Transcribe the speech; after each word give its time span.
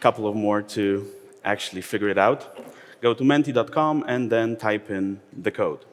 couple 0.00 0.26
of 0.26 0.34
more 0.34 0.62
to 0.62 1.06
actually 1.44 1.82
figure 1.82 2.08
it 2.08 2.16
out. 2.16 2.58
Go 3.02 3.12
to 3.12 3.22
menti.com 3.22 4.02
and 4.08 4.32
then 4.32 4.56
type 4.56 4.88
in 4.88 5.20
the 5.36 5.50
code. 5.50 5.84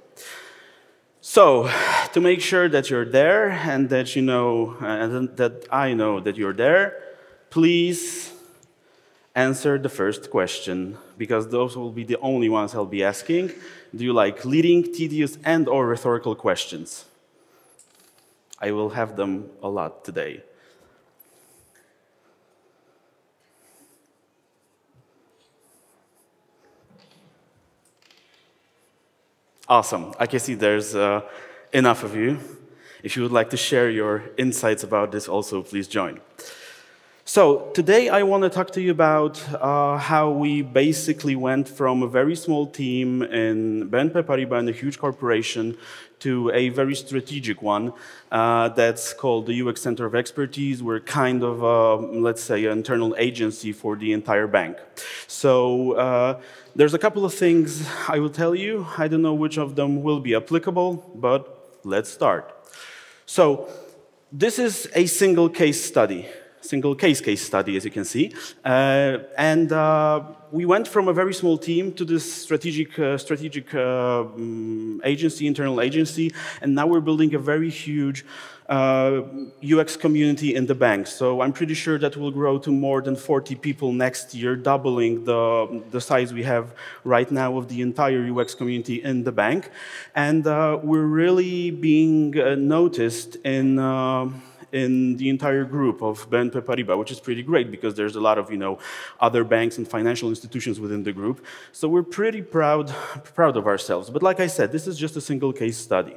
So, 1.30 1.70
to 2.14 2.22
make 2.22 2.40
sure 2.40 2.70
that 2.70 2.90
you're 2.90 3.04
there 3.04 3.50
and 3.50 3.90
that 3.90 4.16
you 4.16 4.22
know, 4.22 4.78
uh, 4.82 4.86
and 4.86 5.36
that 5.36 5.68
I 5.70 5.94
know 5.94 6.22
that 6.22 6.38
you're 6.38 6.54
there, 6.54 7.04
please 7.50 8.32
answer 9.36 9.78
the 9.78 9.90
first 9.90 10.32
question 10.32 10.98
because 11.18 11.50
those 11.50 11.76
will 11.76 11.92
be 11.92 12.06
the 12.06 12.18
only 12.20 12.48
ones 12.48 12.74
I'll 12.74 12.86
be 12.86 13.04
asking. 13.04 13.52
Do 13.94 14.06
you 14.06 14.14
like 14.14 14.46
leading, 14.46 14.84
tedious, 14.84 15.38
and 15.44 15.68
or 15.68 15.86
rhetorical 15.86 16.34
questions? 16.34 17.04
I 18.62 18.72
will 18.72 18.92
have 18.92 19.18
them 19.18 19.50
a 19.62 19.68
lot 19.68 20.06
today. 20.06 20.44
Awesome. 29.70 30.14
I 30.18 30.28
can 30.28 30.40
see 30.40 30.54
there's 30.54 30.96
uh, 30.96 31.22
enough 31.74 32.04
of 32.04 32.16
you. 32.16 32.40
If 33.04 33.16
you 33.18 33.24
would 33.24 33.34
like 33.34 33.50
to 33.50 33.58
share 33.58 33.90
your 33.90 34.24
insights 34.38 34.84
about 34.84 35.12
this, 35.12 35.28
also 35.28 35.62
please 35.62 35.88
join. 35.88 36.20
So, 37.30 37.72
today 37.74 38.08
I 38.08 38.24
want 38.24 38.44
to 38.44 38.50
talk 38.50 38.72
to 38.72 38.82
you 38.82 38.90
about 38.90 39.44
uh, 39.56 39.98
how 39.98 40.32
we 40.32 40.62
basically 40.62 41.36
went 41.36 41.68
from 41.68 42.02
a 42.02 42.08
very 42.08 42.38
small 42.38 42.66
team 42.68 43.22
in 43.22 43.90
BNP 43.90 44.24
Paribas 44.24 44.70
a 44.70 44.72
huge 44.72 44.98
corporation 44.98 45.76
to 46.20 46.50
a 46.52 46.70
very 46.70 46.96
strategic 46.96 47.62
one 47.62 47.92
uh, 48.32 48.70
that's 48.70 49.12
called 49.12 49.46
the 49.48 49.62
UX 49.62 49.82
Center 49.82 50.06
of 50.06 50.16
Expertise. 50.16 50.82
We're 50.82 51.02
kind 51.02 51.44
of, 51.44 51.62
uh, 51.66 51.98
let's 51.98 52.42
say, 52.42 52.64
an 52.64 52.78
internal 52.78 53.14
agency 53.18 53.74
for 53.74 53.98
the 53.98 54.14
entire 54.14 54.48
bank. 54.48 54.78
So, 55.28 55.92
uh, 55.98 56.40
there's 56.78 56.94
a 56.94 57.00
couple 57.00 57.26
of 57.26 57.34
things 57.34 57.86
I 58.08 58.20
will 58.20 58.30
tell 58.30 58.56
you. 58.56 58.88
I 58.98 59.10
don't 59.10 59.22
know 59.22 59.34
which 59.34 59.58
of 59.58 59.76
them 59.76 60.02
will 60.02 60.22
be 60.22 60.34
applicable, 60.34 61.12
but 61.14 61.82
let's 61.84 62.10
start. 62.10 62.56
So, 63.26 63.68
this 64.32 64.60
is 64.60 64.88
a 64.96 65.08
single 65.08 65.50
case 65.50 65.84
study 65.84 66.26
single 66.68 66.96
case 66.96 67.22
case 67.22 67.42
study, 67.46 67.78
as 67.78 67.86
you 67.86 67.92
can 67.92 68.06
see. 68.06 68.34
Uh, 68.64 69.20
and 69.38 69.72
uh, 69.72 70.24
we 70.52 70.66
went 70.66 70.88
from 70.88 71.08
a 71.08 71.14
very 71.14 71.34
small 71.34 71.58
team 71.58 71.94
to 71.94 72.06
this 72.06 72.26
strategic, 72.46 72.98
uh, 73.00 73.18
strategic 73.18 73.74
um, 73.76 75.02
agency, 75.04 75.48
internal 75.48 75.82
agency, 75.82 76.32
and 76.62 76.76
now 76.76 76.88
we're 76.88 77.02
building 77.02 77.34
a 77.34 77.40
very 77.40 77.70
huge 77.70 78.26
UX 78.70 79.96
uh, 79.96 80.00
community 80.00 80.56
in 80.56 80.66
the 80.66 80.76
bank. 80.76 81.08
So 81.08 81.42
I'm 81.42 81.54
pretty 81.54 81.74
sure 81.74 81.98
that 82.00 82.18
will 82.18 82.32
grow 82.32 82.60
to 82.60 82.72
more 82.72 83.02
than 83.02 83.16
40 83.16 83.56
people 83.56 83.94
next 83.94 84.34
year, 84.34 84.58
doubling 84.58 85.24
the, 85.24 85.84
the 85.92 86.02
size 86.02 86.34
we 86.34 86.44
have 86.44 86.74
right 87.06 87.32
now 87.32 87.58
of 87.58 87.70
the 87.70 87.82
entire 87.82 88.30
UX 88.30 88.56
community 88.56 89.02
in 89.02 89.24
the 89.24 89.32
bank. 89.32 89.70
And 90.16 90.46
uh, 90.46 90.80
we're 90.84 91.06
really 91.06 91.72
being 91.72 92.38
uh, 92.38 92.56
noticed 92.56 93.38
in 93.46 93.80
in 94.72 95.18
the 95.18 95.30
entire 95.30 95.64
group 95.64 96.02
of 96.02 96.30
BNP 96.30 96.62
Paribas, 96.62 96.98
which 96.98 97.12
is 97.12 97.20
pretty 97.20 97.44
great 97.44 97.72
because 97.72 97.96
there's 97.96 98.16
a 98.16 98.22
lot 98.22 98.38
of 98.38 98.52
you 98.52 98.58
know 98.58 98.80
other 99.20 99.44
banks 99.44 99.78
and 99.78 99.88
financial 99.88 100.30
institutions 100.30 100.80
within 100.80 101.04
the 101.04 101.14
group. 101.14 101.46
So 101.72 101.88
we're 101.88 102.04
pretty 102.04 102.42
proud 102.42 102.90
proud 103.34 103.58
of 103.58 103.68
ourselves. 103.68 104.10
But 104.10 104.24
like 104.24 104.40
I 104.40 104.48
said, 104.48 104.72
this 104.72 104.88
is 104.88 104.98
just 104.98 105.16
a 105.16 105.22
single 105.22 105.54
case 105.54 105.78
study. 105.78 106.16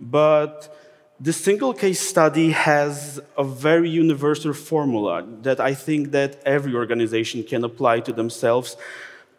But 0.00 0.76
this 1.20 1.36
single 1.36 1.72
case 1.72 2.00
study 2.00 2.50
has 2.50 3.20
a 3.38 3.44
very 3.44 3.88
universal 3.88 4.52
formula 4.52 5.24
that 5.42 5.60
I 5.60 5.72
think 5.72 6.10
that 6.10 6.42
every 6.44 6.74
organization 6.74 7.44
can 7.44 7.62
apply 7.62 8.00
to 8.00 8.12
themselves 8.12 8.76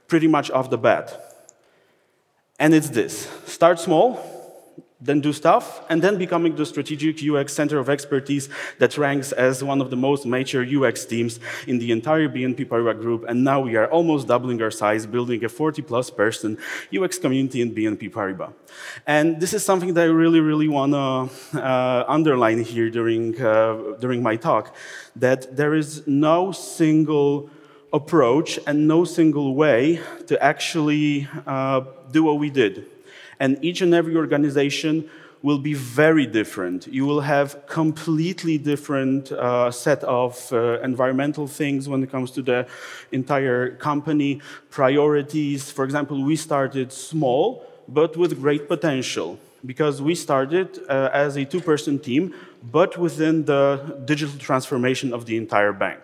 pretty 0.08 0.28
much 0.28 0.50
off 0.52 0.70
the 0.70 0.78
bat. 0.78 1.34
And 2.58 2.74
it's 2.74 2.90
this 2.90 3.28
start 3.46 3.80
small, 3.80 4.33
then 5.04 5.20
do 5.20 5.34
stuff, 5.34 5.84
and 5.90 6.02
then 6.02 6.18
becoming 6.18 6.56
the 6.56 6.66
strategic 6.66 7.22
UX 7.22 7.54
center 7.54 7.78
of 7.78 7.90
expertise 7.90 8.48
that 8.80 8.98
ranks 8.98 9.34
as 9.34 9.64
one 9.64 9.82
of 9.82 9.90
the 9.90 9.98
most 9.98 10.26
mature 10.26 10.66
UX 10.66 11.06
teams 11.06 11.40
in 11.68 11.78
the 11.78 11.92
entire 11.92 12.30
BNP 12.30 12.66
Paribas 12.66 13.00
group. 13.02 13.26
And 13.28 13.44
now 13.44 13.60
we 13.60 13.76
are 13.76 13.88
almost 13.88 14.28
doubling 14.28 14.62
our 14.62 14.72
size, 14.72 15.06
building 15.06 15.44
a 15.44 15.50
40 15.50 15.82
plus 15.82 16.10
person 16.10 16.58
UX 16.98 17.20
community 17.20 17.62
in 17.62 17.76
BNP 17.76 18.12
Paribas. 18.12 18.54
And 19.06 19.42
this 19.42 19.54
is 19.54 19.64
something 19.64 19.94
that 19.96 20.04
I 20.04 20.12
really, 20.12 20.40
really 20.40 20.70
want 20.70 20.94
to 20.94 21.60
uh, 21.60 22.06
underline 22.08 22.64
here 22.64 22.90
during, 22.90 23.40
uh, 23.42 23.96
during 24.00 24.24
my 24.24 24.38
talk 24.38 24.74
that 25.18 25.56
there 25.56 25.76
is 25.76 26.08
no 26.08 26.52
single 26.54 27.50
approach 27.92 28.58
and 28.66 28.88
no 28.88 29.04
single 29.04 29.54
way 29.54 30.00
to 30.28 30.42
actually 30.42 31.28
uh, 31.46 31.82
do 32.12 32.24
what 32.24 32.40
we 32.40 32.50
did 32.50 32.93
and 33.44 33.52
each 33.62 33.82
and 33.82 33.94
every 33.94 34.16
organization 34.16 34.94
will 35.42 35.60
be 35.60 35.74
very 35.74 36.26
different. 36.26 36.88
You 36.88 37.06
will 37.06 37.20
have 37.20 37.68
completely 37.68 38.58
different 38.58 39.34
uh, 39.34 39.70
set 39.70 40.02
of 40.06 40.32
uh, 40.54 40.80
environmental 40.80 41.46
things 41.60 41.90
when 41.90 42.02
it 42.06 42.10
comes 42.10 42.32
to 42.38 42.42
the 42.42 42.66
entire 43.12 43.76
company, 43.90 44.40
priorities. 44.70 45.70
For 45.70 45.84
example, 45.84 46.24
we 46.24 46.38
started 46.38 46.94
small, 46.94 47.66
but 47.90 48.16
with 48.16 48.40
great 48.40 48.70
potential 48.70 49.38
because 49.66 50.02
we 50.02 50.16
started 50.16 50.68
uh, 50.88 51.10
as 51.26 51.36
a 51.36 51.44
two-person 51.44 52.00
team, 52.00 52.34
but 52.78 52.98
within 52.98 53.44
the 53.44 53.66
digital 54.06 54.38
transformation 54.40 55.14
of 55.14 55.26
the 55.26 55.36
entire 55.36 55.74
bank. 55.74 56.00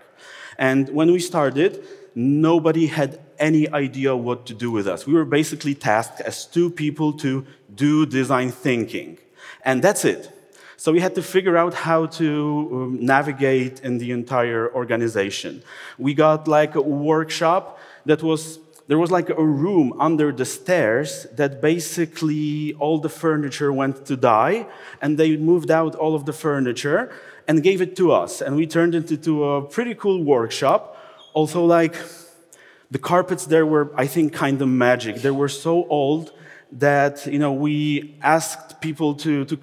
And 0.57 0.89
when 0.89 1.09
we 1.13 1.19
started, 1.19 1.71
nobody 2.19 2.87
had 2.87 3.19
any 3.39 3.69
idea 3.69 4.13
what 4.13 4.45
to 4.47 4.53
do 4.53 4.69
with 4.69 4.87
us. 4.87 5.07
We 5.07 5.13
were 5.13 5.23
basically 5.23 5.73
tasked 5.73 6.19
as 6.19 6.45
two 6.45 6.69
people 6.69 7.13
to 7.13 7.45
do 7.73 8.05
design 8.05 8.51
thinking. 8.51 9.17
And 9.63 9.81
that's 9.81 10.03
it. 10.03 10.29
So 10.75 10.91
we 10.91 10.99
had 10.99 11.15
to 11.15 11.23
figure 11.23 11.55
out 11.57 11.73
how 11.73 12.07
to 12.21 12.69
um, 12.71 13.05
navigate 13.05 13.79
in 13.81 13.97
the 13.97 14.11
entire 14.11 14.73
organization. 14.73 15.63
We 15.97 16.13
got 16.13 16.47
like 16.47 16.75
a 16.75 16.81
workshop 16.81 17.79
that 18.05 18.21
was 18.21 18.59
there 18.87 18.97
was 18.97 19.11
like 19.11 19.29
a 19.29 19.43
room 19.43 19.93
under 19.99 20.31
the 20.31 20.45
stairs 20.45 21.27
that 21.35 21.61
basically 21.61 22.73
all 22.79 22.97
the 22.97 23.09
furniture 23.09 23.71
went 23.71 24.07
to 24.07 24.17
die 24.17 24.65
and 24.99 25.15
they 25.17 25.37
moved 25.37 25.69
out 25.69 25.93
all 25.93 26.15
of 26.15 26.25
the 26.25 26.33
furniture 26.33 27.11
and 27.47 27.61
gave 27.61 27.81
it 27.81 27.95
to 27.97 28.11
us 28.11 28.41
and 28.41 28.55
we 28.55 28.65
turned 28.65 28.95
it 28.95 29.11
into 29.11 29.43
a 29.43 29.61
pretty 29.61 29.93
cool 29.93 30.23
workshop 30.23 30.98
also 31.33 31.65
like 31.65 31.95
the 32.91 32.99
carpets 32.99 33.45
there 33.45 33.65
were, 33.65 33.91
I 33.95 34.07
think, 34.07 34.33
kind 34.33 34.61
of 34.61 34.67
magic. 34.67 35.17
They 35.17 35.31
were 35.31 35.49
so 35.49 35.87
old 35.87 36.31
that 36.71 37.25
you 37.25 37.39
know 37.39 37.53
we 37.53 38.15
asked 38.21 38.81
people 38.81 39.15
to 39.15 39.45
to 39.45 39.57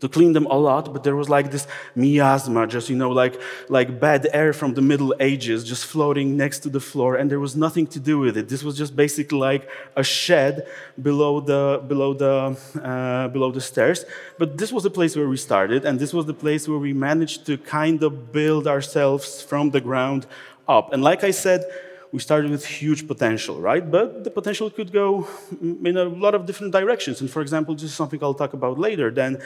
to 0.00 0.08
clean 0.08 0.32
them 0.32 0.46
a 0.46 0.56
lot, 0.56 0.92
but 0.92 1.02
there 1.02 1.16
was 1.16 1.28
like 1.28 1.50
this 1.50 1.66
miasma, 1.94 2.66
just 2.66 2.88
you 2.88 2.96
know, 2.96 3.10
like 3.10 3.40
like 3.68 4.00
bad 4.00 4.28
air 4.32 4.52
from 4.52 4.74
the 4.74 4.82
Middle 4.82 5.14
Ages, 5.20 5.64
just 5.64 5.86
floating 5.86 6.36
next 6.36 6.60
to 6.60 6.68
the 6.68 6.80
floor, 6.80 7.16
and 7.16 7.30
there 7.30 7.40
was 7.40 7.56
nothing 7.56 7.86
to 7.88 8.00
do 8.00 8.18
with 8.18 8.36
it. 8.36 8.48
This 8.48 8.62
was 8.62 8.76
just 8.76 8.94
basically 8.94 9.38
like 9.38 9.68
a 9.96 10.04
shed 10.04 10.66
below 11.00 11.40
the 11.40 11.82
below 11.86 12.14
the 12.14 12.56
uh, 12.82 13.28
below 13.28 13.50
the 13.50 13.60
stairs. 13.60 14.04
But 14.38 14.58
this 14.58 14.72
was 14.72 14.82
the 14.82 14.90
place 14.90 15.16
where 15.16 15.28
we 15.28 15.36
started, 15.36 15.84
and 15.84 15.98
this 15.98 16.12
was 16.12 16.26
the 16.26 16.34
place 16.34 16.68
where 16.68 16.78
we 16.78 16.92
managed 16.92 17.46
to 17.46 17.58
kind 17.58 18.02
of 18.02 18.32
build 18.32 18.66
ourselves 18.66 19.42
from 19.42 19.70
the 19.70 19.80
ground 19.80 20.26
up. 20.68 20.92
And 20.92 21.02
like 21.02 21.24
I 21.24 21.30
said, 21.30 21.64
we 22.12 22.18
started 22.18 22.50
with 22.50 22.64
huge 22.64 23.06
potential, 23.06 23.60
right? 23.60 23.90
But 23.90 24.24
the 24.24 24.30
potential 24.30 24.70
could 24.70 24.92
go 24.92 25.28
in 25.60 25.96
a 25.96 26.04
lot 26.04 26.34
of 26.34 26.46
different 26.46 26.72
directions. 26.72 27.20
And 27.20 27.30
for 27.30 27.42
example, 27.42 27.74
this 27.74 27.84
is 27.84 27.94
something 27.94 28.22
I'll 28.22 28.34
talk 28.34 28.54
about 28.54 28.78
later. 28.78 29.10
Then 29.10 29.42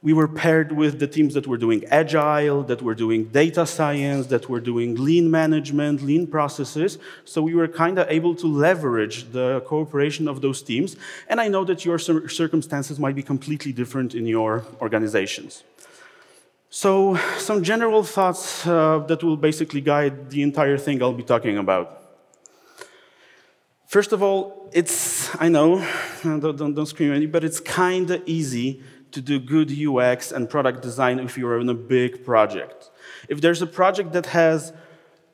we 0.00 0.12
were 0.12 0.26
paired 0.26 0.72
with 0.72 0.98
the 0.98 1.06
teams 1.06 1.34
that 1.34 1.46
were 1.46 1.56
doing 1.56 1.84
agile, 1.86 2.64
that 2.64 2.82
were 2.82 2.94
doing 2.94 3.24
data 3.26 3.64
science, 3.64 4.26
that 4.26 4.48
were 4.48 4.60
doing 4.60 4.96
lean 4.96 5.30
management, 5.30 6.02
lean 6.02 6.26
processes. 6.26 6.98
So 7.24 7.40
we 7.42 7.54
were 7.54 7.68
kind 7.68 7.98
of 7.98 8.08
able 8.10 8.34
to 8.36 8.46
leverage 8.46 9.30
the 9.30 9.62
cooperation 9.64 10.26
of 10.26 10.40
those 10.40 10.60
teams. 10.60 10.96
And 11.28 11.40
I 11.40 11.46
know 11.48 11.64
that 11.64 11.84
your 11.84 11.98
circumstances 11.98 12.98
might 12.98 13.14
be 13.14 13.22
completely 13.22 13.72
different 13.72 14.14
in 14.14 14.26
your 14.26 14.64
organizations. 14.80 15.62
So, 16.74 17.18
some 17.36 17.62
general 17.62 18.02
thoughts 18.02 18.66
uh, 18.66 19.00
that 19.00 19.22
will 19.22 19.36
basically 19.36 19.82
guide 19.82 20.30
the 20.30 20.40
entire 20.40 20.78
thing 20.78 21.02
I'll 21.02 21.12
be 21.12 21.22
talking 21.22 21.58
about. 21.58 22.02
First 23.86 24.12
of 24.12 24.22
all, 24.22 24.70
it's, 24.72 25.28
I 25.38 25.50
know, 25.50 25.86
don't, 26.22 26.56
don't, 26.56 26.72
don't 26.72 26.86
scream 26.86 27.12
at 27.12 27.20
me, 27.20 27.26
but 27.26 27.44
it's 27.44 27.60
kind 27.60 28.10
of 28.10 28.22
easy 28.24 28.82
to 29.10 29.20
do 29.20 29.38
good 29.38 29.70
UX 29.70 30.32
and 30.32 30.48
product 30.48 30.80
design 30.80 31.18
if 31.18 31.36
you're 31.36 31.60
in 31.60 31.68
a 31.68 31.74
big 31.74 32.24
project. 32.24 32.90
If 33.28 33.42
there's 33.42 33.60
a 33.60 33.66
project 33.66 34.14
that 34.14 34.24
has 34.24 34.72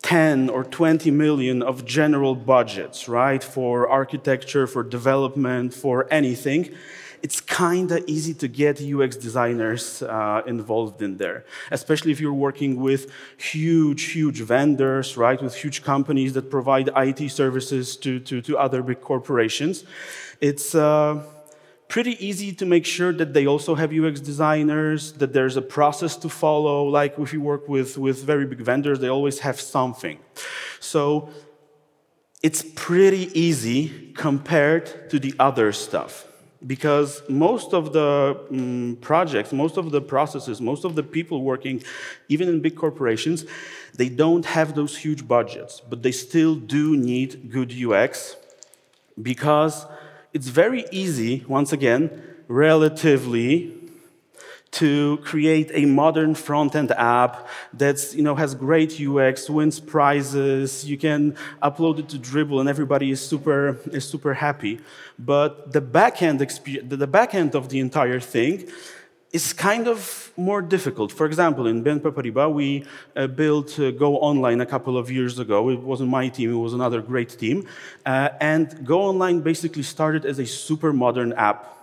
10 0.03 0.51
or 0.51 0.65
20 0.65 1.13
million 1.13 1.63
of 1.63 1.85
general 1.85 2.35
budgets, 2.35 3.09
right, 3.09 3.45
for 3.45 3.89
architecture, 3.89 4.67
for 4.67 4.83
development, 4.83 5.73
for 5.73 6.13
anything, 6.13 6.75
it's 7.23 7.41
kind 7.41 7.91
of 7.91 8.05
easy 8.07 8.35
to 8.35 8.49
get 8.49 8.81
UX 8.81 9.17
designers 9.17 10.03
uh, 10.03 10.43
involved 10.47 11.03
in 11.03 11.17
there, 11.17 11.45
especially 11.71 12.13
if 12.13 12.21
you're 12.21 12.33
working 12.33 12.81
with 12.81 13.11
huge, 13.37 14.05
huge 14.05 14.41
vendors, 14.41 15.17
right, 15.17 15.41
with 15.43 15.55
huge 15.55 15.83
companies 15.83 16.33
that 16.35 16.51
provide 16.51 16.91
IT 16.97 17.31
services 17.31 17.97
to, 17.97 18.21
to, 18.21 18.41
to 18.43 18.57
other 18.59 18.83
big 18.83 19.01
corporations. 19.01 19.85
It's 20.41 20.75
uh, 20.75 21.25
pretty 21.89 22.25
easy 22.25 22.53
to 22.53 22.67
make 22.67 22.87
sure 22.87 23.13
that 23.13 23.33
they 23.33 23.47
also 23.47 23.75
have 23.75 23.93
UX 23.93 24.21
designers, 24.21 25.13
that 25.15 25.33
there's 25.33 25.57
a 25.57 25.63
process 25.63 26.17
to 26.17 26.29
follow. 26.29 26.85
Like 26.85 27.19
if 27.19 27.33
you 27.33 27.41
work 27.41 27.69
with, 27.69 27.99
with 27.99 28.23
very 28.23 28.47
big 28.47 28.61
vendors, 28.61 29.01
they 29.01 29.09
always 29.09 29.41
have 29.41 29.61
something. 29.61 30.19
So 30.81 31.31
it's 32.43 32.63
pretty 32.63 33.31
easy 33.39 34.13
compared 34.13 35.11
to 35.11 35.19
the 35.19 35.35
other 35.41 35.73
stuff. 35.73 36.28
Because 36.67 37.23
most 37.29 37.73
of 37.73 37.93
the 37.93 38.37
um, 38.51 38.99
projects, 39.01 39.53
most 39.53 39.77
of 39.77 39.93
the 39.93 40.01
processes, 40.01 40.61
most 40.61 40.85
of 40.85 40.97
the 40.97 41.05
people 41.05 41.43
working, 41.43 41.85
even 42.29 42.49
in 42.49 42.61
big 42.61 42.77
corporations, 42.77 43.45
they 43.95 44.09
don't 44.09 44.45
have 44.45 44.75
those 44.75 44.97
huge 44.97 45.27
budgets, 45.27 45.81
but 45.81 46.03
they 46.03 46.11
still 46.11 46.57
do 46.57 46.97
need 46.97 47.51
good 47.51 47.73
UX 47.73 48.37
because 49.23 49.87
it's 50.33 50.49
very 50.49 50.85
easy, 50.91 51.45
once 51.49 51.73
again, 51.73 52.23
relatively, 52.49 53.78
to 54.71 55.17
create 55.19 55.71
a 55.73 55.87
modern 55.87 56.35
front-end 56.35 56.93
app 56.93 57.49
that 57.73 58.15
you 58.15 58.23
know, 58.23 58.35
has 58.35 58.55
great 58.55 59.01
UX, 59.01 59.49
wins 59.49 59.81
prizes, 59.81 60.85
you 60.85 60.99
can 60.99 61.35
upload 61.63 61.99
it 61.99 62.09
to 62.11 62.19
Dribbble 62.19 62.61
and 62.61 62.69
everybody 62.69 63.11
is 63.11 63.21
super, 63.21 63.79
is 63.87 64.09
super 64.09 64.35
happy. 64.35 64.81
But 65.19 65.73
the 65.73 65.81
backend, 65.81 66.39
the 66.39 67.09
backend 67.09 67.55
of 67.55 67.71
the 67.71 67.81
entire 67.81 68.21
thing 68.21 68.69
is 69.33 69.53
kind 69.53 69.89
of 69.89 70.33
more 70.37 70.63
difficult. 70.63 71.13
For 71.13 71.27
example, 71.27 71.67
in 71.67 71.85
BNP 71.85 72.13
Paribas, 72.13 72.53
we 72.53 72.85
uh, 73.15 73.27
built 73.27 73.79
uh, 73.79 73.91
Go 73.91 74.17
Online 74.17 74.61
a 74.61 74.67
couple 74.67 74.97
of 74.97 75.11
years 75.11 75.39
ago. 75.39 75.69
It 75.69 75.81
wasn't 75.81 76.09
my 76.09 76.29
team, 76.29 76.51
it 76.51 76.57
was 76.57 76.73
another 76.73 77.03
great 77.03 77.31
team. 77.31 77.67
Uh, 78.07 78.31
and 78.41 78.87
Go 78.87 79.03
Online 79.03 79.41
basically 79.41 79.83
started 79.83 80.25
as 80.25 80.39
a 80.39 80.47
super 80.47 80.93
modern 80.93 81.33
app. 81.35 81.78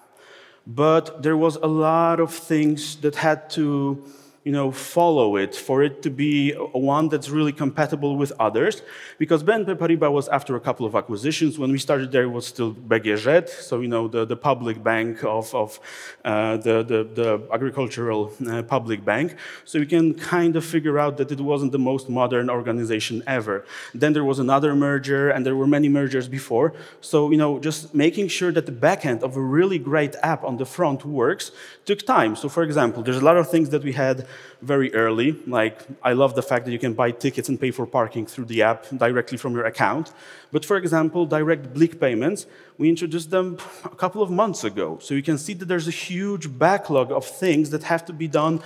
But 0.68 1.22
there 1.22 1.38
was 1.38 1.58
a 1.58 1.68
lot 1.68 2.20
of 2.20 2.34
things 2.34 2.96
that 2.98 3.16
had 3.16 3.50
to 3.52 4.04
you 4.46 4.52
know, 4.52 4.70
follow 4.70 5.38
it, 5.38 5.56
for 5.56 5.82
it 5.82 6.04
to 6.04 6.12
be 6.12 6.52
one 6.54 7.10
that's 7.10 7.30
really 7.30 7.52
compatible 7.52 8.16
with 8.16 8.32
others. 8.40 8.84
Because 9.18 9.44
BNP 9.44 9.76
Paribas 9.76 10.12
was 10.12 10.28
after 10.28 10.56
a 10.56 10.60
couple 10.60 10.86
of 10.86 10.94
acquisitions. 10.96 11.58
When 11.58 11.72
we 11.72 11.80
started 11.80 12.12
there, 12.12 12.26
it 12.26 12.34
was 12.40 12.46
still 12.46 12.72
BGŻ, 12.72 13.50
so 13.50 13.82
you 13.82 13.88
know, 13.88 14.08
the, 14.08 14.24
the 14.24 14.38
public 14.38 14.84
bank 14.84 15.24
of, 15.24 15.54
of 15.56 15.80
uh, 16.24 16.58
the, 16.58 16.84
the, 16.84 17.00
the, 17.20 17.42
agricultural 17.52 18.32
uh, 18.48 18.62
public 18.62 19.04
bank. 19.04 19.36
So 19.66 19.80
you 19.80 19.88
can 19.88 20.14
kind 20.14 20.56
of 20.56 20.64
figure 20.64 21.00
out 21.00 21.18
that 21.18 21.32
it 21.32 21.42
wasn't 21.42 21.72
the 21.72 21.80
most 21.80 22.08
modern 22.08 22.48
organization 22.48 23.24
ever. 23.26 23.66
Then 23.96 24.14
there 24.14 24.24
was 24.24 24.38
another 24.38 24.76
merger, 24.76 25.32
and 25.32 25.44
there 25.44 25.56
were 25.56 25.68
many 25.68 25.90
mergers 25.90 26.28
before. 26.28 26.74
So 27.02 27.32
you 27.32 27.38
know, 27.38 27.58
just 27.58 27.96
making 27.96 28.28
sure 28.28 28.52
that 28.52 28.68
the 28.68 28.72
backend 28.72 29.24
of 29.24 29.36
a 29.38 29.42
really 29.42 29.80
great 29.80 30.16
app 30.22 30.44
on 30.44 30.58
the 30.58 30.66
front 30.68 31.04
works 31.04 31.50
took 31.86 32.06
time. 32.06 32.36
So 32.36 32.48
for 32.48 32.62
example, 32.62 33.02
there's 33.02 33.18
a 33.18 33.26
lot 33.26 33.38
of 33.38 33.50
things 33.50 33.70
that 33.70 33.84
we 33.84 33.94
had 33.94 34.28
very 34.62 34.94
early. 34.94 35.38
Like, 35.48 35.82
I 36.04 36.14
love 36.14 36.36
the 36.36 36.42
fact 36.42 36.66
that 36.66 36.72
you 36.72 36.80
can 36.80 36.94
buy 36.94 37.12
tickets 37.12 37.50
and 37.50 37.60
pay 37.60 37.72
for 37.72 37.86
parking 37.86 38.26
through 38.26 38.46
the 38.46 38.62
app 38.62 38.86
directly 38.90 39.38
from 39.38 39.54
your 39.54 39.66
account. 39.66 40.12
But 40.52 40.66
for 40.66 40.78
example, 40.78 41.26
direct 41.26 41.74
Blik 41.74 42.00
payments, 42.00 42.46
we 42.78 42.90
introduced 42.90 43.30
them 43.32 43.58
a 43.84 43.96
couple 43.96 44.22
of 44.22 44.30
months 44.32 44.64
ago. 44.64 45.00
So 45.02 45.14
you 45.14 45.24
can 45.24 45.38
see 45.38 45.54
that 45.54 45.66
there's 45.66 45.88
a 45.88 45.98
huge 46.08 46.58
backlog 46.58 47.12
of 47.12 47.26
things 47.26 47.70
that 47.72 47.84
have 47.84 48.06
to 48.06 48.14
be 48.14 48.28
done 48.28 48.62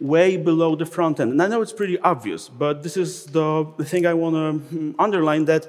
way 0.00 0.36
below 0.36 0.74
the 0.74 0.86
front 0.86 1.20
end. 1.20 1.32
And 1.32 1.42
I 1.42 1.46
know 1.46 1.60
it's 1.60 1.72
pretty 1.72 1.98
obvious, 1.98 2.48
but 2.48 2.82
this 2.82 2.96
is 2.96 3.26
the, 3.26 3.66
the 3.76 3.84
thing 3.84 4.06
I 4.06 4.14
want 4.14 4.34
to 4.34 4.64
hmm, 4.68 4.92
underline 4.98 5.44
that 5.44 5.66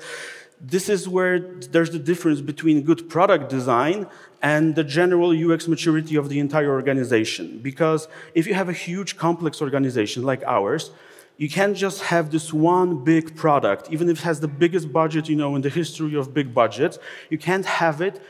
this 0.59 0.89
is 0.89 1.09
where 1.09 1.39
there's 1.39 1.89
the 1.91 1.99
difference 1.99 2.39
between 2.39 2.83
good 2.83 3.09
product 3.09 3.49
design 3.49 4.07
and 4.41 4.75
the 4.75 4.83
general 4.83 5.31
UX 5.31 5.67
maturity 5.67 6.15
of 6.15 6.29
the 6.29 6.39
entire 6.39 6.71
organization. 6.71 7.59
Because 7.61 8.07
if 8.33 8.47
you 8.47 8.53
have 8.53 8.69
a 8.69 8.73
huge, 8.73 9.17
complex 9.17 9.61
organization 9.61 10.23
like 10.23 10.43
ours, 10.45 10.91
you 11.37 11.49
can't 11.49 11.75
just 11.75 12.03
have 12.03 12.31
this 12.31 12.53
one 12.53 13.03
big 13.03 13.35
product, 13.35 13.89
even 13.91 14.09
if 14.09 14.19
it 14.19 14.23
has 14.23 14.39
the 14.39 14.47
biggest 14.47 14.91
budget, 14.91 15.27
you 15.29 15.35
know, 15.35 15.55
in 15.55 15.61
the 15.61 15.69
history 15.69 16.15
of 16.15 16.33
big 16.33 16.53
budgets. 16.53 16.99
You 17.29 17.37
can't 17.37 17.65
have 17.65 18.01
it 18.01 18.21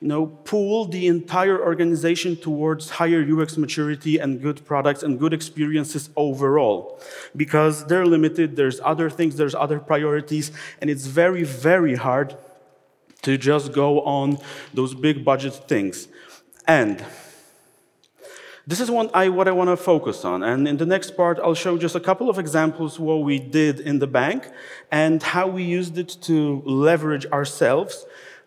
you 0.00 0.08
know, 0.08 0.26
pull 0.26 0.86
the 0.86 1.06
entire 1.08 1.62
organization 1.62 2.34
towards 2.34 2.88
higher 2.88 3.22
UX 3.22 3.58
maturity 3.58 4.18
and 4.18 4.40
good 4.40 4.64
products 4.64 5.02
and 5.02 5.18
good 5.18 5.34
experiences 5.34 6.08
overall. 6.16 6.98
Because 7.36 7.84
they're 7.84 8.06
limited, 8.06 8.56
there's 8.56 8.80
other 8.80 9.10
things, 9.10 9.36
there's 9.36 9.54
other 9.54 9.78
priorities, 9.78 10.52
and 10.80 10.88
it's 10.88 11.06
very, 11.06 11.44
very 11.44 11.96
hard 11.96 12.34
to 13.22 13.36
just 13.36 13.72
go 13.72 14.02
on 14.02 14.38
those 14.74 14.94
big 14.94 15.24
budget 15.24 15.54
things. 15.54 16.08
And 16.66 17.04
this 18.66 18.80
is 18.80 18.90
what 18.90 19.14
I, 19.14 19.28
what 19.28 19.48
I 19.48 19.52
want 19.52 19.70
to 19.70 19.76
focus 19.76 20.24
on. 20.24 20.42
And 20.42 20.68
in 20.68 20.76
the 20.76 20.86
next 20.86 21.16
part, 21.16 21.38
I'll 21.40 21.54
show 21.54 21.76
just 21.76 21.96
a 21.96 22.00
couple 22.00 22.30
of 22.30 22.38
examples 22.38 22.98
what 22.98 23.22
we 23.24 23.38
did 23.38 23.80
in 23.80 23.98
the 23.98 24.06
bank 24.06 24.48
and 24.90 25.22
how 25.22 25.46
we 25.48 25.64
used 25.64 25.98
it 25.98 26.16
to 26.22 26.62
leverage 26.64 27.26
ourselves 27.26 28.06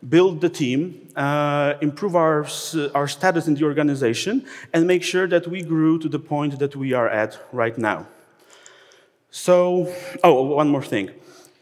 build 0.10 0.42
the 0.42 0.50
team, 0.50 1.10
uh, 1.16 1.76
improve 1.82 2.16
our, 2.16 2.46
our 2.94 3.08
status 3.08 3.48
in 3.48 3.56
the 3.56 3.64
organization, 3.64 4.46
and 4.74 4.88
make 4.88 5.04
sure 5.04 5.28
that 5.28 5.48
we 5.48 5.62
grew 5.62 5.98
to 6.00 6.10
the 6.10 6.20
point 6.20 6.60
that 6.60 6.76
we 6.76 6.94
are 6.94 7.10
at 7.10 7.40
right 7.52 7.78
now. 7.78 8.08
So, 9.32 9.94
oh, 10.24 10.44
one 10.44 10.70
more 10.70 10.84
thing. 10.84 11.12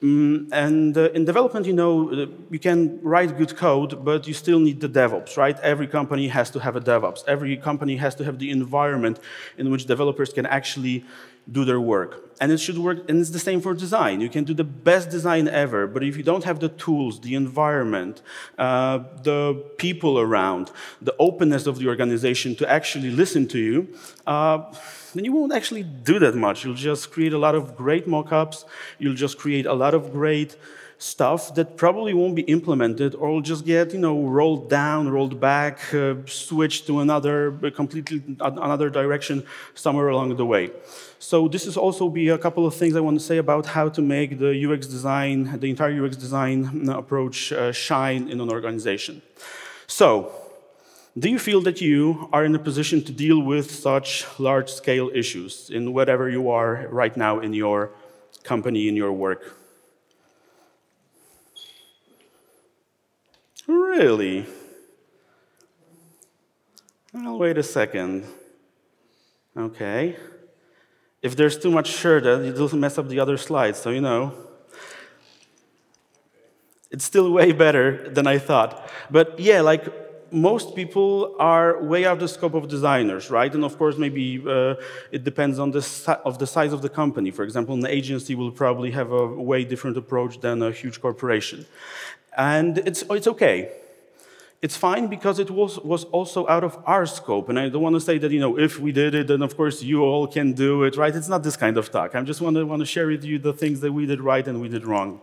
Mm, 0.02 0.50
and 0.52 0.98
uh, 0.98 1.12
in 1.12 1.26
development, 1.26 1.68
you 1.68 1.74
know, 1.74 2.10
uh, 2.12 2.26
you 2.50 2.58
can 2.58 3.00
write 3.04 3.38
good 3.38 3.56
code, 3.56 4.04
but 4.04 4.28
you 4.28 4.34
still 4.34 4.60
need 4.60 4.82
the 4.82 4.90
DevOps, 4.90 5.38
right? 5.38 5.60
Every 5.60 5.86
company 5.86 6.28
has 6.28 6.50
to 6.52 6.60
have 6.60 6.76
a 6.76 6.82
DevOps. 6.82 7.24
Every 7.28 7.56
company 7.56 7.98
has 7.98 8.16
to 8.16 8.24
have 8.24 8.40
the 8.40 8.50
environment 8.50 9.20
in 9.60 9.70
which 9.70 9.86
developers 9.86 10.34
can 10.34 10.48
actually 10.48 11.06
do 11.52 11.66
their 11.66 11.80
work. 11.80 12.36
And 12.40 12.52
it 12.52 12.58
should 12.58 12.80
work, 12.80 13.08
and 13.08 13.20
it's 13.20 13.30
the 13.30 13.40
same 13.40 13.62
for 13.62 13.76
design. 13.76 14.22
You 14.22 14.30
can 14.30 14.44
do 14.44 14.56
the 14.56 14.64
best 14.64 15.12
design 15.12 15.48
ever, 15.48 15.86
but 15.86 16.04
if 16.04 16.18
you 16.18 16.24
don't 16.24 16.44
have 16.46 16.60
the 16.60 16.70
tools, 16.70 17.22
the 17.22 17.36
environment, 17.36 18.24
uh, 18.58 19.00
the 19.22 19.64
people 19.78 20.20
around, 20.20 20.72
the 21.00 21.16
openness 21.20 21.68
of 21.68 21.78
the 21.78 21.88
organization 21.88 22.56
to 22.56 22.68
actually 22.68 23.12
listen 23.12 23.48
to 23.50 23.60
you, 23.60 23.88
uh, 24.26 24.74
then 25.14 25.26
you 25.26 25.34
won't 25.34 25.54
actually 25.54 25.84
do 25.84 26.20
that 26.20 26.36
much. 26.36 26.64
You'll 26.64 26.76
just 26.76 27.12
create 27.12 27.34
a 27.34 27.38
lot 27.38 27.56
of 27.56 27.76
great 27.76 28.08
mockups, 28.08 28.66
you'll 29.00 29.16
just 29.16 29.38
create 29.38 29.66
a 29.66 29.74
lot 29.74 29.94
of 29.94 30.12
great 30.12 30.56
stuff 31.02 31.56
that 31.56 31.78
probably 31.78 32.14
won't 32.14 32.36
be 32.36 32.44
implemented 32.44 33.16
or 33.16 33.32
will 33.32 33.42
just 33.42 33.66
get 33.66 33.92
you 33.92 33.98
know 33.98 34.22
rolled 34.22 34.70
down 34.70 35.10
rolled 35.10 35.40
back 35.40 35.92
uh, 35.96 36.14
switched 36.28 36.86
to 36.86 37.00
another 37.00 37.52
completely 37.76 38.22
another 38.40 38.88
direction 38.90 39.44
somewhere 39.74 40.10
along 40.10 40.36
the 40.36 40.46
way. 40.46 40.70
So 41.18 41.48
this 41.48 41.66
is 41.66 41.76
also 41.76 42.08
be 42.08 42.30
a 42.30 42.38
couple 42.38 42.68
of 42.68 42.76
things 42.76 42.96
i 42.96 43.00
want 43.00 43.20
to 43.20 43.26
say 43.26 43.38
about 43.38 43.66
how 43.66 43.90
to 43.90 44.02
make 44.02 44.38
the 44.38 44.52
ux 44.66 44.86
design 44.86 45.60
the 45.60 45.70
entire 45.72 46.06
ux 46.06 46.16
design 46.16 46.88
approach 46.90 47.52
uh, 47.52 47.72
shine 47.72 48.30
in 48.30 48.40
an 48.40 48.50
organization. 48.52 49.24
So 49.88 50.32
do 51.18 51.30
you 51.30 51.40
feel 51.40 51.62
that 51.62 51.82
you 51.82 52.30
are 52.32 52.46
in 52.46 52.56
a 52.56 52.60
position 52.60 53.04
to 53.04 53.12
deal 53.12 53.40
with 53.40 53.70
such 53.70 54.26
large 54.40 54.72
scale 54.72 55.12
issues 55.14 55.70
in 55.70 55.94
whatever 55.94 56.30
you 56.30 56.50
are 56.50 56.88
right 56.90 57.18
now 57.18 57.40
in 57.40 57.54
your 57.54 57.92
company 58.44 58.88
in 58.88 58.96
your 58.96 59.12
work 59.12 59.58
Really? 63.72 64.46
Well, 67.14 67.38
wait 67.38 67.58
a 67.58 67.64
second. 67.64 68.26
Okay. 69.56 70.18
If 71.22 71.36
there's 71.36 71.58
too 71.58 71.72
much 71.72 71.88
shirt, 71.88 72.26
uh, 72.26 72.40
it 72.40 72.56
will 72.56 72.76
mess 72.76 72.98
up 72.98 73.08
the 73.08 73.20
other 73.20 73.38
slides, 73.38 73.80
so 73.80 73.90
you 73.90 74.02
know. 74.02 74.34
It's 76.90 77.06
still 77.06 77.32
way 77.32 77.54
better 77.54 78.10
than 78.10 78.28
I 78.28 78.40
thought. 78.40 78.90
But 79.10 79.40
yeah, 79.40 79.62
like 79.62 79.86
most 80.32 80.76
people 80.76 81.36
are 81.40 81.82
way 81.84 82.06
out 82.06 82.14
of 82.14 82.20
the 82.20 82.28
scope 82.28 82.54
of 82.54 82.68
designers, 82.68 83.30
right? 83.30 83.54
And 83.54 83.64
of 83.64 83.78
course, 83.78 83.98
maybe 83.98 84.44
uh, 84.48 84.76
it 85.12 85.24
depends 85.24 85.60
on 85.60 85.72
the, 85.72 86.20
of 86.26 86.40
the 86.40 86.48
size 86.48 86.74
of 86.74 86.82
the 86.82 86.90
company. 86.90 87.32
For 87.32 87.44
example, 87.44 87.76
an 87.76 87.86
agency 87.86 88.36
will 88.36 88.52
probably 88.52 88.92
have 88.92 89.12
a 89.12 89.28
way 89.28 89.66
different 89.66 89.98
approach 89.98 90.40
than 90.40 90.62
a 90.62 90.72
huge 90.72 91.02
corporation. 91.02 91.66
And 92.38 92.78
it's, 92.80 93.04
it's 93.10 93.28
okay. 93.28 93.72
It's 94.62 94.78
fine 94.78 95.08
because 95.08 95.40
it 95.40 95.50
was, 95.50 95.80
was 95.80 96.04
also 96.06 96.48
out 96.48 96.64
of 96.64 96.78
our 96.86 97.06
scope. 97.08 97.50
And 97.50 97.60
I 97.60 97.70
don't 97.70 97.82
want 97.82 97.96
to 97.96 98.02
say 98.02 98.20
that, 98.20 98.32
you 98.32 98.40
know, 98.40 98.60
if 98.60 98.80
we 98.80 98.92
did 98.92 99.16
it, 99.16 99.28
then 99.28 99.42
of 99.42 99.58
course 99.58 99.82
you 99.82 100.04
all 100.04 100.28
can 100.28 100.54
do 100.54 100.84
it, 100.84 100.96
right? 100.98 101.16
It's 101.16 101.28
not 101.28 101.42
this 101.42 101.58
kind 101.58 101.78
of 101.78 101.92
talk. 101.92 102.16
I 102.16 102.22
just 102.22 102.42
want 102.42 102.56
to, 102.56 102.66
want 102.66 102.80
to 102.82 102.86
share 102.86 103.08
with 103.08 103.24
you 103.24 103.40
the 103.40 103.54
things 103.54 103.80
that 103.80 103.92
we 103.92 104.06
did 104.06 104.22
right 104.22 104.48
and 104.48 104.62
we 104.62 104.70
did 104.70 104.86
wrong. 104.86 105.20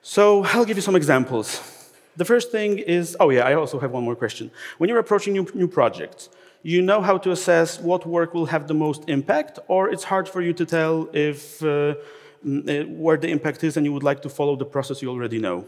So 0.00 0.44
I'll 0.46 0.64
give 0.64 0.78
you 0.78 0.82
some 0.82 0.96
examples. 0.96 1.81
The 2.16 2.24
first 2.24 2.50
thing 2.50 2.78
is, 2.78 3.16
oh 3.20 3.30
yeah, 3.30 3.46
I 3.46 3.54
also 3.54 3.78
have 3.78 3.90
one 3.90 4.04
more 4.04 4.16
question. 4.16 4.50
When 4.78 4.88
you're 4.88 4.98
approaching 4.98 5.32
new, 5.32 5.46
new 5.54 5.68
projects, 5.68 6.28
you 6.62 6.82
know 6.82 7.00
how 7.00 7.18
to 7.18 7.30
assess 7.32 7.80
what 7.80 8.06
work 8.06 8.34
will 8.34 8.46
have 8.46 8.68
the 8.68 8.74
most 8.74 9.08
impact, 9.08 9.58
or 9.66 9.88
it's 9.88 10.04
hard 10.04 10.28
for 10.28 10.42
you 10.42 10.52
to 10.52 10.64
tell 10.66 11.08
if 11.12 11.62
uh, 11.62 11.94
mm, 12.46 12.68
uh, 12.68 12.88
where 12.88 13.16
the 13.16 13.28
impact 13.28 13.64
is 13.64 13.76
and 13.76 13.86
you 13.86 13.92
would 13.92 14.02
like 14.02 14.22
to 14.22 14.28
follow 14.28 14.56
the 14.56 14.64
process 14.64 15.02
you 15.02 15.08
already 15.08 15.38
know? 15.38 15.64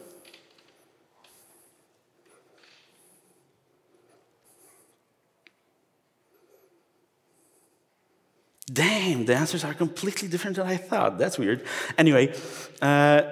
Damn, 8.72 9.24
the 9.26 9.36
answers 9.36 9.64
are 9.64 9.74
completely 9.74 10.26
different 10.26 10.56
than 10.56 10.66
I 10.66 10.76
thought. 10.76 11.18
That's 11.18 11.38
weird. 11.38 11.64
Anyway, 11.98 12.34
uh, 12.80 13.22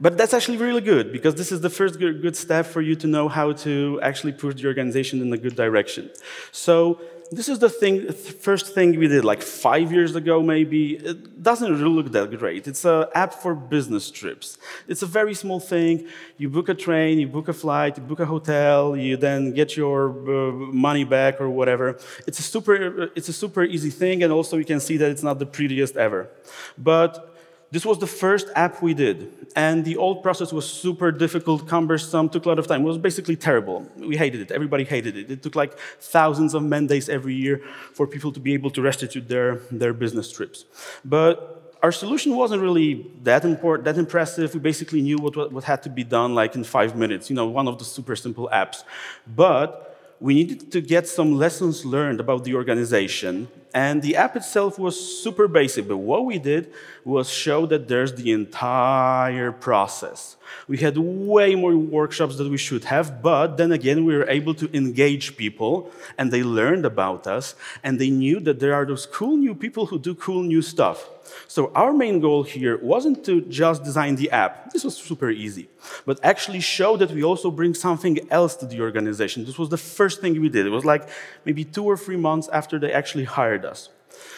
but 0.00 0.18
that's 0.18 0.34
actually 0.34 0.58
really 0.58 0.80
good 0.80 1.12
because 1.12 1.34
this 1.34 1.52
is 1.52 1.60
the 1.60 1.70
first 1.70 1.98
good 1.98 2.36
step 2.36 2.66
for 2.66 2.80
you 2.80 2.96
to 2.96 3.06
know 3.06 3.28
how 3.28 3.52
to 3.52 4.00
actually 4.02 4.32
push 4.32 4.54
the 4.56 4.66
organization 4.66 5.22
in 5.22 5.32
a 5.32 5.38
good 5.38 5.54
direction. 5.54 6.10
So 6.50 7.00
this 7.30 7.48
is 7.48 7.58
the 7.58 7.70
thing, 7.70 8.12
first 8.12 8.74
thing 8.74 8.98
we 8.98 9.08
did 9.08 9.24
like 9.24 9.42
five 9.42 9.92
years 9.92 10.14
ago, 10.14 10.42
maybe. 10.42 10.96
It 10.96 11.42
doesn't 11.42 11.70
really 11.70 11.94
look 11.94 12.12
that 12.12 12.36
great. 12.38 12.66
It's 12.66 12.84
an 12.84 13.06
app 13.14 13.34
for 13.34 13.54
business 13.54 14.10
trips. 14.10 14.58
It's 14.88 15.02
a 15.02 15.06
very 15.06 15.34
small 15.34 15.60
thing. 15.60 16.08
You 16.38 16.48
book 16.48 16.68
a 16.68 16.74
train, 16.74 17.18
you 17.18 17.28
book 17.28 17.48
a 17.48 17.52
flight, 17.52 17.96
you 17.96 18.02
book 18.02 18.20
a 18.20 18.26
hotel, 18.26 18.96
you 18.96 19.16
then 19.16 19.52
get 19.52 19.76
your 19.76 20.10
uh, 20.10 20.52
money 20.52 21.04
back 21.04 21.40
or 21.40 21.48
whatever. 21.48 21.98
It's 22.26 22.38
a 22.38 22.42
super, 22.42 23.10
it's 23.16 23.28
a 23.28 23.32
super 23.32 23.64
easy 23.64 23.90
thing, 23.90 24.22
and 24.22 24.32
also 24.32 24.56
you 24.56 24.64
can 24.64 24.80
see 24.80 24.96
that 24.98 25.10
it's 25.10 25.22
not 25.22 25.38
the 25.38 25.46
prettiest 25.46 25.96
ever. 25.96 26.28
But 26.76 27.33
this 27.74 27.84
was 27.84 27.98
the 27.98 28.06
first 28.06 28.46
app 28.54 28.82
we 28.82 28.94
did, 28.94 29.16
and 29.56 29.84
the 29.84 29.96
old 29.96 30.22
process 30.22 30.52
was 30.52 30.64
super 30.84 31.10
difficult, 31.10 31.66
cumbersome, 31.66 32.28
took 32.28 32.44
a 32.46 32.48
lot 32.48 32.60
of 32.60 32.68
time. 32.68 32.82
It 32.82 32.90
was 32.94 32.98
basically 32.98 33.34
terrible. 33.34 33.84
We 33.96 34.16
hated 34.16 34.40
it. 34.42 34.52
Everybody 34.52 34.84
hated 34.84 35.16
it. 35.16 35.28
It 35.28 35.42
took 35.42 35.56
like 35.56 35.76
thousands 36.16 36.54
of 36.54 36.62
man 36.62 36.86
days 36.86 37.08
every 37.08 37.34
year 37.34 37.56
for 37.92 38.06
people 38.06 38.30
to 38.30 38.38
be 38.38 38.54
able 38.54 38.70
to 38.76 38.80
restitute 38.80 39.26
their, 39.28 39.56
their 39.72 39.92
business 39.92 40.30
trips. 40.30 40.66
But 41.04 41.76
our 41.82 41.90
solution 41.90 42.36
wasn't 42.36 42.62
really 42.62 43.10
that 43.24 43.44
important, 43.44 43.86
that 43.86 43.98
impressive. 43.98 44.54
We 44.54 44.60
basically 44.60 45.02
knew 45.02 45.18
what, 45.18 45.34
what 45.52 45.64
had 45.64 45.82
to 45.82 45.90
be 45.90 46.04
done 46.04 46.32
like 46.32 46.54
in 46.54 46.62
five 46.62 46.94
minutes, 46.94 47.28
you 47.28 47.34
know, 47.34 47.48
one 47.48 47.66
of 47.66 47.78
the 47.80 47.84
super 47.84 48.14
simple 48.14 48.48
apps. 48.52 48.84
But 49.26 49.98
we 50.20 50.32
needed 50.34 50.70
to 50.70 50.80
get 50.80 51.08
some 51.08 51.36
lessons 51.44 51.84
learned 51.84 52.20
about 52.20 52.44
the 52.44 52.54
organization. 52.54 53.48
And 53.74 54.02
the 54.02 54.14
app 54.14 54.36
itself 54.36 54.78
was 54.78 54.94
super 55.22 55.48
basic, 55.48 55.88
but 55.88 55.96
what 55.96 56.24
we 56.24 56.38
did 56.38 56.72
was 57.04 57.28
show 57.28 57.66
that 57.66 57.88
there's 57.88 58.14
the 58.14 58.30
entire 58.30 59.50
process. 59.50 60.36
We 60.68 60.78
had 60.78 60.96
way 60.96 61.56
more 61.56 61.76
workshops 61.76 62.36
than 62.36 62.52
we 62.52 62.56
should 62.56 62.84
have, 62.84 63.20
but 63.20 63.56
then 63.56 63.72
again, 63.72 64.04
we 64.04 64.16
were 64.16 64.28
able 64.28 64.54
to 64.54 64.70
engage 64.72 65.36
people, 65.36 65.90
and 66.16 66.30
they 66.30 66.44
learned 66.44 66.86
about 66.86 67.26
us, 67.26 67.56
and 67.82 68.00
they 68.00 68.10
knew 68.10 68.38
that 68.40 68.60
there 68.60 68.74
are 68.74 68.86
those 68.86 69.06
cool 69.06 69.36
new 69.36 69.56
people 69.56 69.86
who 69.86 69.98
do 69.98 70.14
cool 70.14 70.44
new 70.44 70.62
stuff. 70.62 71.08
So 71.48 71.72
our 71.74 71.92
main 71.92 72.20
goal 72.20 72.42
here 72.42 72.78
wasn't 72.78 73.24
to 73.24 73.40
just 73.42 73.82
design 73.82 74.16
the 74.16 74.30
app. 74.30 74.72
This 74.72 74.84
was 74.84 74.96
super 74.96 75.30
easy. 75.30 75.68
But 76.06 76.20
actually 76.22 76.60
show 76.60 76.96
that 76.96 77.10
we 77.10 77.24
also 77.24 77.50
bring 77.50 77.74
something 77.74 78.18
else 78.30 78.54
to 78.56 78.66
the 78.66 78.80
organization. 78.80 79.44
This 79.44 79.58
was 79.58 79.68
the 79.68 79.78
first 79.78 80.20
thing 80.20 80.40
we 80.40 80.48
did. 80.48 80.66
It 80.66 80.70
was 80.70 80.84
like 80.84 81.08
maybe 81.44 81.64
two 81.64 81.84
or 81.84 81.96
three 81.96 82.16
months 82.16 82.48
after 82.48 82.78
they 82.78 82.92
actually 82.92 83.24
hired 83.24 83.63
us. 83.64 83.88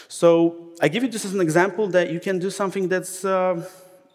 So 0.09 0.73
I 0.81 0.89
give 0.89 1.03
you 1.03 1.11
this 1.11 1.25
as 1.25 1.35
an 1.35 1.41
example 1.41 1.89
that 1.89 2.11
you 2.11 2.21
can 2.21 2.39
do 2.39 2.51
something 2.51 2.89
that's 2.89 3.25
uh, 3.25 3.69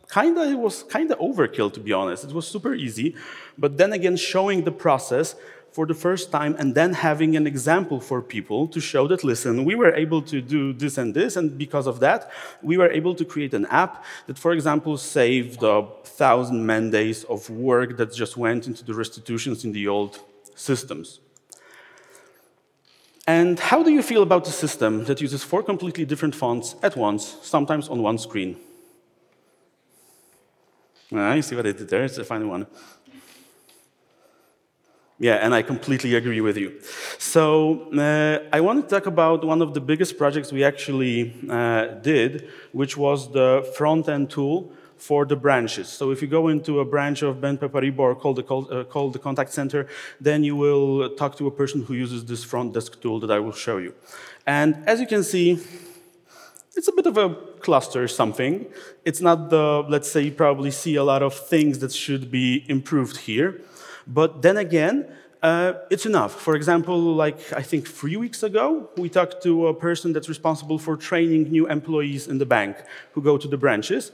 kind 0.07 0.37
of, 0.37 0.49
it 0.49 0.57
was 0.57 0.83
kind 0.83 1.11
of 1.11 1.19
overkill, 1.19 1.71
to 1.73 1.79
be 1.79 1.93
honest. 1.93 2.23
It 2.23 2.33
was 2.33 2.47
super 2.47 2.73
easy. 2.73 3.15
But 3.57 3.77
then 3.77 3.93
again, 3.93 4.17
showing 4.17 4.63
the 4.63 4.71
process 4.71 5.35
for 5.71 5.85
the 5.85 5.93
first 5.93 6.31
time 6.31 6.55
and 6.59 6.75
then 6.75 6.93
having 6.93 7.35
an 7.37 7.47
example 7.47 8.01
for 8.01 8.21
people 8.21 8.67
to 8.67 8.79
show 8.81 9.07
that, 9.07 9.23
listen, 9.23 9.63
we 9.63 9.75
were 9.75 9.93
able 9.93 10.21
to 10.23 10.41
do 10.41 10.73
this 10.73 10.97
and 10.97 11.13
this, 11.13 11.37
and 11.37 11.57
because 11.57 11.87
of 11.87 11.99
that, 12.01 12.29
we 12.61 12.77
were 12.77 12.91
able 12.91 13.15
to 13.15 13.23
create 13.23 13.53
an 13.53 13.65
app 13.67 14.03
that, 14.27 14.37
for 14.37 14.51
example, 14.51 14.97
saved 14.97 15.63
a 15.63 15.87
thousand 16.03 16.65
man 16.65 16.89
days 16.89 17.23
of 17.25 17.49
work 17.49 17.97
that 17.97 18.13
just 18.13 18.35
went 18.35 18.67
into 18.67 18.83
the 18.83 18.93
restitutions 18.93 19.63
in 19.63 19.71
the 19.71 19.87
old 19.87 20.19
systems. 20.55 21.21
And 23.27 23.59
how 23.59 23.83
do 23.83 23.91
you 23.91 24.01
feel 24.01 24.23
about 24.23 24.47
a 24.47 24.51
system 24.51 25.05
that 25.05 25.21
uses 25.21 25.43
four 25.43 25.63
completely 25.63 26.05
different 26.05 26.35
fonts 26.35 26.75
at 26.81 26.95
once, 26.95 27.37
sometimes 27.43 27.87
on 27.87 28.01
one 28.01 28.17
screen? 28.17 28.57
Ah, 31.13 31.33
you 31.33 31.41
see 31.41 31.55
what 31.55 31.67
I 31.67 31.71
did 31.71 31.87
there? 31.87 32.03
It's 32.03 32.17
a 32.17 32.23
funny 32.23 32.45
one. 32.45 32.65
Yeah, 35.19 35.35
and 35.35 35.53
I 35.53 35.61
completely 35.61 36.15
agree 36.15 36.41
with 36.41 36.57
you. 36.57 36.81
So 37.19 37.91
uh, 37.93 38.39
I 38.51 38.59
want 38.59 38.89
to 38.89 38.95
talk 38.95 39.05
about 39.05 39.45
one 39.45 39.61
of 39.61 39.75
the 39.75 39.81
biggest 39.81 40.17
projects 40.17 40.51
we 40.51 40.63
actually 40.63 41.35
uh, 41.47 41.85
did, 42.01 42.49
which 42.71 42.97
was 42.97 43.31
the 43.31 43.71
front-end 43.77 44.31
tool 44.31 44.73
for 45.01 45.25
the 45.25 45.35
branches. 45.35 45.87
So 45.89 46.11
if 46.11 46.21
you 46.21 46.27
go 46.27 46.47
into 46.47 46.79
a 46.79 46.85
branch 46.85 47.23
of 47.23 47.37
BNP 47.37 47.69
Paribas 47.69 47.99
or 47.99 48.15
call 48.15 48.35
the, 48.35 48.43
call, 48.43 48.71
uh, 48.71 48.83
call 48.83 49.09
the 49.09 49.17
contact 49.17 49.51
center, 49.51 49.87
then 50.19 50.43
you 50.43 50.55
will 50.55 51.09
talk 51.15 51.35
to 51.37 51.47
a 51.47 51.51
person 51.51 51.83
who 51.85 51.95
uses 51.95 52.23
this 52.25 52.43
front 52.43 52.75
desk 52.75 53.01
tool 53.01 53.19
that 53.21 53.31
I 53.31 53.39
will 53.39 53.57
show 53.65 53.77
you. 53.77 53.95
And 54.45 54.75
as 54.85 54.99
you 54.99 55.07
can 55.07 55.23
see, 55.23 55.59
it's 56.75 56.87
a 56.87 56.91
bit 56.91 57.07
of 57.07 57.17
a 57.17 57.35
cluster 57.61 58.03
or 58.03 58.07
something. 58.07 58.67
It's 59.03 59.21
not 59.21 59.49
the, 59.49 59.83
let's 59.89 60.09
say, 60.11 60.21
you 60.21 60.31
probably 60.31 60.69
see 60.69 60.95
a 60.95 61.03
lot 61.03 61.23
of 61.23 61.33
things 61.33 61.79
that 61.79 61.91
should 61.91 62.29
be 62.29 62.63
improved 62.69 63.17
here. 63.17 63.59
But 64.05 64.43
then 64.43 64.57
again, 64.57 65.07
uh, 65.41 65.73
it's 65.89 66.05
enough. 66.05 66.39
For 66.39 66.55
example, 66.55 66.99
like 67.15 67.39
I 67.53 67.63
think 67.63 67.87
three 67.87 68.17
weeks 68.17 68.43
ago, 68.43 68.89
we 68.97 69.09
talked 69.09 69.41
to 69.43 69.67
a 69.67 69.73
person 69.73 70.13
that's 70.13 70.29
responsible 70.29 70.77
for 70.77 70.95
training 70.95 71.51
new 71.51 71.67
employees 71.67 72.27
in 72.27 72.37
the 72.37 72.45
bank 72.45 72.77
who 73.13 73.21
go 73.23 73.37
to 73.39 73.47
the 73.47 73.57
branches. 73.57 74.11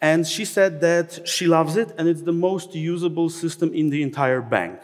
And 0.00 0.26
she 0.26 0.44
said 0.44 0.80
that 0.80 1.28
she 1.28 1.46
loves 1.46 1.76
it 1.76 1.94
and 1.98 2.08
it's 2.08 2.22
the 2.22 2.32
most 2.32 2.74
usable 2.74 3.28
system 3.28 3.74
in 3.74 3.90
the 3.90 4.02
entire 4.02 4.40
bank. 4.40 4.80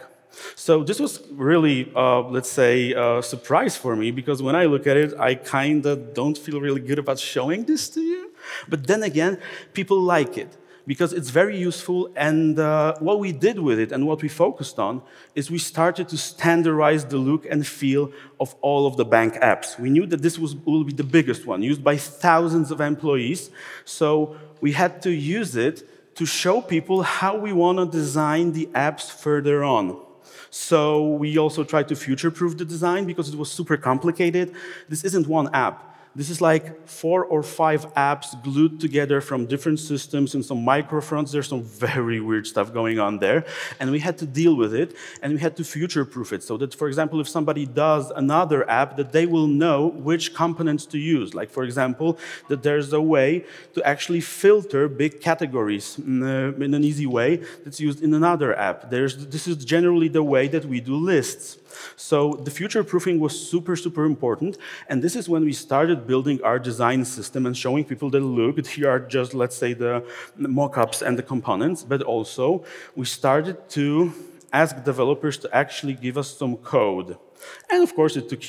So 0.55 0.85
this 0.85 1.01
was 1.01 1.23
really, 1.33 1.91
uh, 1.97 2.21
let's 2.23 2.51
say, 2.51 2.93
a 2.93 3.23
surprise 3.23 3.77
for 3.77 3.97
me 3.97 4.11
because 4.11 4.43
when 4.43 4.55
I 4.55 4.67
look 4.67 4.87
at 4.87 4.97
it, 4.97 5.15
I 5.19 5.35
kind 5.35 5.87
of 5.87 6.13
don't 6.13 6.37
feel 6.37 6.61
really 6.61 6.81
good 6.81 6.99
about 6.99 7.19
showing 7.19 7.65
this 7.65 7.89
to 7.91 8.01
you. 8.01 8.33
But 8.69 8.87
then 8.87 9.03
again, 9.03 9.39
people 9.73 9.99
like 9.99 10.37
it 10.37 10.57
because 10.87 11.13
it's 11.13 11.31
very 11.31 11.59
useful. 11.59 12.11
And 12.15 12.59
uh, 12.59 12.95
what 13.01 13.19
we 13.19 13.33
did 13.33 13.59
with 13.59 13.79
it 13.79 13.93
and 13.93 14.07
what 14.07 14.23
we 14.23 14.29
focused 14.29 14.79
on 14.79 15.03
is 15.35 15.51
we 15.51 15.59
started 15.59 16.09
to 16.11 16.17
standardize 16.17 17.05
the 17.05 17.17
look 17.17 17.47
and 17.47 17.67
feel 17.67 18.13
of 18.39 18.55
all 18.61 18.87
of 18.87 18.97
the 18.97 19.05
bank 19.05 19.35
apps. 19.35 19.79
We 19.79 19.91
knew 19.91 20.07
that 20.07 20.23
this 20.23 20.39
was, 20.39 20.55
will 20.55 20.85
be 20.85 20.93
the 20.93 21.05
biggest 21.05 21.47
one, 21.47 21.63
used 21.63 21.83
by 21.83 21.97
thousands 21.97 22.71
of 22.71 22.81
employees. 22.81 23.51
So 23.85 24.37
we 24.61 24.73
had 24.73 25.03
to 25.03 25.11
use 25.11 25.57
it 25.57 25.89
to 26.17 26.25
show 26.27 26.61
people 26.61 27.03
how 27.03 27.37
we 27.37 27.53
want 27.53 27.79
to 27.79 27.87
design 27.87 28.53
the 28.53 28.67
apps 28.75 29.11
further 29.11 29.63
on. 29.63 30.01
So 30.51 31.09
we 31.09 31.37
also 31.37 31.65
tried 31.65 31.89
to 31.89 31.97
future-proof 31.97 32.57
the 32.57 32.65
design 32.65 33.05
because 33.05 33.29
it 33.29 33.39
was 33.39 33.51
super 33.51 33.77
complicated. 33.77 34.55
This 34.89 35.05
isn't 35.05 35.27
one 35.27 35.55
app. 35.55 35.86
This 36.17 36.31
is 36.31 36.41
like 36.41 36.89
four 36.89 37.27
or 37.27 37.43
five 37.43 37.93
apps 37.95 38.43
glued 38.43 38.81
together 38.81 39.21
from 39.21 39.45
different 39.45 39.79
systems 39.79 40.35
in 40.35 40.43
some 40.43 40.65
microfronts. 40.65 41.31
There's 41.31 41.49
some 41.49 41.63
very 41.63 42.21
weird 42.21 42.47
stuff 42.47 42.73
going 42.73 42.99
on 42.99 43.19
there. 43.19 43.45
And 43.79 43.91
we 43.91 43.99
had 43.99 44.17
to 44.19 44.27
deal 44.27 44.57
with 44.57 44.73
it 44.73 44.97
and 45.21 45.35
we 45.35 45.39
had 45.41 45.59
to 45.59 45.65
future 45.65 46.07
proof 46.07 46.33
it 46.33 46.43
so 46.43 46.57
that, 46.57 46.75
for 46.75 46.89
example, 46.89 47.21
if 47.21 47.29
somebody 47.29 47.67
does 47.67 48.11
another 48.13 48.69
app, 48.71 48.97
that 48.97 49.13
they 49.13 49.27
will 49.27 49.47
know 49.47 49.89
which 49.89 50.35
components 50.35 50.87
to 50.87 50.99
use. 50.99 51.35
Like, 51.35 51.51
for 51.51 51.65
example, 51.65 52.19
that 52.49 52.63
there's 52.63 52.95
a 52.95 53.03
way 53.03 53.45
to 53.75 53.87
actually 53.87 54.23
filter 54.23 54.89
big 54.89 55.21
categories 55.21 55.99
in, 55.99 56.23
in 56.63 56.73
an 56.73 56.83
easy 56.83 57.07
way 57.07 57.43
that's 57.63 57.79
used 57.79 58.03
in 58.03 58.15
another 58.15 58.59
app. 58.59 58.89
There's, 58.89 59.27
this 59.27 59.47
is 59.47 59.63
generally 59.67 60.09
the 60.09 60.23
way 60.23 60.49
that 60.49 60.65
we 60.65 60.81
do 60.81 60.97
lists. 60.97 61.59
So 61.97 62.33
the 62.33 62.51
future 62.51 62.83
proofing 62.85 63.21
was 63.21 63.39
super, 63.39 63.77
super 63.77 64.05
important. 64.05 64.57
And 64.89 65.03
this 65.03 65.17
is 65.17 65.29
when 65.29 65.45
we 65.45 65.53
started 65.53 66.06
building 66.07 66.43
our 66.43 66.59
design 66.59 67.05
system 67.05 67.47
and 67.47 67.57
showing 67.57 67.85
people 67.85 68.11
that 68.11 68.21
look, 68.21 68.67
here 68.77 68.89
are 68.91 69.01
just, 69.01 69.35
let's 69.35 69.57
say, 69.57 69.73
the 69.73 70.05
mockups 70.39 71.03
and 71.07 71.19
the 71.19 71.23
components, 71.23 71.83
but 71.83 72.03
also 72.03 72.65
we 72.95 73.05
started 73.05 73.69
to 73.71 74.13
ask 74.53 74.83
developers 74.85 75.37
to 75.39 75.55
actually 75.55 75.95
give 75.95 76.17
us 76.17 76.37
some 76.37 76.57
code. 76.57 77.19
And 77.71 77.83
of 77.83 77.95
course, 77.95 78.17
it 78.17 78.29
took 78.29 78.43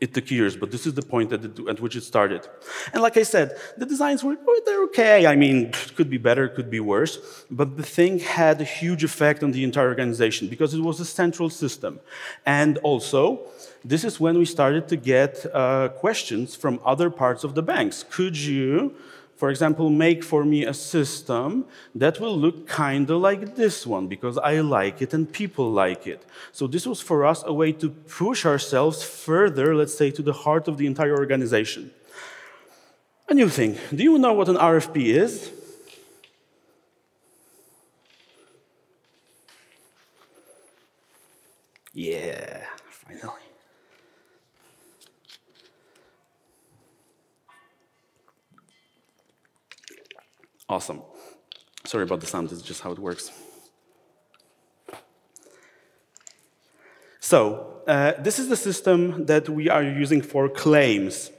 it 0.00 0.14
took 0.14 0.30
years, 0.30 0.56
but 0.56 0.70
this 0.70 0.86
is 0.86 0.94
the 0.94 1.02
point 1.02 1.32
at, 1.32 1.42
the, 1.42 1.68
at, 1.68 1.78
which 1.80 1.94
it 1.94 2.02
started. 2.02 2.48
And 2.92 3.02
like 3.02 3.16
I 3.18 3.22
said, 3.22 3.56
the 3.76 3.84
designs 3.84 4.24
were 4.24 4.36
they're 4.64 4.84
okay. 4.84 5.26
I 5.26 5.36
mean, 5.36 5.72
could 5.96 6.08
be 6.08 6.16
better, 6.18 6.48
could 6.48 6.70
be 6.70 6.80
worse, 6.80 7.44
but 7.50 7.76
the 7.76 7.82
thing 7.82 8.18
had 8.18 8.60
a 8.60 8.64
huge 8.64 9.04
effect 9.04 9.42
on 9.42 9.52
the 9.52 9.62
entire 9.62 9.88
organization 9.88 10.48
because 10.48 10.72
it 10.74 10.80
was 10.80 11.00
a 11.00 11.04
central 11.04 11.50
system. 11.50 12.00
And 12.46 12.78
also, 12.78 13.40
this 13.84 14.04
is 14.04 14.18
when 14.18 14.38
we 14.38 14.44
started 14.44 14.88
to 14.88 14.96
get 14.96 15.46
uh, 15.52 15.88
questions 15.88 16.56
from 16.56 16.80
other 16.84 17.10
parts 17.10 17.44
of 17.44 17.54
the 17.54 17.62
banks. 17.62 18.04
Could 18.08 18.36
you 18.38 18.94
for 19.40 19.48
example, 19.48 19.88
make 19.88 20.22
for 20.22 20.44
me 20.44 20.66
a 20.66 20.74
system 20.74 21.64
that 21.94 22.20
will 22.20 22.36
look 22.36 22.68
kind 22.68 23.08
of 23.08 23.22
like 23.22 23.56
this 23.56 23.86
one 23.86 24.06
because 24.06 24.36
I 24.36 24.60
like 24.60 25.00
it 25.00 25.14
and 25.14 25.32
people 25.32 25.72
like 25.72 26.06
it. 26.06 26.26
So 26.52 26.66
this 26.66 26.86
was 26.86 27.00
for 27.00 27.24
us 27.24 27.42
a 27.46 27.54
way 27.54 27.72
to 27.72 27.88
push 27.88 28.44
ourselves 28.44 29.02
further, 29.02 29.74
let's 29.74 29.96
say, 29.96 30.10
to 30.10 30.20
the 30.20 30.34
heart 30.34 30.68
of 30.68 30.76
the 30.76 30.86
entire 30.86 31.16
organization. 31.16 31.90
A 33.30 33.32
new 33.32 33.48
thing. 33.48 33.78
Do 33.88 34.02
you 34.02 34.18
know 34.18 34.34
what 34.34 34.50
an 34.50 34.56
RFP 34.56 35.06
is? 35.06 35.50
Yeah, 41.94 42.66
Awesome. 50.70 51.02
Sorry 51.84 52.04
about 52.04 52.20
the 52.20 52.28
sound, 52.28 52.52
it's 52.52 52.62
just 52.62 52.80
how 52.80 52.92
it 52.92 52.98
works. 53.00 53.32
So, 57.18 57.82
uh, 57.88 58.12
this 58.20 58.38
is 58.38 58.48
the 58.48 58.56
system 58.56 59.26
that 59.26 59.48
we 59.48 59.68
are 59.68 59.82
using 59.82 60.22
for 60.22 60.48
claims. 60.48 61.32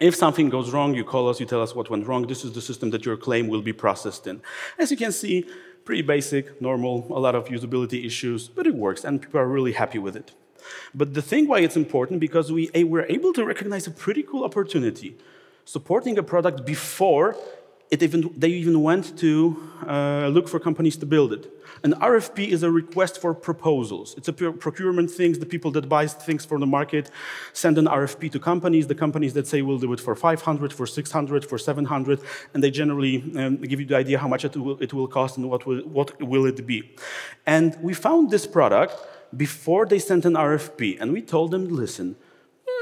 If 0.00 0.14
something 0.14 0.48
goes 0.48 0.70
wrong, 0.70 0.94
you 0.94 1.04
call 1.04 1.28
us, 1.28 1.38
you 1.40 1.44
tell 1.44 1.60
us 1.60 1.74
what 1.74 1.90
went 1.90 2.06
wrong. 2.06 2.26
This 2.26 2.42
is 2.42 2.52
the 2.52 2.62
system 2.62 2.88
that 2.90 3.04
your 3.04 3.18
claim 3.18 3.48
will 3.48 3.60
be 3.60 3.74
processed 3.74 4.26
in. 4.26 4.40
As 4.78 4.90
you 4.90 4.96
can 4.96 5.12
see, 5.12 5.44
pretty 5.84 6.00
basic, 6.00 6.58
normal, 6.62 7.06
a 7.10 7.20
lot 7.20 7.34
of 7.34 7.48
usability 7.48 8.06
issues, 8.06 8.48
but 8.48 8.66
it 8.66 8.74
works 8.74 9.04
and 9.04 9.20
people 9.20 9.40
are 9.40 9.46
really 9.46 9.72
happy 9.72 9.98
with 9.98 10.16
it. 10.16 10.32
But 10.94 11.12
the 11.12 11.22
thing 11.22 11.48
why 11.48 11.60
it's 11.60 11.76
important, 11.76 12.18
because 12.18 12.50
we 12.50 12.70
we 12.74 12.84
were 12.84 13.06
able 13.10 13.34
to 13.34 13.44
recognize 13.44 13.86
a 13.86 13.90
pretty 13.90 14.22
cool 14.22 14.42
opportunity. 14.42 15.18
Supporting 15.66 16.18
a 16.18 16.22
product 16.22 16.64
before 16.64 17.36
even, 17.90 18.32
they 18.36 18.48
even 18.48 18.82
went 18.82 19.18
to 19.18 19.70
uh, 19.86 20.28
look 20.28 20.48
for 20.48 20.60
companies 20.60 20.96
to 20.98 21.06
build 21.06 21.32
it. 21.32 21.50
An 21.82 21.94
RFP 21.94 22.48
is 22.48 22.62
a 22.62 22.70
request 22.70 23.20
for 23.20 23.34
proposals. 23.34 24.14
It's 24.16 24.28
a 24.28 24.32
procurement 24.32 25.10
thing. 25.10 25.32
The 25.32 25.46
people 25.46 25.70
that 25.72 25.88
buy 25.88 26.06
things 26.06 26.44
from 26.44 26.60
the 26.60 26.66
market 26.66 27.10
send 27.52 27.78
an 27.78 27.86
RFP 27.86 28.30
to 28.32 28.38
companies. 28.38 28.86
The 28.86 28.94
companies 28.94 29.32
that 29.34 29.46
say 29.46 29.62
we'll 29.62 29.78
do 29.78 29.92
it 29.92 30.00
for 30.00 30.14
500, 30.14 30.72
for 30.72 30.86
600, 30.86 31.44
for 31.44 31.58
700, 31.58 32.20
and 32.54 32.62
they 32.62 32.70
generally 32.70 33.24
um, 33.36 33.56
give 33.56 33.80
you 33.80 33.86
the 33.86 33.96
idea 33.96 34.18
how 34.18 34.28
much 34.28 34.44
it 34.44 34.56
will, 34.56 34.80
it 34.80 34.92
will 34.92 35.08
cost 35.08 35.36
and 35.36 35.50
what 35.50 35.66
will, 35.66 35.80
what 35.80 36.20
will 36.22 36.46
it 36.46 36.64
be. 36.66 36.94
And 37.46 37.76
we 37.82 37.94
found 37.94 38.30
this 38.30 38.46
product 38.46 38.94
before 39.36 39.86
they 39.86 39.98
sent 39.98 40.24
an 40.24 40.34
RFP, 40.34 41.00
and 41.00 41.12
we 41.12 41.22
told 41.22 41.50
them, 41.50 41.68
listen, 41.68 42.16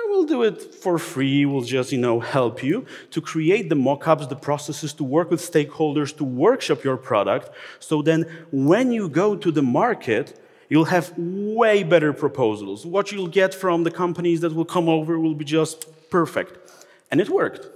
we'll 0.08 0.24
do 0.24 0.42
it 0.42 0.74
for 0.74 0.98
free. 0.98 1.44
We'll 1.46 1.62
just, 1.62 1.92
you 1.92 1.98
know, 1.98 2.20
help 2.20 2.62
you 2.62 2.86
to 3.10 3.20
create 3.20 3.68
the 3.68 3.74
mockups, 3.74 4.28
the 4.28 4.36
processes, 4.36 4.92
to 4.94 5.04
work 5.04 5.30
with 5.30 5.40
stakeholders, 5.40 6.16
to 6.16 6.24
workshop 6.24 6.84
your 6.84 6.96
product. 6.96 7.50
So 7.78 8.02
then 8.02 8.26
when 8.50 8.92
you 8.92 9.08
go 9.08 9.36
to 9.36 9.50
the 9.50 9.62
market, 9.62 10.40
you'll 10.68 10.86
have 10.86 11.12
way 11.16 11.82
better 11.82 12.12
proposals. 12.12 12.84
What 12.84 13.12
you'll 13.12 13.28
get 13.28 13.54
from 13.54 13.84
the 13.84 13.90
companies 13.90 14.40
that 14.40 14.54
will 14.54 14.64
come 14.64 14.88
over 14.88 15.18
will 15.18 15.34
be 15.34 15.44
just 15.44 15.86
perfect. 16.10 16.58
And 17.10 17.20
it 17.20 17.28
worked. 17.28 17.68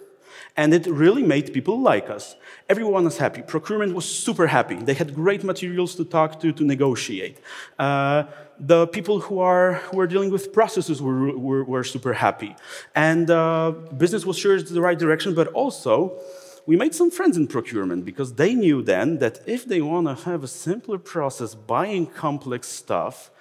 And 0.55 0.75
it 0.75 0.87
really 0.87 1.23
made 1.23 1.55
people 1.55 1.81
like 1.81 2.11
us. 2.11 2.37
Everyone 2.69 3.05
was 3.05 3.17
happy. 3.17 3.41
Procurement 3.41 3.95
was 3.95 4.05
super 4.05 4.47
happy. 4.47 4.77
They 4.77 4.93
had 4.93 5.15
great 5.15 5.43
materials 5.45 5.95
to 5.95 6.05
talk 6.05 6.41
to, 6.41 6.53
to 6.53 6.65
negotiate. 6.65 7.39
Uh, 7.79 8.25
the 8.65 8.87
people 8.87 9.19
who 9.19 9.41
are, 9.41 9.75
who 9.75 9.99
are 9.99 10.07
dealing 10.07 10.31
with 10.31 10.53
processes 10.53 11.03
were, 11.03 11.37
were, 11.37 11.65
were 11.65 11.83
super 11.83 12.13
happy. 12.13 12.55
And 12.95 13.29
uh, 13.29 13.73
business 13.97 14.25
was 14.25 14.39
sure 14.39 14.55
it's 14.57 14.71
the 14.71 14.81
right 14.81 14.99
direction, 14.99 15.35
but 15.35 15.49
also 15.49 16.17
we 16.65 16.77
made 16.77 16.95
some 16.95 17.11
friends 17.11 17.37
in 17.37 17.49
procurement 17.49 18.05
because 18.05 18.35
they 18.35 18.55
knew 18.55 18.81
then 18.81 19.19
that 19.19 19.41
if 19.47 19.67
they 19.67 19.81
want 19.81 20.07
to 20.07 20.15
have 20.31 20.45
a 20.45 20.49
simpler 20.49 20.97
process 20.97 21.57
buying 21.57 22.07
complex 22.07 22.69
stuff, 22.69 23.33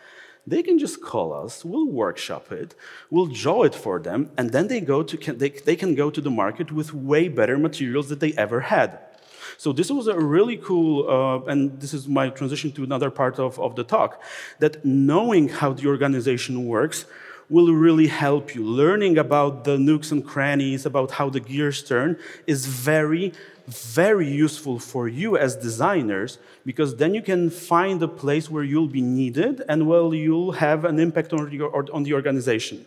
they 0.47 0.63
can 0.63 0.79
just 0.79 1.03
call 1.03 1.34
us, 1.34 1.63
we'll 1.63 1.88
workshop 1.88 2.51
it, 2.51 2.73
we'll 3.12 3.27
draw 3.27 3.62
it 3.62 3.75
for 3.75 3.99
them, 3.99 4.31
and 4.39 4.49
then 4.49 4.69
they, 4.69 4.81
go 4.81 5.03
to, 5.03 5.34
they, 5.34 5.49
they 5.49 5.75
can 5.75 5.93
go 5.93 6.10
to 6.10 6.19
the 6.19 6.31
market 6.31 6.71
with 6.71 6.95
way 6.95 7.27
better 7.27 7.60
materials 7.60 8.10
that 8.10 8.19
they 8.19 8.34
ever 8.34 8.62
had. 8.62 8.97
So 9.63 9.71
this 9.71 9.91
was 9.91 10.08
a 10.08 10.19
really 10.19 10.58
cool, 10.58 11.08
uh, 11.08 11.52
and 11.52 11.80
this 11.80 11.93
is 11.93 12.08
my 12.08 12.30
transition 12.30 12.71
to 12.71 12.84
another 12.84 13.12
part 13.12 13.38
of, 13.38 13.60
of 13.60 13.76
the 13.76 13.84
talk, 13.84 14.19
that 14.58 14.84
knowing 14.84 15.50
how 15.50 15.71
the 15.71 15.86
organization 15.86 16.65
works 16.65 17.06
will 17.47 17.71
really 17.71 18.08
help 18.08 18.56
you. 18.56 18.65
Learning 18.65 19.19
about 19.19 19.63
the 19.63 19.78
nooks 19.78 20.12
and 20.12 20.26
crannies, 20.26 20.88
about 20.88 21.12
how 21.12 21.30
the 21.30 21.39
gears 21.39 21.84
turn, 21.84 22.17
is 22.47 22.65
very, 22.65 23.34
very 23.67 24.28
useful 24.28 24.80
for 24.80 25.08
you 25.08 25.38
as 25.38 25.56
designers 25.56 26.39
because 26.65 26.95
then 26.95 27.13
you 27.13 27.21
can 27.21 27.52
find 27.52 28.02
a 28.02 28.08
place 28.08 28.50
where 28.50 28.63
you'll 28.63 28.93
be 29.00 29.02
needed 29.02 29.62
and 29.69 29.88
well 29.88 30.12
you'll 30.12 30.54
have 30.54 30.86
an 30.86 30.97
impact 30.97 31.34
on 31.34 31.47
the, 31.52 31.62
on 31.93 32.02
the 32.02 32.15
organization. 32.15 32.84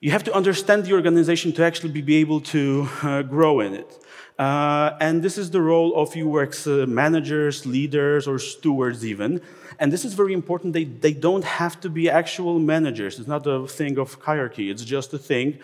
You 0.00 0.10
have 0.10 0.24
to 0.24 0.34
understand 0.34 0.86
the 0.86 0.94
organization 0.94 1.52
to 1.52 1.62
actually 1.62 2.02
be 2.02 2.16
able 2.16 2.40
to 2.54 2.88
uh, 3.04 3.22
grow 3.22 3.60
in 3.60 3.74
it. 3.74 4.07
Uh, 4.38 4.96
and 5.00 5.20
this 5.22 5.36
is 5.36 5.50
the 5.50 5.60
role 5.60 5.96
of 5.96 6.16
UX 6.16 6.66
uh, 6.66 6.86
managers, 6.86 7.66
leaders, 7.66 8.28
or 8.28 8.38
stewards, 8.38 9.04
even. 9.04 9.40
And 9.80 9.92
this 9.92 10.04
is 10.04 10.14
very 10.14 10.32
important. 10.32 10.74
They, 10.74 10.84
they 10.84 11.12
don't 11.12 11.44
have 11.44 11.80
to 11.80 11.90
be 11.90 12.08
actual 12.08 12.60
managers. 12.60 13.18
It's 13.18 13.26
not 13.26 13.46
a 13.46 13.66
thing 13.66 13.98
of 13.98 14.14
hierarchy, 14.14 14.70
it's 14.70 14.84
just 14.84 15.12
a 15.12 15.18
thing 15.18 15.58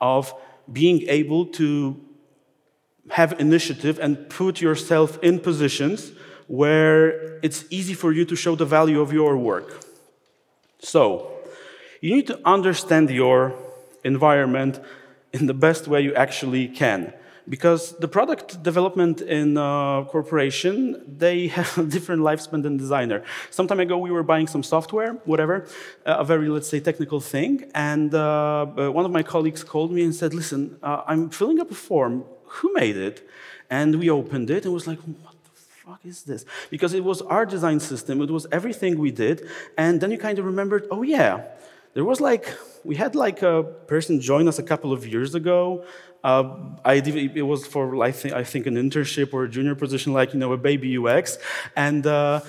of 0.00 0.32
being 0.72 1.08
able 1.08 1.46
to 1.46 2.00
have 3.10 3.40
initiative 3.40 3.98
and 3.98 4.30
put 4.30 4.60
yourself 4.60 5.18
in 5.22 5.40
positions 5.40 6.12
where 6.46 7.38
it's 7.40 7.64
easy 7.70 7.94
for 7.94 8.12
you 8.12 8.24
to 8.24 8.36
show 8.36 8.54
the 8.54 8.64
value 8.64 9.00
of 9.00 9.12
your 9.12 9.36
work. 9.36 9.84
So, 10.78 11.32
you 12.00 12.14
need 12.14 12.28
to 12.28 12.40
understand 12.44 13.10
your 13.10 13.54
environment 14.04 14.80
in 15.32 15.46
the 15.46 15.54
best 15.54 15.88
way 15.88 16.00
you 16.00 16.14
actually 16.14 16.68
can 16.68 17.12
because 17.50 17.98
the 17.98 18.08
product 18.08 18.62
development 18.62 19.20
in 19.20 19.56
a 19.56 20.06
corporation 20.08 20.74
they 21.24 21.48
have 21.58 21.76
a 21.76 21.84
different 21.84 22.22
lifespan 22.22 22.62
than 22.62 22.76
designer. 22.76 23.22
Some 23.50 23.66
time 23.66 23.80
ago 23.80 23.98
we 23.98 24.10
were 24.10 24.22
buying 24.22 24.46
some 24.46 24.62
software 24.62 25.12
whatever 25.32 25.66
a 26.06 26.24
very 26.24 26.48
let's 26.48 26.68
say 26.68 26.80
technical 26.80 27.20
thing. 27.20 27.70
And 27.74 28.14
uh, 28.14 28.22
uh, 28.22 28.90
one 28.98 29.04
of 29.04 29.10
my 29.10 29.24
colleagues 29.24 29.62
called 29.64 29.90
me 29.92 30.02
and 30.04 30.14
said 30.14 30.32
listen 30.32 30.78
uh, 30.82 31.02
i'm 31.06 31.28
filling 31.28 31.60
up 31.60 31.70
a 31.70 31.74
form. 31.90 32.24
Who 32.56 32.72
made 32.72 32.96
it? 32.96 33.28
And 33.68 33.98
we 34.00 34.10
opened 34.10 34.48
it 34.50 34.64
and 34.64 34.72
was 34.72 34.86
like 34.86 35.00
what 35.24 35.34
the 35.44 35.50
fuck 35.84 36.00
is 36.04 36.22
this? 36.22 36.44
Because 36.70 36.94
it 36.94 37.04
was 37.04 37.20
our 37.22 37.44
design 37.44 37.80
system. 37.80 38.20
It 38.22 38.30
was 38.30 38.46
everything 38.50 38.98
we 38.98 39.10
did. 39.10 39.36
And 39.76 40.00
then 40.00 40.10
you 40.12 40.18
kind 40.18 40.38
of 40.38 40.44
remembered 40.44 40.86
oh 40.90 41.02
yeah 41.02 41.34
there 41.94 42.04
was 42.04 42.20
like 42.20 42.52
we 42.84 42.96
had 42.96 43.14
like 43.14 43.42
a 43.42 43.62
person 43.86 44.20
join 44.20 44.48
us 44.48 44.58
a 44.58 44.62
couple 44.62 44.92
of 44.92 45.06
years 45.06 45.34
ago 45.34 45.84
uh, 46.22 46.54
I, 46.84 46.94
it 46.94 47.46
was 47.46 47.66
for 47.66 48.02
I 48.02 48.12
think, 48.12 48.34
I 48.34 48.44
think 48.44 48.66
an 48.66 48.74
internship 48.74 49.32
or 49.32 49.44
a 49.44 49.48
junior 49.48 49.74
position, 49.74 50.12
like 50.12 50.34
you 50.34 50.38
know 50.38 50.52
a 50.52 50.58
baby 50.58 50.98
UX, 50.98 51.38
and 51.76 52.06
uh, 52.06 52.40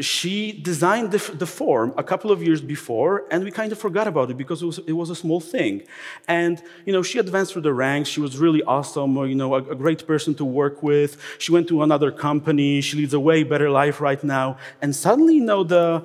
she 0.00 0.52
designed 0.52 1.10
the, 1.10 1.18
the, 1.34 1.46
form 1.46 1.92
a 1.96 2.04
couple 2.04 2.30
of 2.30 2.42
years 2.42 2.60
before, 2.60 3.24
and 3.30 3.42
we 3.42 3.50
kind 3.50 3.72
of 3.72 3.78
forgot 3.78 4.06
about 4.06 4.30
it 4.30 4.36
because 4.36 4.62
it 4.62 4.66
was, 4.66 4.78
it 4.86 4.92
was, 4.92 5.10
a 5.10 5.16
small 5.16 5.40
thing. 5.40 5.82
And 6.28 6.62
you 6.86 6.92
know, 6.92 7.02
she 7.02 7.18
advanced 7.18 7.54
through 7.54 7.62
the 7.62 7.74
ranks. 7.74 8.08
She 8.08 8.20
was 8.20 8.38
really 8.38 8.62
awesome. 8.62 9.16
You 9.16 9.34
know, 9.34 9.54
a, 9.54 9.58
a, 9.58 9.74
great 9.74 10.06
person 10.06 10.34
to 10.36 10.44
work 10.44 10.82
with. 10.82 11.20
She 11.38 11.50
went 11.50 11.66
to 11.68 11.82
another 11.82 12.12
company. 12.12 12.80
She 12.82 12.98
leads 12.98 13.14
a 13.14 13.20
way 13.20 13.42
better 13.42 13.68
life 13.68 14.00
right 14.00 14.22
now. 14.22 14.58
And 14.80 14.94
suddenly, 14.94 15.36
you 15.36 15.44
know, 15.44 15.64
the 15.64 16.04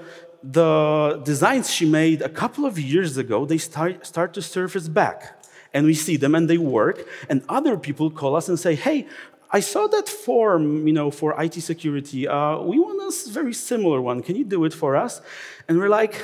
the 0.52 1.22
designs 1.24 1.72
she 1.72 1.86
made 1.86 2.22
a 2.22 2.30
couple 2.30 2.66
of 2.66 2.78
years 2.78 3.18
ago 3.18 3.46
they 3.46 3.58
start 3.58 4.06
start 4.06 4.34
to 4.34 4.42
surface 4.42 4.88
back. 4.88 5.42
And 5.74 5.86
we 5.86 5.94
see 5.94 6.16
them 6.16 6.36
and 6.36 6.50
they 6.50 6.58
work. 6.58 7.06
And 7.30 7.44
other 7.50 7.76
people 7.78 8.10
call 8.10 8.36
us 8.36 8.48
and 8.48 8.58
say, 8.58 8.76
"Hey, 8.76 9.08
I 9.52 9.60
saw 9.60 9.88
that 9.88 10.08
form, 10.10 10.88
you 10.88 10.94
know, 10.94 11.12
for 11.12 11.36
IT 11.42 11.56
security. 11.62 12.28
Uh, 12.28 12.60
we 12.60 12.80
want 12.80 13.02
a 13.02 13.30
very 13.32 13.54
similar 13.54 14.02
one. 14.02 14.22
Can 14.22 14.36
you 14.36 14.44
do 14.44 14.66
it 14.66 14.74
for 14.74 14.96
us? 14.96 15.22
And 15.68 15.78
we're 15.78 15.90
like, 15.90 16.16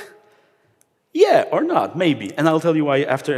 yeah, 1.12 1.44
or 1.52 1.62
not, 1.62 1.96
maybe. 1.96 2.32
And 2.36 2.48
I'll 2.48 2.60
tell 2.60 2.74
you 2.74 2.86
why 2.86 3.02
after 3.02 3.32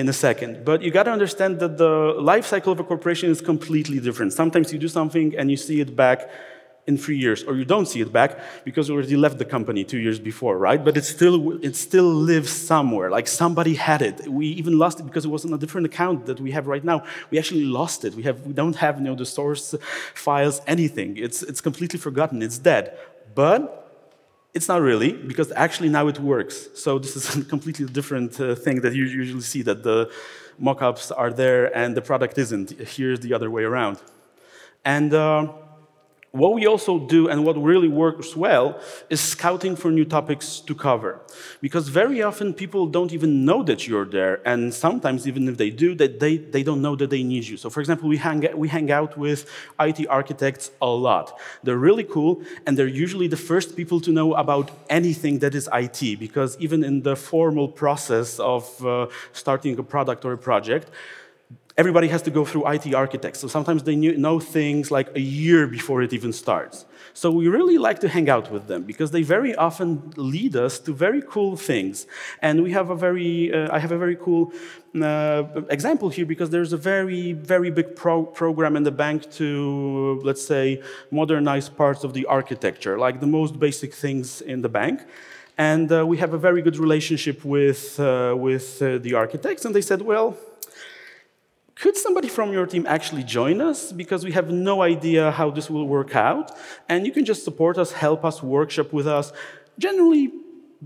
in 0.00 0.08
a 0.08 0.12
second. 0.12 0.64
But 0.64 0.82
you 0.82 0.90
got 0.90 1.04
to 1.04 1.12
understand 1.12 1.60
that 1.60 1.76
the 1.76 2.14
life 2.18 2.46
cycle 2.46 2.72
of 2.72 2.80
a 2.80 2.84
corporation 2.84 3.30
is 3.30 3.40
completely 3.40 4.00
different. 4.00 4.32
Sometimes 4.32 4.72
you 4.72 4.78
do 4.78 4.88
something 4.88 5.36
and 5.36 5.50
you 5.50 5.56
see 5.56 5.80
it 5.80 5.94
back 5.94 6.30
in 6.88 6.96
three 6.96 7.18
years, 7.18 7.44
or 7.44 7.54
you 7.54 7.66
don't 7.66 7.86
see 7.86 8.00
it 8.00 8.10
back 8.10 8.30
because 8.64 8.88
you 8.88 8.94
already 8.94 9.14
left 9.14 9.36
the 9.36 9.44
company 9.44 9.84
two 9.84 9.98
years 9.98 10.18
before, 10.18 10.56
right? 10.56 10.82
But 10.82 10.96
it 10.96 11.04
still, 11.04 11.62
it 11.62 11.76
still 11.76 12.10
lives 12.32 12.50
somewhere, 12.50 13.10
like 13.10 13.28
somebody 13.28 13.74
had 13.74 14.00
it. 14.00 14.26
We 14.26 14.46
even 14.60 14.78
lost 14.78 14.98
it 14.98 15.04
because 15.04 15.26
it 15.26 15.28
was 15.28 15.44
on 15.44 15.52
a 15.52 15.58
different 15.58 15.86
account 15.86 16.24
that 16.26 16.40
we 16.40 16.50
have 16.52 16.66
right 16.66 16.82
now. 16.82 17.04
We 17.30 17.38
actually 17.38 17.64
lost 17.64 18.06
it. 18.06 18.14
We, 18.14 18.22
have, 18.22 18.40
we 18.46 18.54
don't 18.54 18.76
have 18.76 18.96
you 18.98 19.04
know, 19.04 19.14
the 19.14 19.26
source 19.26 19.74
files, 20.14 20.62
anything. 20.66 21.18
It's, 21.18 21.42
it's 21.42 21.60
completely 21.60 21.98
forgotten, 21.98 22.40
it's 22.40 22.58
dead. 22.58 22.96
But 23.34 23.60
it's 24.54 24.66
not 24.66 24.80
really, 24.80 25.12
because 25.12 25.52
actually 25.52 25.90
now 25.90 26.08
it 26.08 26.18
works. 26.18 26.68
So 26.74 26.98
this 26.98 27.14
is 27.16 27.36
a 27.42 27.44
completely 27.44 27.84
different 27.84 28.40
uh, 28.40 28.54
thing 28.54 28.80
that 28.80 28.94
you 28.94 29.04
usually 29.04 29.42
see, 29.42 29.60
that 29.62 29.82
the 29.82 30.10
mockups 30.60 31.12
are 31.14 31.32
there 31.32 31.64
and 31.76 31.94
the 31.94 32.00
product 32.00 32.38
isn't. 32.38 32.70
Here's 32.96 33.20
the 33.20 33.34
other 33.34 33.50
way 33.50 33.64
around. 33.64 33.98
And 34.86 35.12
uh, 35.12 35.52
what 36.38 36.54
we 36.54 36.66
also 36.66 36.98
do 36.98 37.28
and 37.28 37.44
what 37.44 37.60
really 37.62 37.88
works 37.88 38.36
well 38.36 38.80
is 39.10 39.20
scouting 39.20 39.76
for 39.76 39.90
new 39.90 40.04
topics 40.04 40.60
to 40.60 40.74
cover. 40.74 41.20
Because 41.60 41.88
very 41.88 42.22
often 42.22 42.54
people 42.54 42.86
don't 42.86 43.12
even 43.12 43.44
know 43.44 43.62
that 43.64 43.86
you're 43.86 44.04
there, 44.04 44.40
and 44.46 44.72
sometimes 44.72 45.26
even 45.26 45.48
if 45.48 45.56
they 45.56 45.70
do, 45.70 45.94
that 45.96 46.20
they, 46.20 46.36
they 46.36 46.62
don't 46.62 46.80
know 46.80 46.96
that 46.96 47.10
they 47.10 47.22
need 47.22 47.44
you. 47.44 47.56
So 47.56 47.70
for 47.70 47.80
example, 47.80 48.08
we 48.08 48.16
hang, 48.16 48.46
we 48.56 48.68
hang 48.68 48.90
out 48.90 49.16
with 49.18 49.50
IT 49.80 50.06
architects 50.08 50.70
a 50.80 50.86
lot. 50.86 51.38
They're 51.62 51.76
really 51.76 52.04
cool, 52.04 52.42
and 52.66 52.78
they're 52.78 52.86
usually 52.86 53.28
the 53.28 53.36
first 53.36 53.76
people 53.76 54.00
to 54.00 54.10
know 54.10 54.34
about 54.34 54.70
anything 54.88 55.40
that 55.40 55.54
is 55.54 55.68
IT, 55.72 56.18
because 56.18 56.56
even 56.58 56.84
in 56.84 57.02
the 57.02 57.16
formal 57.16 57.68
process 57.68 58.38
of 58.38 58.84
uh, 58.86 59.08
starting 59.32 59.78
a 59.78 59.82
product 59.82 60.24
or 60.24 60.32
a 60.32 60.38
project, 60.38 60.90
everybody 61.78 62.08
has 62.08 62.22
to 62.22 62.30
go 62.30 62.44
through 62.44 62.66
IT 62.66 62.92
architects. 62.92 63.38
So 63.38 63.46
sometimes 63.46 63.84
they 63.84 63.94
know 63.94 64.40
things 64.40 64.90
like 64.90 65.08
a 65.14 65.20
year 65.20 65.68
before 65.68 66.02
it 66.02 66.12
even 66.12 66.32
starts. 66.32 66.84
So 67.14 67.30
we 67.30 67.46
really 67.46 67.78
like 67.78 68.00
to 68.00 68.08
hang 68.08 68.28
out 68.28 68.50
with 68.50 68.66
them 68.66 68.82
because 68.82 69.12
they 69.12 69.22
very 69.22 69.54
often 69.54 70.12
lead 70.16 70.56
us 70.56 70.80
to 70.80 70.92
very 70.92 71.22
cool 71.22 71.56
things. 71.56 72.06
And 72.42 72.64
we 72.64 72.72
have 72.72 72.90
a 72.90 72.96
very, 72.96 73.54
uh, 73.54 73.74
I 73.76 73.78
have 73.78 73.92
a 73.92 73.98
very 73.98 74.16
cool 74.16 74.52
uh, 75.00 75.44
example 75.70 76.08
here 76.08 76.26
because 76.26 76.50
there's 76.50 76.72
a 76.72 76.76
very, 76.76 77.32
very 77.32 77.70
big 77.70 77.94
pro 77.94 78.24
program 78.24 78.74
in 78.76 78.82
the 78.82 78.96
bank 79.04 79.30
to, 79.32 80.20
let's 80.24 80.44
say, 80.44 80.82
modernize 81.12 81.68
parts 81.68 82.02
of 82.02 82.12
the 82.12 82.26
architecture, 82.26 82.98
like 82.98 83.20
the 83.20 83.26
most 83.38 83.60
basic 83.60 83.94
things 83.94 84.40
in 84.40 84.62
the 84.62 84.68
bank. 84.68 85.06
And 85.56 85.90
uh, 85.92 86.04
we 86.06 86.16
have 86.18 86.34
a 86.34 86.38
very 86.38 86.62
good 86.62 86.76
relationship 86.76 87.44
with, 87.44 87.98
uh, 88.00 88.34
with 88.36 88.82
uh, 88.82 88.98
the 88.98 89.14
architects, 89.14 89.64
and 89.64 89.74
they 89.74 89.80
said, 89.80 90.02
well, 90.02 90.36
could 91.80 91.96
somebody 91.96 92.28
from 92.28 92.52
your 92.52 92.66
team 92.66 92.86
actually 92.86 93.22
join 93.22 93.60
us? 93.60 93.92
Because 93.92 94.24
we 94.24 94.32
have 94.32 94.50
no 94.50 94.82
idea 94.82 95.30
how 95.30 95.50
this 95.50 95.70
will 95.70 95.86
work 95.86 96.16
out. 96.16 96.56
And 96.88 97.06
you 97.06 97.12
can 97.12 97.24
just 97.24 97.44
support 97.44 97.78
us, 97.78 97.92
help 97.92 98.24
us, 98.24 98.42
workshop 98.42 98.92
with 98.92 99.06
us. 99.06 99.32
Generally, 99.78 100.32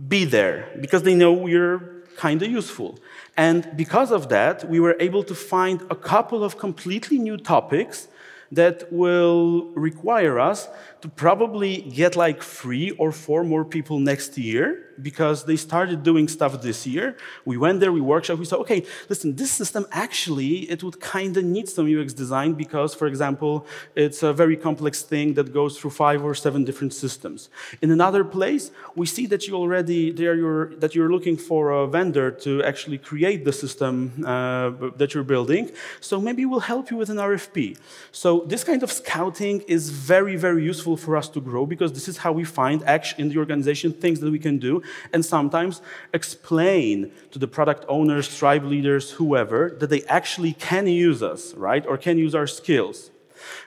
be 0.08 0.24
there 0.24 0.68
because 0.80 1.02
they 1.02 1.14
know 1.14 1.32
we're 1.32 2.04
kind 2.16 2.42
of 2.42 2.50
useful. 2.50 2.98
And 3.36 3.70
because 3.76 4.10
of 4.10 4.28
that, 4.28 4.68
we 4.68 4.80
were 4.80 4.96
able 5.00 5.24
to 5.24 5.34
find 5.34 5.80
a 5.90 5.94
couple 5.94 6.44
of 6.44 6.58
completely 6.58 7.18
new 7.18 7.38
topics 7.38 8.08
that 8.50 8.92
will 8.92 9.72
require 9.74 10.38
us 10.38 10.68
to 11.00 11.08
probably 11.08 11.80
get 11.80 12.16
like 12.16 12.42
three 12.42 12.90
or 12.92 13.10
four 13.12 13.44
more 13.44 13.64
people 13.64 13.98
next 13.98 14.36
year 14.36 14.91
because 15.00 15.44
they 15.44 15.56
started 15.56 16.02
doing 16.02 16.28
stuff 16.28 16.60
this 16.62 16.86
year. 16.86 17.16
We 17.44 17.56
went 17.56 17.80
there, 17.80 17.92
we 17.92 18.00
workshop, 18.00 18.38
we 18.38 18.44
said, 18.44 18.58
okay, 18.58 18.84
listen, 19.08 19.36
this 19.36 19.50
system 19.50 19.86
actually, 19.92 20.70
it 20.70 20.82
would 20.82 21.00
kind 21.00 21.36
of 21.36 21.44
need 21.44 21.68
some 21.68 21.86
UX 21.86 22.12
design 22.12 22.52
because, 22.54 22.94
for 22.94 23.06
example, 23.06 23.66
it's 23.94 24.22
a 24.22 24.32
very 24.32 24.56
complex 24.56 25.02
thing 25.02 25.34
that 25.34 25.52
goes 25.52 25.78
through 25.78 25.90
five 25.90 26.24
or 26.24 26.34
seven 26.34 26.64
different 26.64 26.92
systems. 26.92 27.48
In 27.80 27.90
another 27.90 28.24
place, 28.24 28.70
we 28.96 29.06
see 29.06 29.26
that 29.26 29.46
you 29.46 29.54
already, 29.54 30.10
there 30.10 30.34
you're, 30.34 30.74
that 30.76 30.94
you're 30.94 31.10
looking 31.10 31.36
for 31.36 31.70
a 31.70 31.86
vendor 31.86 32.30
to 32.30 32.62
actually 32.62 32.98
create 32.98 33.44
the 33.44 33.52
system 33.52 34.24
uh, 34.24 34.70
that 34.96 35.14
you're 35.14 35.24
building. 35.24 35.70
So 36.00 36.20
maybe 36.20 36.44
we'll 36.44 36.60
help 36.60 36.90
you 36.90 36.96
with 36.96 37.10
an 37.10 37.16
RFP. 37.16 37.78
So 38.10 38.40
this 38.46 38.64
kind 38.64 38.82
of 38.82 38.90
scouting 38.92 39.60
is 39.62 39.90
very, 39.90 40.36
very 40.36 40.64
useful 40.64 40.96
for 40.96 41.16
us 41.16 41.28
to 41.30 41.40
grow 41.40 41.66
because 41.66 41.92
this 41.92 42.08
is 42.08 42.18
how 42.18 42.32
we 42.32 42.44
find 42.44 42.82
in 43.18 43.28
the 43.28 43.38
organization 43.38 43.92
things 43.92 44.20
that 44.20 44.30
we 44.30 44.38
can 44.38 44.58
do 44.58 44.81
and 45.12 45.24
sometimes 45.24 45.82
explain 46.12 47.12
to 47.30 47.38
the 47.38 47.48
product 47.48 47.84
owners, 47.88 48.36
tribe 48.36 48.64
leaders, 48.64 49.12
whoever, 49.12 49.76
that 49.80 49.90
they 49.90 50.02
actually 50.04 50.52
can 50.52 50.86
use 50.86 51.22
us, 51.22 51.54
right? 51.54 51.86
Or 51.86 51.96
can 51.96 52.18
use 52.18 52.34
our 52.34 52.46
skills. 52.46 53.10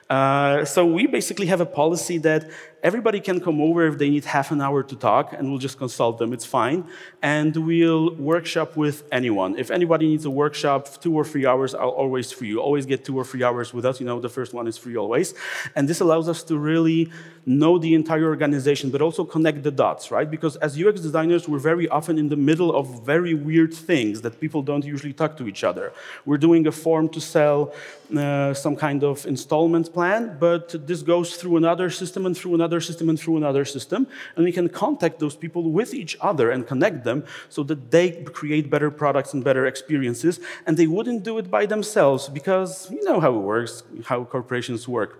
Uh, 0.08 0.64
so 0.64 0.86
we 0.86 1.06
basically 1.06 1.46
have 1.46 1.60
a 1.60 1.66
policy 1.66 2.18
that 2.18 2.48
everybody 2.82 3.18
can 3.18 3.40
come 3.40 3.60
over 3.60 3.86
if 3.88 3.98
they 3.98 4.08
need 4.08 4.24
half 4.24 4.52
an 4.52 4.60
hour 4.60 4.80
to 4.80 4.94
talk, 4.94 5.32
and 5.32 5.50
we'll 5.50 5.58
just 5.58 5.76
consult 5.76 6.18
them. 6.18 6.32
It's 6.32 6.44
fine. 6.44 6.84
And 7.22 7.56
we'll 7.56 8.14
workshop 8.14 8.76
with 8.76 9.02
anyone. 9.10 9.58
If 9.58 9.72
anybody 9.72 10.06
needs 10.06 10.24
a 10.24 10.30
workshop, 10.30 11.00
two 11.00 11.12
or 11.12 11.24
three 11.24 11.46
hours, 11.46 11.74
I'll 11.74 11.88
always 11.88 12.30
free 12.30 12.48
you. 12.48 12.60
Always 12.60 12.86
get 12.86 13.04
two 13.04 13.16
or 13.16 13.24
three 13.24 13.42
hours 13.42 13.74
with 13.74 13.84
us. 13.84 13.98
You 13.98 14.06
know, 14.06 14.20
the 14.20 14.28
first 14.28 14.54
one 14.54 14.68
is 14.68 14.78
free 14.78 14.96
always. 14.96 15.34
And 15.74 15.88
this 15.88 16.00
allows 16.00 16.28
us 16.28 16.44
to 16.44 16.56
really 16.56 17.10
know 17.44 17.78
the 17.78 17.94
entire 17.94 18.26
organization, 18.26 18.90
but 18.90 19.00
also 19.00 19.24
connect 19.24 19.62
the 19.62 19.70
dots, 19.70 20.10
right? 20.10 20.28
Because 20.30 20.56
as 20.56 20.80
UX 20.80 21.00
designers, 21.00 21.48
we're 21.48 21.58
very 21.58 21.88
often 21.88 22.18
in 22.18 22.28
the 22.28 22.36
middle 22.36 22.74
of 22.74 23.04
very 23.04 23.34
weird 23.34 23.72
things 23.72 24.20
that 24.22 24.40
people 24.40 24.62
don't 24.62 24.84
usually 24.84 25.12
talk 25.12 25.36
to 25.36 25.48
each 25.48 25.64
other. 25.64 25.92
We're 26.24 26.38
doing 26.38 26.66
a 26.66 26.72
form 26.72 27.08
to 27.10 27.20
sell 27.20 27.72
uh, 28.16 28.54
some 28.54 28.76
kind 28.76 29.02
of 29.02 29.26
installment 29.26 29.92
plan, 29.96 30.36
but 30.38 30.64
this 30.90 31.00
goes 31.14 31.28
through 31.40 31.56
another 31.56 31.88
system 32.00 32.26
and 32.26 32.34
through 32.38 32.54
another 32.60 32.80
system 32.88 33.08
and 33.10 33.18
through 33.22 33.36
another 33.42 33.64
system. 33.76 34.00
And 34.34 34.44
we 34.48 34.52
can 34.58 34.68
contact 34.84 35.16
those 35.24 35.36
people 35.44 35.62
with 35.78 35.90
each 36.02 36.14
other 36.30 36.46
and 36.54 36.60
connect 36.72 36.98
them 37.08 37.18
so 37.48 37.60
that 37.70 37.80
they 37.94 38.06
create 38.40 38.64
better 38.74 38.90
products 39.02 39.30
and 39.34 39.40
better 39.48 39.64
experiences. 39.72 40.34
And 40.66 40.72
they 40.80 40.88
wouldn't 40.96 41.22
do 41.28 41.38
it 41.40 41.46
by 41.58 41.64
themselves 41.74 42.22
because 42.38 42.70
you 42.94 43.02
know 43.08 43.18
how 43.24 43.32
it 43.38 43.44
works, 43.54 43.74
how 44.10 44.18
corporations 44.24 44.82
work. 44.98 45.10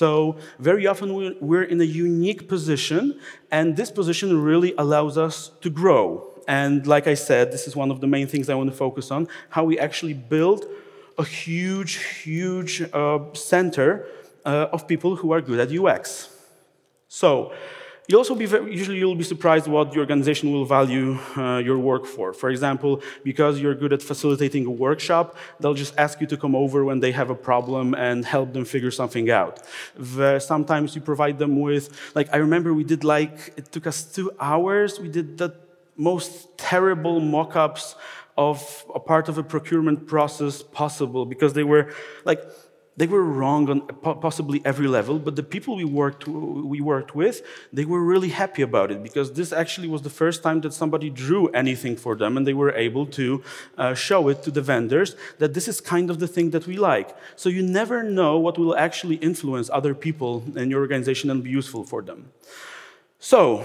So 0.00 0.10
very 0.70 0.84
often 0.92 1.08
we're 1.48 1.68
in 1.74 1.80
a 1.80 1.90
unique 2.08 2.42
position, 2.54 3.02
and 3.56 3.66
this 3.80 3.90
position 4.00 4.28
really 4.50 4.72
allows 4.84 5.14
us 5.16 5.36
to 5.64 5.70
grow. 5.80 6.02
And 6.46 6.86
like 6.94 7.06
I 7.14 7.16
said, 7.28 7.44
this 7.54 7.64
is 7.68 7.74
one 7.82 7.90
of 7.94 7.98
the 8.02 8.10
main 8.16 8.26
things 8.32 8.44
I 8.48 8.56
want 8.60 8.70
to 8.74 8.78
focus 8.86 9.06
on 9.16 9.22
how 9.54 9.62
we 9.70 9.74
actually 9.86 10.16
build 10.34 10.60
a 11.18 11.24
huge, 11.24 11.94
huge 12.22 12.74
uh, 12.92 13.18
center 13.34 14.06
uh, 14.48 14.74
of 14.74 14.80
people 14.92 15.12
who 15.20 15.28
are 15.34 15.42
good 15.48 15.60
at 15.64 15.68
UX. 15.78 16.28
So, 17.08 17.52
You'll 18.10 18.20
also 18.20 18.34
be 18.34 18.46
very, 18.46 18.74
usually 18.74 18.96
you'll 18.96 19.22
be 19.26 19.30
surprised 19.34 19.66
what 19.66 19.92
the 19.92 19.98
organization 19.98 20.50
will 20.50 20.64
value 20.64 21.18
uh, 21.36 21.58
your 21.58 21.78
work 21.78 22.06
for. 22.06 22.32
For 22.32 22.48
example, 22.48 23.02
because 23.22 23.60
you're 23.60 23.74
good 23.74 23.92
at 23.92 24.02
facilitating 24.02 24.64
a 24.64 24.70
workshop, 24.70 25.36
they'll 25.60 25.80
just 25.84 25.92
ask 25.98 26.18
you 26.22 26.26
to 26.28 26.38
come 26.38 26.54
over 26.56 26.86
when 26.86 27.00
they 27.00 27.12
have 27.12 27.28
a 27.28 27.34
problem 27.34 27.94
and 27.94 28.24
help 28.24 28.54
them 28.54 28.64
figure 28.64 28.90
something 28.90 29.30
out. 29.30 29.60
The, 29.94 30.38
sometimes 30.38 30.94
you 30.94 31.02
provide 31.02 31.38
them 31.38 31.60
with, 31.60 31.84
like 32.14 32.28
I 32.32 32.38
remember 32.38 32.72
we 32.72 32.82
did 32.82 33.04
like 33.04 33.52
it 33.58 33.72
took 33.72 33.86
us 33.86 34.02
two 34.02 34.32
hours. 34.40 34.98
We 34.98 35.10
did 35.10 35.36
the 35.36 35.50
most 35.98 36.56
terrible 36.56 37.20
mock-ups 37.20 37.94
of 38.38 38.86
a 38.94 39.00
part 39.00 39.28
of 39.28 39.36
a 39.36 39.42
procurement 39.42 40.06
process 40.06 40.62
possible 40.62 41.26
because 41.26 41.52
they 41.52 41.64
were 41.64 41.92
like 42.24 42.40
they 42.98 43.06
were 43.06 43.22
wrong 43.22 43.70
on 43.70 43.80
possibly 44.20 44.60
every 44.64 44.88
level, 44.88 45.20
but 45.20 45.36
the 45.36 45.42
people 45.42 45.76
we 45.76 45.84
worked, 45.84 46.26
we 46.26 46.80
worked 46.80 47.14
with, 47.14 47.42
they 47.72 47.84
were 47.84 48.02
really 48.02 48.30
happy 48.30 48.62
about 48.62 48.90
it 48.90 49.00
because 49.04 49.32
this 49.32 49.52
actually 49.52 49.86
was 49.86 50.02
the 50.02 50.10
first 50.10 50.42
time 50.42 50.60
that 50.62 50.72
somebody 50.74 51.08
drew 51.08 51.46
anything 51.62 51.96
for 51.96 52.16
them 52.16 52.36
and 52.36 52.44
they 52.44 52.54
were 52.54 52.72
able 52.72 53.06
to 53.06 53.42
uh, 53.78 53.94
show 53.94 54.26
it 54.28 54.42
to 54.42 54.50
the 54.50 54.60
vendors 54.60 55.14
that 55.38 55.54
this 55.54 55.68
is 55.68 55.80
kind 55.80 56.10
of 56.10 56.18
the 56.18 56.26
thing 56.26 56.50
that 56.50 56.66
we 56.66 56.76
like. 56.76 57.16
So 57.36 57.48
you 57.48 57.62
never 57.62 58.02
know 58.02 58.36
what 58.36 58.58
will 58.58 58.76
actually 58.76 59.16
influence 59.16 59.70
other 59.72 59.94
people 59.94 60.42
in 60.56 60.68
your 60.68 60.80
organization 60.80 61.30
and 61.30 61.44
be 61.44 61.50
useful 61.50 61.84
for 61.84 62.02
them. 62.02 62.32
So, 63.20 63.64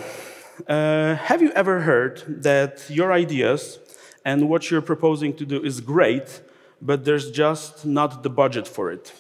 uh, 0.68 1.16
have 1.16 1.42
you 1.42 1.52
ever 1.54 1.82
heard 1.82 2.44
that 2.44 2.86
your 2.88 3.12
ideas 3.12 3.80
and 4.24 4.48
what 4.48 4.70
you're 4.70 4.82
proposing 4.94 5.36
to 5.38 5.46
do 5.46 5.64
is 5.64 5.82
great, 5.82 6.42
but 6.84 7.06
there's 7.06 7.32
just 7.32 7.86
not 7.86 8.24
the 8.24 8.30
budget 8.30 8.68
for 8.68 8.92
it? 8.92 9.14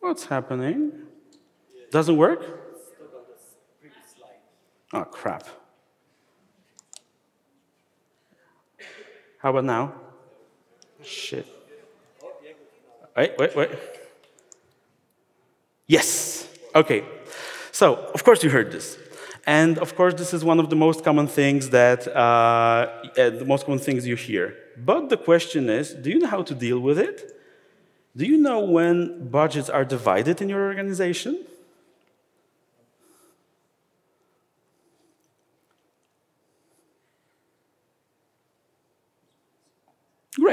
What's 0.00 0.26
happening? 0.26 0.92
Doesn't 1.92 2.16
work? 2.16 2.42
Oh, 4.92 5.04
crap. 5.04 5.46
How 9.38 9.50
about 9.50 9.64
now? 9.64 9.94
Shit. 11.02 11.46
Wait, 13.16 13.32
wait, 13.38 13.56
wait. 13.56 13.70
Yes. 15.86 16.48
Okay. 16.74 17.04
So, 17.72 17.96
of 18.14 18.24
course, 18.24 18.42
you 18.42 18.50
heard 18.50 18.72
this. 18.72 18.98
And 19.46 19.78
of 19.78 19.94
course, 19.94 20.14
this 20.14 20.32
is 20.32 20.44
one 20.44 20.58
of 20.58 20.70
the 20.70 20.76
most 20.76 21.04
common 21.04 21.26
things 21.26 21.70
that, 21.70 22.08
uh, 22.08 22.10
uh, 23.18 23.30
the 23.30 23.44
most 23.44 23.66
common 23.66 23.78
things 23.78 24.06
you 24.06 24.16
hear. 24.16 24.56
But 24.76 25.10
the 25.10 25.16
question 25.16 25.68
is 25.68 25.92
do 25.92 26.10
you 26.10 26.18
know 26.18 26.28
how 26.28 26.42
to 26.42 26.54
deal 26.54 26.80
with 26.80 26.98
it? 26.98 27.30
Do 28.16 28.24
you 28.24 28.38
know 28.38 28.60
when 28.60 29.28
budgets 29.28 29.68
are 29.68 29.84
divided 29.84 30.40
in 30.40 30.48
your 30.48 30.66
organization? 30.66 31.44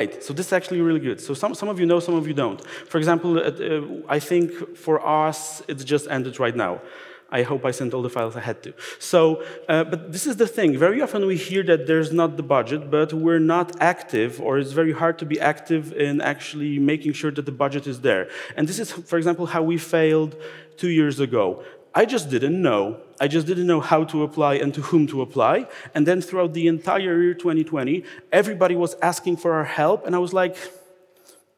Great. 0.07 0.23
So 0.23 0.33
this 0.33 0.47
is 0.47 0.53
actually 0.53 0.81
really 0.81 0.99
good. 0.99 1.21
So 1.21 1.33
some, 1.35 1.53
some 1.53 1.69
of 1.69 1.79
you 1.79 1.85
know, 1.85 1.99
some 1.99 2.15
of 2.15 2.27
you 2.27 2.33
don't. 2.33 2.59
For 2.91 2.97
example, 2.97 3.37
uh, 3.37 3.41
uh, 3.41 4.15
I 4.17 4.19
think 4.19 4.75
for 4.75 4.95
us, 5.25 5.61
it's 5.67 5.83
just 5.83 6.07
ended 6.09 6.39
right 6.39 6.55
now. 6.55 6.81
I 7.29 7.43
hope 7.43 7.63
I 7.65 7.71
sent 7.71 7.93
all 7.93 8.01
the 8.01 8.09
files 8.09 8.35
I 8.35 8.41
had 8.41 8.63
to. 8.63 8.73
So, 8.99 9.43
uh, 9.69 9.83
but 9.83 10.11
this 10.11 10.25
is 10.25 10.35
the 10.37 10.47
thing. 10.47 10.77
Very 10.77 11.01
often 11.01 11.25
we 11.27 11.37
hear 11.37 11.63
that 11.71 11.85
there's 11.85 12.11
not 12.11 12.35
the 12.35 12.43
budget, 12.43 12.89
but 12.89 13.13
we're 13.13 13.45
not 13.55 13.67
active, 13.79 14.41
or 14.41 14.57
it's 14.57 14.73
very 14.81 14.91
hard 14.91 15.19
to 15.19 15.25
be 15.25 15.39
active 15.39 15.93
in 15.93 16.19
actually 16.19 16.79
making 16.79 17.13
sure 17.13 17.31
that 17.31 17.45
the 17.45 17.57
budget 17.63 17.85
is 17.85 18.01
there. 18.01 18.27
And 18.57 18.67
this 18.67 18.79
is, 18.79 18.91
for 18.91 19.17
example, 19.17 19.45
how 19.45 19.61
we 19.61 19.77
failed 19.77 20.35
two 20.77 20.89
years 20.89 21.19
ago. 21.19 21.63
I 21.93 22.06
just 22.06 22.30
didn't 22.30 22.62
know. 22.62 23.01
I 23.19 23.27
just 23.27 23.47
didn't 23.47 23.67
know 23.67 23.82
how 23.82 24.06
to 24.06 24.23
apply 24.23 24.56
and 24.56 24.73
to 24.73 24.82
whom 24.82 25.08
to 25.08 25.21
apply. 25.21 25.67
And 25.93 26.08
then 26.08 26.21
throughout 26.21 26.54
the 26.54 26.67
entire 26.67 27.21
year 27.21 27.34
2020, 27.34 28.04
everybody 28.32 28.75
was 28.75 28.95
asking 29.01 29.38
for 29.38 29.54
our 29.54 29.65
help, 29.65 30.06
and 30.06 30.15
I 30.15 30.19
was 30.19 30.34
like, 30.34 30.56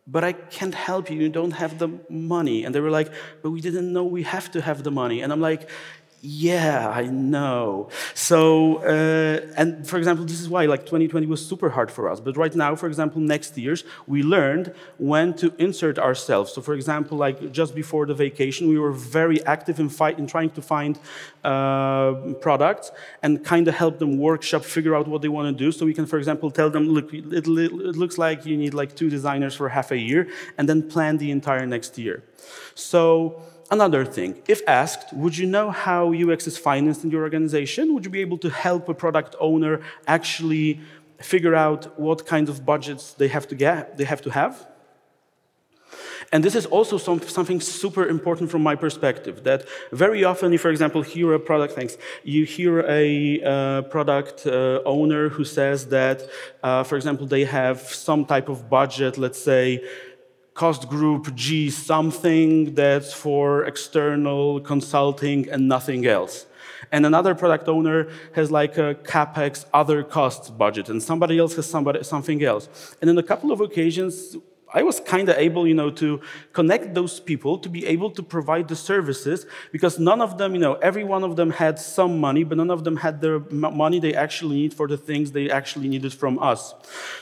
but 0.06 0.24
I 0.24 0.34
can't 0.34 0.76
help 0.76 1.10
you. 1.10 1.22
You 1.22 1.30
don't 1.30 1.52
have 1.52 1.80
the 1.80 1.90
money. 2.10 2.66
And 2.66 2.76
they 2.76 2.82
were 2.82 2.90
like, 2.90 3.12
but 3.42 3.52
we 3.52 3.62
didn't 3.62 3.94
know 3.94 4.04
we 4.04 4.24
have 4.24 4.52
to 4.52 4.62
have 4.62 4.84
the 4.84 4.92
money. 4.92 5.22
And 5.22 5.32
I'm 5.32 5.40
like, 5.40 5.70
yeah, 6.26 6.88
I 6.88 7.08
know. 7.08 7.90
So, 8.14 8.78
uh, 8.78 9.42
and 9.58 9.86
for 9.86 9.98
example, 9.98 10.24
this 10.24 10.40
is 10.40 10.48
why 10.48 10.66
like 10.68 10.86
2020 10.86 11.28
was 11.28 11.46
super 11.46 11.70
hard 11.70 11.92
for 11.92 12.10
us. 12.10 12.22
But 12.22 12.38
right 12.38 12.56
now, 12.56 12.78
for 12.78 12.88
example, 12.88 13.20
next 13.20 13.58
year's, 13.58 13.84
we 14.08 14.24
learned 14.24 14.74
when 15.00 15.34
to 15.34 15.54
insert 15.58 16.00
ourselves. 16.00 16.54
So, 16.54 16.62
for 16.62 16.76
example, 16.76 17.18
like 17.18 17.52
just 17.52 17.76
before 17.76 18.06
the 18.06 18.14
vacation, 18.14 18.70
we 18.70 18.80
were 18.80 18.94
very 18.94 19.46
active 19.46 19.82
in, 19.82 19.90
fight, 19.90 20.18
in 20.18 20.26
trying 20.26 20.52
to 20.52 20.62
find 20.62 20.98
uh, 21.44 22.14
products 22.40 22.92
and 23.22 23.44
kind 23.44 23.68
of 23.68 23.76
help 23.76 24.00
them 24.00 24.18
workshop, 24.18 24.64
figure 24.64 24.96
out 24.96 25.10
what 25.10 25.22
they 25.22 25.28
want 25.28 25.50
to 25.50 25.64
do. 25.66 25.74
So 25.74 25.86
we 25.86 25.94
can, 25.94 26.06
for 26.06 26.18
example, 26.18 26.50
tell 26.52 26.70
them, 26.70 26.88
look, 26.88 27.14
it, 27.14 27.34
it 27.34 27.48
looks 27.48 28.18
like 28.18 28.46
you 28.46 28.56
need 28.56 28.74
like 28.74 28.96
two 28.96 29.10
designers 29.10 29.56
for 29.56 29.68
half 29.68 29.92
a 29.92 29.98
year, 29.98 30.30
and 30.58 30.70
then 30.70 30.88
plan 30.88 31.18
the 31.18 31.32
entire 31.32 31.66
next 31.66 31.98
year. 31.98 32.24
So 32.76 33.44
Another 33.72 34.06
thing, 34.06 34.42
if 34.48 34.62
asked, 34.68 35.14
would 35.14 35.38
you 35.38 35.48
know 35.48 35.72
how 35.72 36.14
UX 36.14 36.48
is 36.48 36.58
financed 36.58 37.04
in 37.04 37.12
your 37.12 37.24
organization? 37.24 37.94
Would 37.94 38.06
you 38.06 38.12
be 38.12 38.22
able 38.22 38.38
to 38.40 38.50
help 38.50 38.90
a 38.90 38.94
product 38.94 39.36
owner 39.40 39.82
actually 40.06 40.80
figure 41.20 41.56
out 41.56 41.98
what 42.00 42.26
kind 42.26 42.50
of 42.50 42.66
budgets 42.66 43.14
they 43.14 43.30
have 43.30 43.48
to 43.48 43.56
get, 43.56 43.98
they 43.98 44.04
have 44.04 44.22
to 44.24 44.32
have? 44.32 44.68
And 46.32 46.44
this 46.44 46.56
is 46.56 46.66
also 46.66 46.98
some, 46.98 47.22
something 47.22 47.62
super 47.62 48.08
important 48.08 48.50
from 48.50 48.64
my 48.64 48.76
perspective. 48.76 49.44
That 49.44 49.68
very 49.92 50.24
often, 50.24 50.52
you, 50.52 50.58
for 50.58 50.72
example, 50.72 51.02
hear 51.02 51.34
a 51.34 51.40
product, 51.40 51.74
thanks, 51.74 51.98
you 52.24 52.46
hear 52.46 52.80
a 52.88 53.42
uh, 53.42 53.82
product 53.84 54.48
uh, 54.48 54.82
owner 54.86 55.30
who 55.30 55.44
says 55.44 55.88
that, 55.88 56.28
uh, 56.64 56.84
for 56.84 56.96
example, 56.96 57.28
they 57.28 57.44
have 57.46 57.82
some 57.82 58.26
type 58.26 58.50
of 58.50 58.70
budget, 58.70 59.18
let's 59.18 59.40
say 59.40 59.84
cost 60.54 60.88
group 60.88 61.34
G 61.36 61.70
something 61.70 62.76
that's 62.76 63.14
for 63.14 63.66
external 63.66 64.60
consulting 64.60 65.50
and 65.50 65.68
nothing 65.68 66.06
else. 66.06 66.46
And 66.92 67.06
another 67.06 67.34
product 67.34 67.68
owner 67.68 68.10
has 68.34 68.52
like 68.52 68.78
a 68.78 68.96
capex 68.96 69.66
other 69.74 70.04
costs 70.04 70.50
budget, 70.50 70.90
and 70.90 71.02
somebody 71.02 71.40
else 71.40 71.56
has 71.56 71.68
somebody, 71.68 72.04
something 72.04 72.44
else. 72.44 72.96
And 73.02 73.10
in 73.10 73.18
a 73.18 73.24
couple 73.24 73.52
of 73.52 73.62
occasions, 73.62 74.38
I 74.74 74.84
was 74.84 75.00
kind 75.00 75.30
of 75.30 75.38
able, 75.38 75.68
you 75.68 75.76
know, 75.76 75.92
to 75.92 76.20
connect 76.52 76.94
those 76.96 77.20
people 77.20 77.60
to 77.60 77.70
be 77.70 77.86
able 77.86 78.10
to 78.12 78.24
provide 78.24 78.68
the 78.68 78.76
services 78.76 79.46
because 79.72 80.00
none 80.00 80.20
of 80.20 80.38
them, 80.38 80.56
you 80.56 80.60
know, 80.60 80.74
every 80.76 81.04
one 81.04 81.24
of 81.24 81.36
them 81.36 81.52
had 81.52 81.78
some 81.78 82.20
money, 82.20 82.44
but 82.44 82.58
none 82.58 82.72
of 82.72 82.84
them 82.84 82.98
had 82.98 83.22
the 83.22 83.40
money 83.52 84.00
they 84.00 84.16
actually 84.16 84.56
need 84.56 84.74
for 84.74 84.88
the 84.88 84.98
things 84.98 85.32
they 85.32 85.50
actually 85.50 85.88
needed 85.88 86.14
from 86.14 86.40
us. 86.40 86.74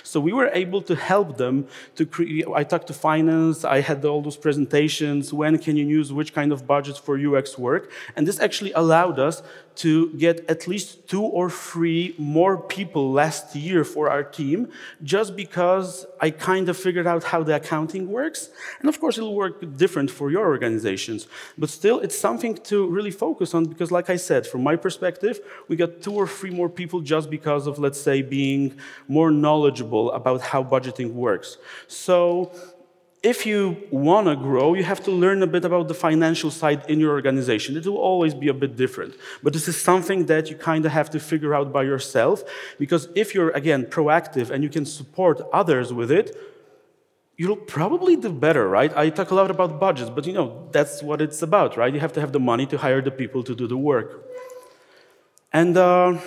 So 0.04 0.20
we 0.20 0.32
were 0.32 0.50
able 0.54 0.82
to 0.84 0.96
help 0.96 1.38
them 1.38 1.68
to 1.96 2.06
create. 2.06 2.46
I 2.54 2.64
talked 2.64 2.88
to 2.88 2.94
finance. 2.94 3.66
I 3.66 3.82
had 3.82 4.04
all 4.06 4.22
those 4.22 4.38
presentations. 4.38 5.34
When 5.34 5.58
can 5.58 5.76
you 5.76 5.86
use 5.86 6.14
which 6.14 6.34
kind 6.34 6.52
of 6.52 6.66
budgets 6.66 7.00
for 7.00 7.18
UX 7.18 7.58
work? 7.58 7.92
And 8.16 8.26
this 8.28 8.40
actually 8.40 8.72
allowed 8.74 9.20
us 9.20 9.44
to 9.76 10.10
get 10.14 10.50
at 10.50 10.68
least 10.68 11.08
two 11.08 11.22
or 11.22 11.50
three 11.50 12.16
more 12.18 12.58
people 12.58 13.12
last 13.12 13.56
year 13.56 13.84
for 13.84 14.10
our 14.10 14.24
team, 14.24 14.70
just 15.04 15.36
because 15.36 16.06
I 16.20 16.32
kind 16.32 16.70
of 16.70 16.78
figured 16.78 17.08
out 17.08 17.24
how 17.24 17.44
the 17.44 17.56
accounting 17.56 18.10
works. 18.10 18.50
And 18.80 18.90
of 18.90 19.00
course, 19.00 19.18
it'll 19.18 19.36
work 19.36 19.78
different 19.78 20.12
for 20.12 20.30
your 20.32 20.46
organizations. 20.46 21.28
But 21.58 21.70
still, 21.70 22.00
it's 22.00 22.18
something 22.18 22.56
to 22.56 22.88
really 22.88 23.12
focus 23.12 23.54
on 23.54 23.66
because, 23.66 23.92
like 23.92 24.10
I 24.10 24.18
said, 24.18 24.46
from 24.46 24.64
my 24.64 24.76
perspective, 24.76 25.40
we 25.68 25.76
got 25.76 26.02
two 26.02 26.14
or 26.14 26.28
three 26.28 26.52
more 26.52 26.70
people 26.70 27.02
just 27.02 27.30
because 27.30 27.68
of, 27.68 27.80
let's 27.80 28.00
say, 28.00 28.22
being 28.22 28.78
more 29.08 29.32
knowledgeable 29.32 30.12
about 30.12 30.42
how 30.42 30.64
budgeting 30.64 31.14
works. 31.14 31.58
So 31.88 32.52
if 33.24 33.46
you 33.46 33.78
want 33.92 34.26
to 34.28 34.36
grow, 34.36 34.74
you 34.74 34.84
have 34.84 35.04
to 35.04 35.12
learn 35.12 35.44
a 35.44 35.48
bit 35.48 35.64
about 35.64 35.88
the 35.88 35.94
financial 35.94 36.50
side 36.50 36.84
in 36.90 37.00
your 37.00 37.12
organization. 37.12 37.78
It 37.78 37.86
will 37.86 37.98
always 37.98 38.34
be 38.34 38.48
a 38.48 38.54
bit 38.54 38.76
different. 38.76 39.14
But 39.44 39.54
this 39.54 39.68
is 39.68 39.80
something 39.80 40.26
that 40.26 40.50
you 40.50 40.56
kind 40.56 40.86
of 40.86 40.92
have 40.92 41.12
to 41.12 41.20
figure 41.20 41.54
out 41.54 41.72
by 41.72 41.84
yourself. 41.84 42.44
Because 42.80 43.10
if 43.14 43.36
you're, 43.36 43.52
again, 43.52 43.86
proactive 43.86 44.50
and 44.50 44.64
you 44.64 44.70
can 44.70 44.88
support 44.88 45.40
others 45.54 45.94
with 45.94 46.10
it, 46.10 46.36
you'll 47.38 47.56
probably 47.56 48.16
do 48.16 48.32
better, 48.32 48.68
right? 48.68 48.96
I 48.98 49.12
talk 49.12 49.30
a 49.30 49.36
lot 49.36 49.52
about 49.52 49.80
budgets, 49.80 50.10
but 50.10 50.26
you 50.26 50.34
know, 50.34 50.68
that's 50.72 51.04
what 51.04 51.22
it's 51.22 51.44
about, 51.44 51.78
right? 51.78 51.94
You 51.94 52.00
have 52.00 52.14
to 52.14 52.22
have 52.22 52.32
the 52.32 52.40
money 52.40 52.66
to 52.68 52.78
hire 52.78 53.02
the 53.02 53.12
people 53.12 53.44
to 53.44 53.56
do 53.56 53.68
the 53.68 53.78
work. 53.78 54.28
And, 55.54 55.78
uh, 55.78 56.18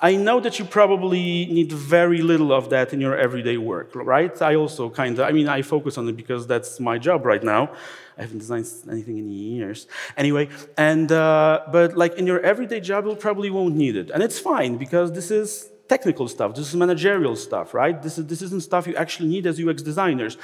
I 0.00 0.16
know 0.16 0.40
that 0.40 0.58
you 0.58 0.66
probably 0.66 1.46
need 1.46 1.72
very 1.72 2.20
little 2.20 2.52
of 2.52 2.68
that 2.68 2.92
in 2.92 3.00
your 3.00 3.16
everyday 3.16 3.56
work, 3.56 3.94
right? 3.94 4.42
I 4.42 4.54
also 4.54 4.90
kind 4.90 5.18
of, 5.18 5.26
I 5.26 5.32
mean, 5.32 5.48
I 5.48 5.62
focus 5.62 5.96
on 5.96 6.06
it 6.08 6.16
because 6.16 6.46
that's 6.46 6.78
my 6.78 6.98
job 6.98 7.24
right 7.24 7.42
now. 7.42 7.72
I 8.18 8.22
haven't 8.22 8.38
designed 8.38 8.66
anything 8.90 9.16
in 9.16 9.30
years. 9.30 9.86
Anyway, 10.18 10.50
and, 10.76 11.10
uh, 11.10 11.62
but 11.72 11.96
like 11.96 12.14
in 12.16 12.26
your 12.26 12.40
everyday 12.40 12.80
job, 12.80 13.06
you 13.06 13.14
probably 13.14 13.48
won't 13.48 13.74
need 13.74 13.96
it. 13.96 14.10
And 14.10 14.22
it's 14.22 14.38
fine 14.38 14.76
because 14.76 15.12
this 15.12 15.30
is 15.30 15.70
technical 15.88 16.26
stuff. 16.26 16.54
This 16.54 16.68
is 16.68 16.74
managerial 16.74 17.36
stuff, 17.36 17.72
right? 17.72 18.02
This, 18.02 18.18
is, 18.18 18.26
this 18.26 18.42
isn't 18.42 18.62
stuff 18.62 18.86
you 18.86 18.96
actually 18.96 19.28
need 19.28 19.46
as 19.46 19.60
UX 19.60 19.82
designers. 19.82 20.36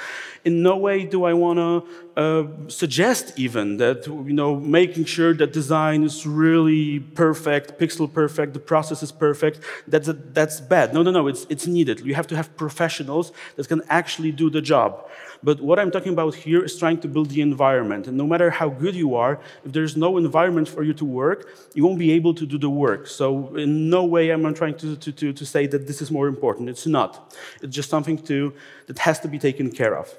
In 0.45 0.63
no 0.63 0.77
way 0.77 1.03
do 1.03 1.25
I 1.25 1.33
want 1.33 1.59
to 1.59 2.21
uh, 2.21 2.69
suggest 2.69 3.37
even 3.37 3.77
that, 3.77 4.07
you 4.07 4.33
know, 4.33 4.55
making 4.55 5.05
sure 5.05 5.33
that 5.33 5.51
design 5.51 6.03
is 6.03 6.25
really 6.25 6.99
perfect, 6.99 7.79
pixel 7.79 8.11
perfect, 8.11 8.53
the 8.53 8.59
process 8.59 9.03
is 9.03 9.11
perfect, 9.11 9.59
that's, 9.87 10.07
a, 10.07 10.13
that's 10.13 10.61
bad. 10.61 10.93
No, 10.93 11.03
no, 11.03 11.11
no, 11.11 11.27
it's, 11.27 11.45
it's 11.49 11.67
needed. 11.67 11.99
You 12.01 12.15
have 12.15 12.27
to 12.27 12.35
have 12.35 12.55
professionals 12.55 13.31
that 13.55 13.67
can 13.67 13.81
actually 13.89 14.31
do 14.31 14.49
the 14.49 14.61
job. 14.61 15.09
But 15.43 15.59
what 15.59 15.77
I'm 15.77 15.91
talking 15.91 16.13
about 16.13 16.35
here 16.35 16.63
is 16.63 16.77
trying 16.77 16.99
to 17.01 17.07
build 17.07 17.29
the 17.29 17.41
environment. 17.41 18.07
And 18.07 18.17
no 18.17 18.25
matter 18.25 18.49
how 18.49 18.69
good 18.69 18.95
you 18.95 19.15
are, 19.15 19.39
if 19.65 19.73
there's 19.73 19.97
no 19.97 20.17
environment 20.17 20.69
for 20.69 20.83
you 20.83 20.93
to 20.93 21.05
work, 21.05 21.49
you 21.73 21.83
won't 21.83 21.99
be 21.99 22.11
able 22.13 22.33
to 22.35 22.45
do 22.45 22.57
the 22.57 22.69
work. 22.69 23.07
So 23.07 23.55
in 23.55 23.89
no 23.89 24.05
way 24.05 24.31
am 24.31 24.45
I 24.45 24.53
trying 24.53 24.75
to, 24.75 24.95
to, 24.95 25.11
to, 25.11 25.33
to 25.33 25.45
say 25.45 25.67
that 25.67 25.85
this 25.87 26.01
is 26.01 26.09
more 26.09 26.27
important. 26.27 26.69
It's 26.69 26.87
not. 26.87 27.35
It's 27.61 27.75
just 27.75 27.89
something 27.89 28.17
to, 28.29 28.53
that 28.87 28.99
has 28.99 29.19
to 29.21 29.27
be 29.27 29.37
taken 29.37 29.71
care 29.71 29.97
of. 29.97 30.15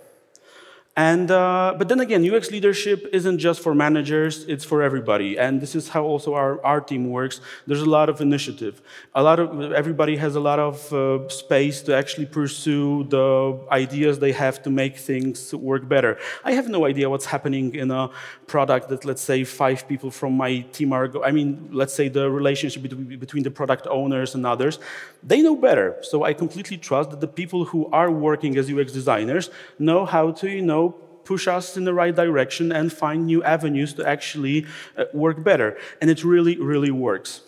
And, 0.96 1.28
uh, 1.28 1.74
but 1.76 1.88
then 1.88 1.98
again, 1.98 2.22
UX 2.24 2.52
leadership 2.52 3.08
isn't 3.12 3.38
just 3.38 3.60
for 3.60 3.74
managers, 3.74 4.44
it's 4.44 4.64
for 4.64 4.80
everybody. 4.80 5.36
And 5.36 5.60
this 5.60 5.74
is 5.74 5.88
how 5.88 6.04
also 6.04 6.34
our, 6.34 6.64
our 6.64 6.80
team 6.80 7.10
works. 7.10 7.40
There's 7.66 7.80
a 7.80 7.90
lot 7.90 8.08
of 8.08 8.20
initiative. 8.20 8.80
A 9.12 9.20
lot 9.20 9.40
of, 9.40 9.72
everybody 9.72 10.16
has 10.18 10.36
a 10.36 10.40
lot 10.40 10.60
of 10.60 10.92
uh, 10.92 11.28
space 11.28 11.82
to 11.82 11.96
actually 11.96 12.26
pursue 12.26 13.04
the 13.10 13.58
ideas 13.72 14.20
they 14.20 14.30
have 14.30 14.62
to 14.62 14.70
make 14.70 14.96
things 14.96 15.52
work 15.52 15.88
better. 15.88 16.16
I 16.44 16.52
have 16.52 16.68
no 16.68 16.86
idea 16.86 17.10
what's 17.10 17.26
happening 17.26 17.74
in 17.74 17.90
a 17.90 18.10
product 18.46 18.88
that, 18.90 19.04
let's 19.04 19.22
say, 19.22 19.42
five 19.42 19.88
people 19.88 20.12
from 20.12 20.36
my 20.36 20.60
team 20.72 20.92
are, 20.92 21.10
I 21.24 21.32
mean, 21.32 21.70
let's 21.72 21.92
say 21.92 22.06
the 22.06 22.30
relationship 22.30 22.82
between, 22.82 23.18
between 23.18 23.42
the 23.42 23.50
product 23.50 23.88
owners 23.90 24.36
and 24.36 24.46
others. 24.46 24.78
They 25.24 25.42
know 25.42 25.56
better. 25.56 25.96
So 26.02 26.22
I 26.22 26.34
completely 26.34 26.76
trust 26.76 27.10
that 27.10 27.20
the 27.20 27.26
people 27.26 27.64
who 27.64 27.90
are 27.90 28.12
working 28.12 28.56
as 28.58 28.70
UX 28.70 28.92
designers 28.92 29.50
know 29.80 30.04
how 30.06 30.30
to, 30.32 30.48
you 30.48 30.62
know, 30.62 30.83
push 31.24 31.48
us 31.48 31.76
in 31.76 31.84
the 31.84 31.94
right 31.94 32.14
direction 32.14 32.72
and 32.72 32.92
find 32.92 33.26
new 33.26 33.42
avenues 33.42 33.94
to 33.94 34.06
actually 34.06 34.66
uh, 34.96 35.04
work 35.12 35.42
better. 35.42 35.76
And 36.00 36.10
it 36.10 36.24
really, 36.24 36.56
really 36.56 36.90
works. 36.90 37.40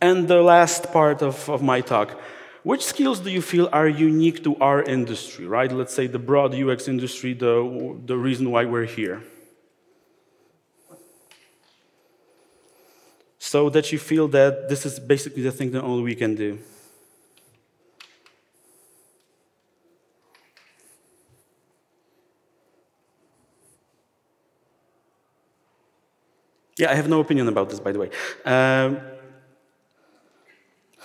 And 0.00 0.28
the 0.28 0.42
last 0.42 0.92
part 0.92 1.22
of, 1.22 1.48
of 1.48 1.62
my 1.62 1.80
talk 1.80 2.18
which 2.66 2.84
skills 2.84 3.20
do 3.20 3.30
you 3.30 3.40
feel 3.40 3.68
are 3.72 3.86
unique 3.86 4.42
to 4.42 4.56
our 4.56 4.82
industry, 4.82 5.46
right? 5.46 5.70
Let's 5.70 5.94
say 5.94 6.08
the 6.08 6.18
broad 6.18 6.52
UX 6.52 6.88
industry, 6.88 7.32
the, 7.32 7.94
the 8.06 8.16
reason 8.16 8.50
why 8.50 8.64
we're 8.64 8.86
here. 8.86 9.22
So 13.38 13.70
that 13.70 13.92
you 13.92 14.00
feel 14.00 14.26
that 14.38 14.68
this 14.68 14.84
is 14.84 14.98
basically 14.98 15.44
the 15.44 15.52
thing 15.52 15.70
that 15.70 15.82
only 15.82 16.02
we 16.02 16.16
can 16.16 16.34
do. 16.34 16.58
Yeah, 26.78 26.90
I 26.90 26.94
have 26.94 27.08
no 27.08 27.20
opinion 27.20 27.48
about 27.48 27.70
this, 27.70 27.80
by 27.80 27.92
the 27.92 27.98
way. 27.98 28.10
Um, 28.44 29.00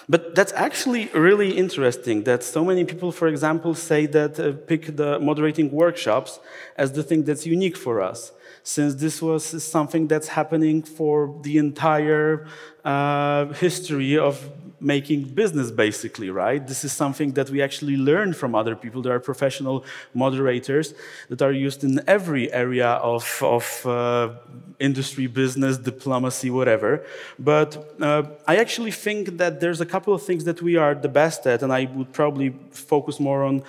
but 0.10 0.36
that's 0.36 0.52
actually 0.54 1.10
really 1.14 1.52
interesting 1.58 2.24
that 2.24 2.44
so 2.44 2.66
many 2.66 2.84
people, 2.84 3.12
for 3.12 3.28
example, 3.28 3.74
say 3.76 4.06
that 4.08 4.40
uh, 4.40 4.54
pick 4.68 4.98
the 4.98 5.20
moderating 5.20 5.72
workshops 5.72 6.40
as 6.76 6.92
the 6.92 7.04
thing 7.04 7.24
that's 7.24 7.46
unique 7.46 7.78
for 7.78 8.02
us 8.02 8.32
since 8.64 8.96
this 8.96 9.22
was 9.22 9.44
something 9.64 10.08
that's 10.08 10.30
happening 10.30 10.82
for 10.84 11.40
the 11.44 11.58
entire 11.58 12.48
uh, 12.84 13.46
history 13.54 14.18
of 14.18 14.50
making 14.82 15.24
business, 15.24 15.70
basically, 15.70 16.30
right? 16.30 16.66
This 16.66 16.84
is 16.84 16.92
something 16.92 17.34
that 17.34 17.50
we 17.50 17.62
actually 17.62 17.96
learn 17.96 18.34
from 18.34 18.56
other 18.56 18.76
people. 18.76 19.02
There 19.02 19.14
are 19.14 19.20
professional 19.20 19.86
moderators 20.14 20.94
that 21.30 21.42
are 21.42 21.52
used 21.52 21.84
in 21.84 22.02
every 22.08 22.52
area 22.52 22.88
of, 22.88 23.42
of 23.44 23.86
uh, 23.86 24.34
industry, 24.80 25.28
business, 25.28 25.78
diplomacy, 25.78 26.50
whatever. 26.50 27.06
But 27.38 27.96
uh, 28.02 28.24
I 28.48 28.58
actually 28.58 28.92
think 28.92 29.38
that 29.38 29.60
there's 29.60 29.82
a 29.82 29.86
couple 29.86 30.14
of 30.14 30.24
things 30.24 30.44
that 30.46 30.62
we 30.62 30.76
are 30.76 30.96
the 30.96 31.10
best 31.10 31.46
at, 31.46 31.62
and 31.62 31.72
I 31.72 31.86
would 31.86 32.12
probably 32.12 32.56
focus 32.72 33.20
more 33.20 33.44
on 33.44 33.64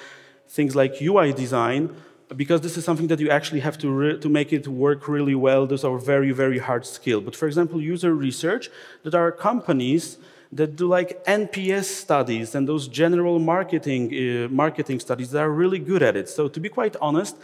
things 0.49 0.75
like 0.75 1.01
UI 1.01 1.33
design 1.33 1.95
because 2.37 2.61
this 2.61 2.77
is 2.77 2.85
something 2.85 3.09
that 3.09 3.21
you 3.21 3.31
actually 3.31 3.61
have 3.61 3.79
to, 3.79 4.19
to 4.19 4.29
make 4.29 4.53
it 4.53 4.67
work 4.69 5.09
really 5.09 5.35
well. 5.35 5.67
Those 5.67 5.85
are 5.85 5.99
very, 5.99 6.33
very 6.33 6.59
hard 6.59 6.87
skill. 6.87 7.21
But 7.21 7.37
for 7.37 7.47
example, 7.47 7.81
user 7.81 8.15
research, 8.15 8.71
that 9.03 9.15
are 9.15 9.33
companies 9.33 10.19
that 10.53 10.77
do 10.77 10.87
like 10.87 11.25
NPS 11.25 11.85
studies 11.85 12.55
and 12.55 12.69
those 12.69 12.87
general 12.87 13.39
marketing, 13.39 14.13
uh, 14.13 14.49
marketing 14.49 15.01
studies 15.01 15.31
that 15.31 15.43
are 15.43 15.51
really 15.51 15.79
good 15.79 16.03
at 16.03 16.17
it. 16.17 16.29
So 16.29 16.49
to 16.49 16.61
be 16.61 16.69
quite 16.69 16.97
honest, 17.01 17.37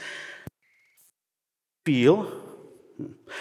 feel 1.86 2.30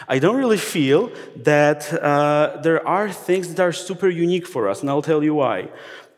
I 0.07 0.19
don't 0.19 0.37
really 0.37 0.57
feel 0.57 1.11
that 1.37 1.91
uh, 1.93 2.59
there 2.61 2.87
are 2.87 3.11
things 3.11 3.53
that 3.53 3.59
are 3.59 3.71
super 3.71 4.07
unique 4.07 4.47
for 4.47 4.69
us, 4.69 4.81
and 4.81 4.89
I'll 4.89 5.01
tell 5.01 5.23
you 5.23 5.33
why. 5.33 5.69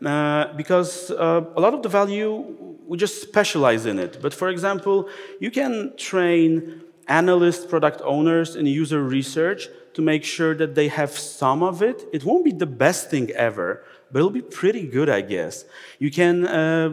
Uh, 0.06 0.54
because 0.54 1.12
uh, 1.12 1.46
a 1.56 1.62
lot 1.62 1.74
of 1.74 1.82
the 1.82 1.90
value 1.90 2.69
we 2.90 2.98
just 2.98 3.22
specialize 3.22 3.86
in 3.86 4.00
it. 4.00 4.20
But 4.20 4.34
for 4.34 4.50
example, 4.50 5.10
you 5.40 5.52
can 5.52 5.94
train 5.96 6.82
analysts, 7.08 7.64
product 7.66 8.02
owners 8.04 8.56
and 8.56 8.68
user 8.68 9.04
research 9.04 9.68
to 9.94 10.02
make 10.02 10.24
sure 10.24 10.56
that 10.56 10.74
they 10.74 10.88
have 10.88 11.12
some 11.12 11.62
of 11.62 11.84
it. 11.84 12.08
It 12.12 12.26
won't 12.26 12.44
be 12.44 12.52
the 12.52 12.66
best 12.66 13.12
thing 13.12 13.30
ever, 13.32 13.84
but 14.12 14.20
it'll 14.20 14.32
be 14.32 14.42
pretty 14.42 14.88
good, 14.88 15.08
I 15.08 15.22
guess. 15.22 15.66
You 16.00 16.10
can, 16.10 16.48
uh, 16.48 16.90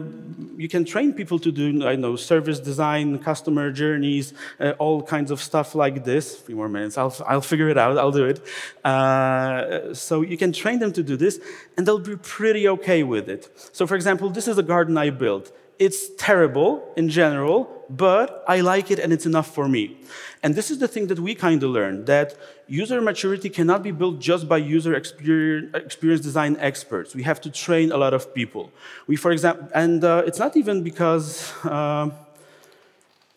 you 0.55 0.69
can 0.69 0.85
train 0.85 1.13
people 1.13 1.39
to 1.39 1.51
do, 1.51 1.87
I 1.87 1.95
know, 1.95 2.15
service 2.15 2.59
design, 2.59 3.17
customer 3.17 3.71
journeys, 3.71 4.35
uh, 4.59 4.73
all 4.77 5.01
kinds 5.01 5.31
of 5.31 5.41
stuff 5.41 5.73
like 5.73 6.03
this. 6.05 6.35
A 6.35 6.43
few 6.43 6.55
more 6.55 6.69
minutes, 6.69 6.95
I'll, 6.95 7.15
I'll 7.25 7.41
figure 7.41 7.69
it 7.69 7.77
out, 7.77 7.97
I'll 7.97 8.11
do 8.11 8.25
it. 8.25 8.39
Uh, 8.85 9.95
so 9.95 10.21
you 10.21 10.37
can 10.37 10.51
train 10.51 10.77
them 10.77 10.93
to 10.93 11.01
do 11.01 11.17
this, 11.17 11.39
and 11.75 11.87
they'll 11.87 11.97
be 11.97 12.17
pretty 12.17 12.67
okay 12.67 13.01
with 13.01 13.29
it. 13.29 13.49
So 13.73 13.87
for 13.87 13.95
example, 13.95 14.29
this 14.29 14.47
is 14.47 14.59
a 14.59 14.63
garden 14.63 14.95
I 14.95 15.09
built 15.09 15.51
it's 15.79 16.09
terrible 16.15 16.93
in 16.95 17.09
general, 17.09 17.85
but 17.89 18.43
I 18.47 18.61
like 18.61 18.91
it 18.91 18.99
and 18.99 19.13
it's 19.13 19.25
enough 19.25 19.53
for 19.53 19.67
me. 19.67 19.97
And 20.43 20.55
this 20.55 20.69
is 20.71 20.79
the 20.79 20.87
thing 20.87 21.07
that 21.07 21.19
we 21.19 21.35
kind 21.35 21.61
of 21.63 21.71
learned 21.71 22.05
that 22.07 22.35
user 22.67 23.01
maturity 23.01 23.49
cannot 23.49 23.81
be 23.83 23.91
built 23.91 24.19
just 24.19 24.47
by 24.47 24.57
user 24.57 24.93
experience, 24.93 26.21
design 26.21 26.57
experts. 26.59 27.15
We 27.15 27.23
have 27.23 27.41
to 27.41 27.49
train 27.49 27.91
a 27.91 27.97
lot 27.97 28.13
of 28.13 28.33
people. 28.33 28.71
We, 29.07 29.15
for 29.15 29.31
example, 29.31 29.67
and 29.73 30.03
uh, 30.03 30.23
it's 30.25 30.39
not 30.39 30.55
even 30.55 30.83
because, 30.83 31.53
uh, 31.63 32.09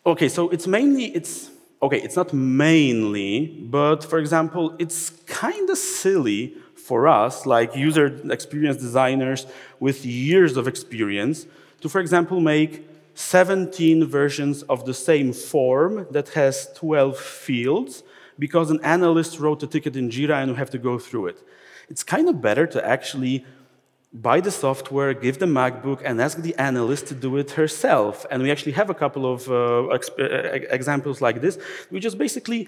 okay, 0.05 0.29
so 0.29 0.49
it's 0.49 0.67
mainly, 0.67 1.05
it's, 1.05 1.49
okay, 1.81 2.01
it's 2.01 2.15
not 2.15 2.33
mainly, 2.33 3.47
but 3.47 4.03
for 4.03 4.19
example, 4.19 4.75
it's 4.77 5.09
kind 5.27 5.69
of 5.69 5.77
silly 5.77 6.55
for 6.75 7.07
us, 7.07 7.45
like 7.45 7.75
user 7.75 8.07
experience 8.31 8.77
designers 8.77 9.45
with 9.79 10.05
years 10.05 10.57
of 10.57 10.67
experience, 10.67 11.45
to, 11.81 11.89
for 11.89 11.99
example, 11.99 12.39
make 12.39 12.87
17 13.15 14.05
versions 14.05 14.63
of 14.63 14.85
the 14.85 14.93
same 14.93 15.33
form 15.33 16.07
that 16.11 16.29
has 16.29 16.69
12 16.75 17.17
fields 17.17 18.03
because 18.39 18.71
an 18.71 18.79
analyst 18.83 19.39
wrote 19.39 19.61
a 19.63 19.67
ticket 19.67 19.95
in 19.95 20.09
Jira 20.09 20.41
and 20.41 20.51
we 20.51 20.57
have 20.57 20.69
to 20.71 20.77
go 20.77 20.97
through 20.97 21.27
it. 21.27 21.39
It's 21.89 22.03
kind 22.03 22.29
of 22.29 22.41
better 22.41 22.65
to 22.67 22.85
actually 22.85 23.45
buy 24.13 24.41
the 24.41 24.51
software, 24.51 25.13
give 25.13 25.39
the 25.39 25.45
MacBook, 25.45 26.01
and 26.03 26.21
ask 26.21 26.37
the 26.37 26.55
analyst 26.55 27.07
to 27.07 27.15
do 27.15 27.37
it 27.37 27.51
herself. 27.51 28.25
And 28.29 28.43
we 28.43 28.51
actually 28.51 28.73
have 28.73 28.89
a 28.89 28.93
couple 28.93 29.31
of 29.31 29.49
uh, 29.49 29.87
examples 30.69 31.21
like 31.21 31.41
this. 31.41 31.57
We 31.89 31.99
just 31.99 32.17
basically 32.17 32.67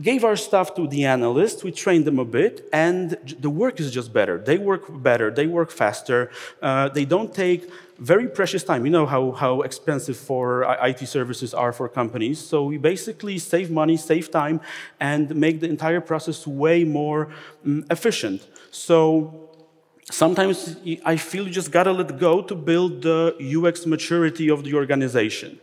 gave 0.00 0.24
our 0.24 0.36
stuff 0.36 0.74
to 0.74 0.86
the 0.86 1.04
analysts, 1.04 1.64
we 1.64 1.72
trained 1.72 2.04
them 2.04 2.18
a 2.18 2.24
bit, 2.24 2.68
and 2.72 3.10
the 3.40 3.50
work 3.50 3.80
is 3.80 3.90
just 3.90 4.12
better. 4.12 4.38
They 4.38 4.58
work 4.58 4.84
better, 5.02 5.30
they 5.30 5.46
work 5.46 5.70
faster, 5.70 6.30
uh, 6.62 6.88
they 6.88 7.04
don't 7.04 7.34
take 7.34 7.70
very 7.98 8.28
precious 8.28 8.64
time. 8.64 8.86
You 8.86 8.90
know 8.90 9.04
how, 9.04 9.32
how 9.32 9.60
expensive 9.60 10.16
for 10.16 10.62
IT 10.82 11.06
services 11.06 11.52
are 11.52 11.72
for 11.72 11.86
companies. 11.88 12.38
So 12.38 12.64
we 12.64 12.78
basically 12.78 13.38
save 13.38 13.70
money, 13.70 13.98
save 13.98 14.30
time, 14.30 14.60
and 14.98 15.34
make 15.36 15.60
the 15.60 15.68
entire 15.68 16.00
process 16.00 16.46
way 16.46 16.84
more 16.84 17.28
um, 17.64 17.84
efficient. 17.90 18.46
So 18.70 19.49
sometimes 20.10 20.76
I 21.04 21.16
feel 21.16 21.46
you 21.46 21.52
just 21.52 21.70
gotta 21.70 21.92
let 21.92 22.18
go 22.18 22.42
to 22.42 22.54
build 22.54 23.02
the 23.02 23.34
UX 23.56 23.86
maturity 23.86 24.50
of 24.50 24.64
the 24.64 24.74
organization. 24.74 25.60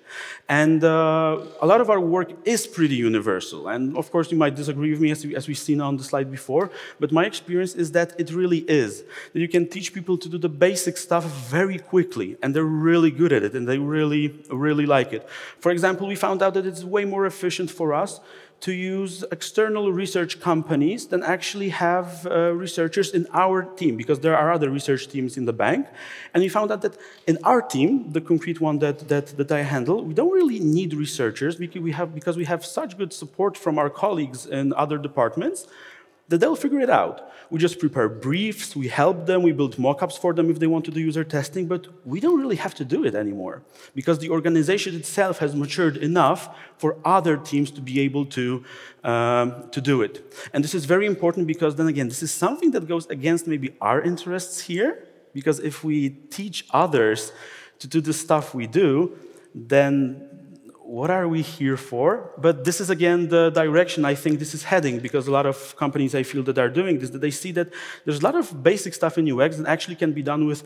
And 0.50 0.84
uh, 0.84 1.40
a 1.62 1.66
lot 1.66 1.82
of 1.82 1.90
our 1.90 2.00
work 2.00 2.32
is 2.46 2.66
pretty 2.66 2.96
universal. 2.96 3.68
And 3.68 3.98
of 3.98 4.10
course, 4.12 4.32
you 4.32 4.38
might 4.38 4.56
disagree 4.56 4.92
with 4.92 5.02
me 5.02 5.12
as, 5.12 5.26
we, 5.26 5.36
as 5.36 5.48
we've 5.48 5.58
seen 5.58 5.82
on 5.82 5.98
the 5.98 6.04
slide 6.04 6.32
before, 6.32 6.72
but 7.00 7.12
my 7.12 7.26
experience 7.26 7.76
is 7.76 7.92
that 7.92 8.18
it 8.18 8.32
really 8.32 8.60
is. 8.60 9.04
That 9.34 9.40
you 9.40 9.50
can 9.50 9.68
teach 9.68 9.94
people 9.94 10.18
to 10.18 10.30
do 10.30 10.38
the 10.38 10.50
basic 10.50 10.98
stuff 10.98 11.26
very 11.26 11.80
quickly, 11.80 12.38
and 12.42 12.56
they're 12.56 12.64
really 12.64 13.12
good 13.12 13.34
at 13.34 13.44
it, 13.44 13.54
and 13.54 13.68
they 13.68 13.78
really, 13.78 14.40
really 14.50 14.86
like 14.86 15.12
it. 15.12 15.28
For 15.60 15.72
example, 15.72 16.08
we 16.08 16.16
found 16.16 16.42
out 16.42 16.54
that 16.54 16.66
it's 16.66 16.84
way 16.84 17.04
more 17.04 17.26
efficient 17.26 17.70
for 17.70 17.94
us 17.94 18.22
to 18.60 18.72
use 18.72 19.24
external 19.32 19.92
research 19.92 20.40
companies 20.40 21.08
than 21.08 21.24
actually 21.24 21.70
have 21.70 22.26
uh, 22.26 22.52
researchers 22.54 23.14
in 23.14 23.28
our 23.34 23.64
team, 23.64 23.96
because 23.98 24.20
there 24.20 24.36
are 24.36 24.52
other 24.52 24.70
research 24.70 25.08
teams 25.08 25.38
in 25.38 25.46
the 25.46 25.54
bank. 25.54 25.88
And 26.34 26.42
we 26.42 26.50
found 26.50 26.72
out 26.72 26.82
that 26.82 26.98
in 27.28 27.38
our 27.44 27.62
team, 27.62 28.12
the 28.12 28.22
concrete 28.22 28.60
one 28.60 28.80
that, 28.80 29.08
that, 29.10 29.28
that 29.38 29.52
I 29.52 29.62
handle, 29.62 30.04
we 30.04 30.14
don't 30.14 30.32
really 30.32 30.60
need 30.60 30.94
researchers 30.94 31.56
because 31.56 31.82
we 31.82 31.92
have, 31.92 32.16
because 32.16 32.36
we 32.36 32.46
have 32.46 32.66
such 32.66 32.98
good 32.98 33.14
support 33.14 33.58
from 33.58 33.78
our 33.78 33.90
colleagues 33.90 34.46
in 34.46 34.74
other 34.74 34.98
departments 34.98 35.68
that 36.30 36.40
they'll 36.40 36.56
figure 36.56 36.80
it 36.80 36.90
out. 36.90 37.32
We 37.50 37.60
just 37.60 37.80
prepare 37.80 38.10
briefs, 38.10 38.76
we 38.76 38.90
help 38.90 39.26
them, 39.26 39.42
we 39.42 39.54
build 39.54 39.78
mockups 39.78 40.20
for 40.20 40.34
them 40.34 40.50
if 40.50 40.60
they 40.60 40.68
want 40.68 40.84
to 40.86 40.92
do 40.92 41.00
user 41.00 41.24
testing, 41.24 41.68
but 41.68 41.88
we 42.06 42.20
don't 42.20 42.40
really 42.40 42.58
have 42.58 42.76
to 42.76 42.86
do 42.86 43.06
it 43.06 43.16
anymore 43.16 43.64
because 43.96 44.20
the 44.20 44.30
organization 44.30 44.96
itself 44.96 45.38
has 45.40 45.56
matured 45.56 45.96
enough 45.98 46.54
for 46.78 46.98
other 47.06 47.38
teams 47.38 47.72
to 47.72 47.82
be 47.82 48.02
able 48.02 48.26
to, 48.26 48.66
um, 49.06 49.70
to 49.72 49.80
do 49.80 50.02
it. 50.02 50.34
And 50.54 50.64
this 50.64 50.76
is 50.76 50.84
very 50.84 51.06
important 51.06 51.48
because 51.48 51.76
then 51.76 51.88
again, 51.88 52.10
this 52.10 52.22
is 52.22 52.32
something 52.32 52.72
that 52.72 52.88
goes 52.88 53.08
against 53.08 53.48
maybe 53.48 53.76
our 53.80 54.02
interests 54.02 54.60
here, 54.60 55.08
because 55.34 55.60
if 55.60 55.84
we 55.84 56.10
teach 56.10 56.66
others 56.72 57.32
to 57.80 57.88
do 57.88 58.02
the 58.02 58.14
stuff 58.14 58.54
we 58.54 58.68
do, 58.68 59.18
then 59.56 60.27
what 60.88 61.12
are 61.12 61.28
we 61.28 61.42
here 61.42 61.76
for? 61.76 62.32
But 62.38 62.64
this 62.64 62.80
is 62.80 62.90
again 62.90 63.28
the 63.28 63.50
direction 63.50 64.06
I 64.06 64.16
think 64.16 64.40
this 64.40 64.54
is 64.54 64.64
heading 64.64 65.00
because 65.00 65.28
a 65.28 65.32
lot 65.32 65.46
of 65.46 65.76
companies 65.76 66.16
I 66.16 66.24
feel 66.24 66.44
that 66.44 66.58
are 66.58 66.70
doing 66.70 67.00
this, 67.00 67.10
that 67.10 67.20
they 67.20 67.32
see 67.32 67.52
that 67.54 67.68
there's 68.06 68.20
a 68.20 68.24
lot 68.24 68.36
of 68.36 68.64
basic 68.64 68.94
stuff 68.94 69.18
in 69.18 69.30
UX 69.30 69.58
that 69.58 69.68
actually 69.68 69.96
can 69.96 70.14
be 70.14 70.24
done 70.24 70.48
with 70.48 70.64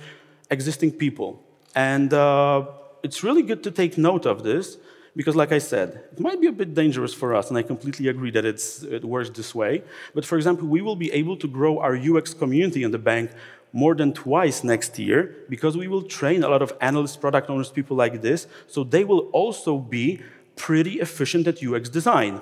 existing 0.51 0.91
people. 0.91 1.43
And 1.73 2.13
uh, 2.13 2.65
it's 3.01 3.23
really 3.23 3.41
good 3.41 3.63
to 3.63 3.71
take 3.71 3.97
note 3.97 4.27
of 4.27 4.43
this 4.43 4.77
because, 5.15 5.35
like 5.35 5.51
I 5.51 5.57
said, 5.57 6.03
it 6.11 6.19
might 6.19 6.39
be 6.39 6.47
a 6.47 6.51
bit 6.51 6.73
dangerous 6.73 7.13
for 7.13 7.35
us, 7.35 7.49
and 7.49 7.57
I 7.57 7.63
completely 7.63 8.07
agree 8.07 8.31
that 8.31 8.45
it 8.45 9.03
works 9.03 9.29
this 9.31 9.53
way. 9.55 9.83
But 10.13 10.23
for 10.23 10.37
example, 10.37 10.67
we 10.67 10.81
will 10.81 10.95
be 10.95 11.11
able 11.11 11.35
to 11.37 11.47
grow 11.47 11.79
our 11.79 11.97
UX 11.97 12.33
community 12.33 12.83
in 12.83 12.91
the 12.91 12.99
bank 12.99 13.31
more 13.73 13.95
than 13.95 14.13
twice 14.13 14.63
next 14.63 14.99
year 14.99 15.35
because 15.49 15.77
we 15.77 15.87
will 15.87 16.03
train 16.03 16.43
a 16.43 16.49
lot 16.49 16.61
of 16.61 16.73
analysts, 16.81 17.15
product 17.15 17.49
owners, 17.49 17.69
people 17.69 17.95
like 17.95 18.21
this, 18.21 18.47
so 18.67 18.83
they 18.83 19.03
will 19.03 19.29
also 19.31 19.77
be 19.77 20.21
pretty 20.55 20.99
efficient 20.99 21.47
at 21.47 21.63
UX 21.63 21.89
design. 21.89 22.41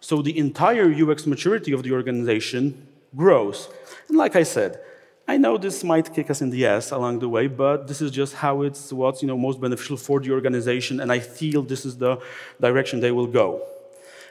So 0.00 0.22
the 0.22 0.36
entire 0.36 0.90
UX 0.92 1.26
maturity 1.26 1.72
of 1.72 1.82
the 1.82 1.92
organization 1.92 2.86
grows. 3.14 3.68
And 4.08 4.16
like 4.16 4.34
I 4.34 4.42
said, 4.42 4.80
I 5.28 5.36
know 5.36 5.56
this 5.56 5.84
might 5.84 6.12
kick 6.12 6.30
us 6.30 6.42
in 6.42 6.50
the 6.50 6.66
ass 6.66 6.90
along 6.90 7.20
the 7.20 7.28
way, 7.28 7.46
but 7.46 7.86
this 7.86 8.00
is 8.00 8.10
just 8.10 8.34
how 8.34 8.62
it's 8.62 8.92
what's 8.92 9.22
you 9.22 9.28
know, 9.28 9.38
most 9.38 9.60
beneficial 9.60 9.96
for 9.96 10.18
the 10.18 10.32
organization, 10.32 11.00
and 11.00 11.12
I 11.12 11.20
feel 11.20 11.62
this 11.62 11.84
is 11.84 11.96
the 11.96 12.20
direction 12.60 13.00
they 13.00 13.12
will 13.12 13.28
go. 13.28 13.62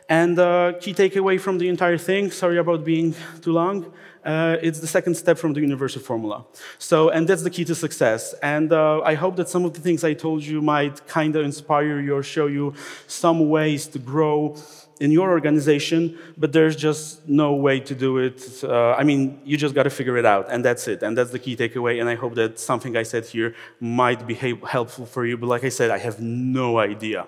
And 0.09 0.37
uh, 0.37 0.73
key 0.81 0.93
takeaway 0.93 1.39
from 1.39 1.57
the 1.57 1.69
entire 1.69 1.97
thing, 1.97 2.31
sorry 2.31 2.57
about 2.57 2.83
being 2.83 3.15
too 3.41 3.53
long, 3.53 3.93
uh, 4.23 4.57
it's 4.61 4.79
the 4.79 4.87
second 4.87 5.15
step 5.15 5.37
from 5.37 5.53
the 5.53 5.61
universal 5.61 6.01
formula. 6.01 6.45
So, 6.77 7.09
and 7.09 7.27
that's 7.27 7.43
the 7.43 7.49
key 7.49 7.65
to 7.65 7.75
success. 7.75 8.33
And 8.43 8.71
uh, 8.71 9.01
I 9.01 9.15
hope 9.15 9.35
that 9.37 9.49
some 9.49 9.65
of 9.65 9.73
the 9.73 9.79
things 9.79 10.03
I 10.03 10.13
told 10.13 10.43
you 10.43 10.61
might 10.61 11.07
kind 11.07 11.35
of 11.35 11.43
inspire 11.43 11.99
you 11.99 12.15
or 12.15 12.23
show 12.23 12.47
you 12.47 12.73
some 13.07 13.49
ways 13.49 13.87
to 13.87 13.99
grow 13.99 14.57
in 14.99 15.09
your 15.09 15.31
organization, 15.31 16.15
but 16.37 16.53
there's 16.53 16.75
just 16.75 17.27
no 17.27 17.55
way 17.55 17.79
to 17.79 17.95
do 17.95 18.19
it. 18.19 18.63
Uh, 18.63 18.91
I 18.91 19.03
mean, 19.03 19.41
you 19.43 19.57
just 19.57 19.73
got 19.73 19.83
to 19.83 19.89
figure 19.89 20.15
it 20.15 20.25
out, 20.25 20.45
and 20.51 20.63
that's 20.63 20.87
it. 20.87 21.01
And 21.01 21.17
that's 21.17 21.31
the 21.31 21.39
key 21.39 21.55
takeaway. 21.55 21.99
And 21.99 22.07
I 22.07 22.13
hope 22.13 22.35
that 22.35 22.59
something 22.59 22.95
I 22.95 23.01
said 23.01 23.25
here 23.25 23.55
might 23.79 24.27
be 24.27 24.35
helpful 24.35 25.07
for 25.07 25.25
you. 25.25 25.37
But 25.37 25.47
like 25.47 25.63
I 25.63 25.69
said, 25.69 25.89
I 25.89 25.97
have 25.97 26.19
no 26.19 26.77
idea. 26.77 27.25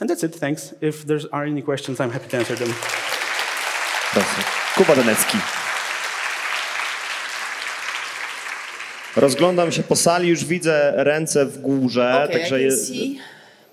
And 0.00 0.08
that's 0.08 0.22
it. 0.22 0.36
Thanks. 0.36 0.72
If 0.80 1.04
there 1.04 1.18
are 1.32 1.44
any 1.44 1.62
questions, 1.62 1.98
I'm 1.98 2.12
happy 2.12 2.28
to 2.28 2.36
answer 2.36 2.54
them. 2.54 2.72
Kuba 4.76 4.94
Danecki. 4.94 5.57
Rozglądam 9.16 9.72
się 9.72 9.82
po 9.82 9.96
sali, 9.96 10.28
już 10.28 10.44
widzę 10.44 10.92
ręce 10.96 11.46
w 11.46 11.58
górze. 11.58 12.24
Okay, 12.24 12.38
także 12.38 12.62
I 12.62 12.68
can 12.68 12.78
see 12.78 13.18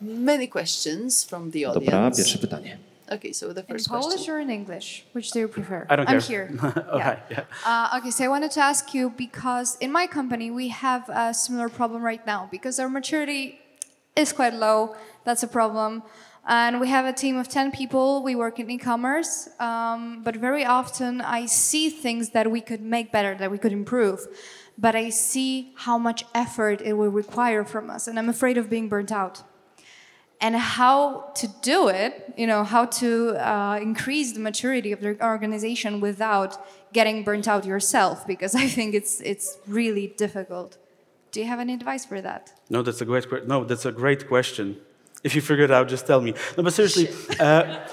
many 0.01 0.47
questions 0.47 1.23
from 1.23 1.51
the 1.51 1.67
audience. 1.67 1.91
Dobra, 1.91 2.11
pierwsze 2.11 2.37
pytanie. 2.37 2.77
Okay, 3.07 3.33
so 3.33 3.53
the 3.53 3.63
first 3.63 3.87
In 3.87 3.91
Polish 3.91 4.15
question. 4.15 4.35
or 4.35 4.39
in 4.39 4.49
English? 4.49 5.05
Which 5.13 5.31
do 5.31 5.39
you 5.39 5.47
prefer? 5.47 5.85
I 5.89 5.95
don't 5.95 6.07
care. 6.07 6.15
I'm 6.15 6.21
care. 6.21 6.47
here. 6.47 6.85
okay, 6.93 7.17
yeah. 7.29 7.43
Uh, 7.65 7.97
okay, 7.99 8.11
so 8.11 8.23
I 8.23 8.27
wanted 8.27 8.51
to 8.51 8.61
ask 8.61 8.93
you 8.95 9.11
because 9.11 9.77
in 9.79 9.91
my 9.91 10.07
company 10.07 10.49
we 10.49 10.69
have 10.69 11.07
a 11.09 11.33
similar 11.33 11.69
problem 11.69 12.03
right 12.03 12.25
now 12.25 12.47
because 12.51 12.79
our 12.79 12.89
maturity 12.89 13.59
is 14.15 14.33
quite 14.33 14.55
low. 14.55 14.95
That's 15.23 15.43
a 15.43 15.47
problem. 15.47 16.01
And 16.47 16.79
we 16.79 16.87
have 16.89 17.05
a 17.05 17.13
team 17.13 17.37
of 17.37 17.47
10 17.47 17.71
people. 17.71 18.23
We 18.23 18.35
work 18.35 18.59
in 18.59 18.69
e 18.69 18.77
commerce. 18.77 19.49
Um, 19.59 20.21
but 20.23 20.35
very 20.35 20.65
often 20.65 21.21
I 21.21 21.47
see 21.47 21.89
things 21.89 22.29
that 22.31 22.49
we 22.49 22.61
could 22.61 22.81
make 22.81 23.11
better, 23.11 23.35
that 23.35 23.51
we 23.51 23.57
could 23.57 23.71
improve. 23.71 24.19
But 24.77 24.95
I 24.95 25.09
see 25.09 25.73
how 25.75 25.97
much 25.97 26.25
effort 26.33 26.81
it 26.81 26.93
will 26.93 27.09
require 27.09 27.63
from 27.63 27.89
us. 27.89 28.07
And 28.07 28.19
I'm 28.19 28.29
afraid 28.29 28.57
of 28.57 28.69
being 28.69 28.89
burnt 28.89 29.11
out. 29.11 29.43
And 30.41 30.55
how 30.55 31.31
to 31.35 31.47
do 31.61 31.87
it, 31.87 32.33
you 32.37 32.45
know, 32.45 32.65
how 32.65 32.85
to 32.85 33.35
uh, 33.37 33.79
increase 33.81 34.33
the 34.33 34.41
maturity 34.41 34.91
of 34.91 34.99
the 34.99 35.17
organization 35.25 36.01
without 36.01 36.57
getting 36.91 37.23
burnt 37.23 37.47
out 37.47 37.65
yourself, 37.65 38.27
because 38.27 38.53
I 38.53 38.67
think 38.67 38.93
it's, 38.93 39.21
it's 39.21 39.57
really 39.65 40.07
difficult. 40.07 40.77
Do 41.31 41.39
you 41.39 41.47
have 41.47 41.59
any 41.59 41.73
advice 41.73 42.05
for 42.05 42.21
that? 42.21 42.53
No, 42.69 42.81
that's 42.81 43.01
a 43.01 43.05
great 43.05 43.47
no, 43.47 43.63
that's 43.63 43.85
a 43.85 43.91
great 43.91 44.27
question. 44.27 44.77
If 45.23 45.35
you 45.35 45.41
figure 45.41 45.65
it 45.65 45.71
out, 45.71 45.87
just 45.87 46.05
tell 46.05 46.21
me. 46.21 46.33
No, 46.55 46.63
but 46.63 46.73
seriously, 46.73 47.09
uh, 47.39 47.85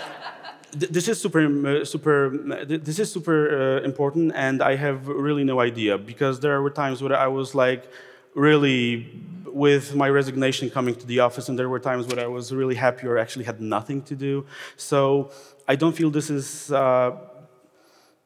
this 0.72 1.08
is 1.08 1.20
super, 1.20 1.40
uh, 1.40 1.84
super. 1.84 2.52
Uh, 2.52 2.64
th- 2.64 2.82
this 2.82 2.98
is 2.98 3.12
super 3.12 3.78
uh, 3.78 3.82
important, 3.82 4.32
and 4.34 4.62
I 4.62 4.76
have 4.76 5.06
really 5.08 5.44
no 5.44 5.60
idea 5.60 5.98
because 5.98 6.40
there 6.40 6.60
were 6.62 6.70
times 6.70 7.02
where 7.02 7.16
I 7.16 7.26
was 7.26 7.54
like, 7.54 7.90
really, 8.34 9.20
with 9.46 9.94
my 9.94 10.08
resignation 10.08 10.70
coming 10.70 10.94
to 10.94 11.06
the 11.06 11.20
office, 11.20 11.48
and 11.48 11.58
there 11.58 11.68
were 11.68 11.78
times 11.78 12.06
where 12.06 12.24
I 12.24 12.26
was 12.26 12.52
really 12.54 12.74
happy 12.74 13.06
or 13.06 13.18
actually 13.18 13.44
had 13.44 13.60
nothing 13.60 14.02
to 14.02 14.14
do. 14.14 14.46
So 14.76 15.30
I 15.68 15.76
don't 15.76 15.94
feel 15.94 16.10
this 16.10 16.30
is. 16.30 16.72
Uh, 16.72 17.16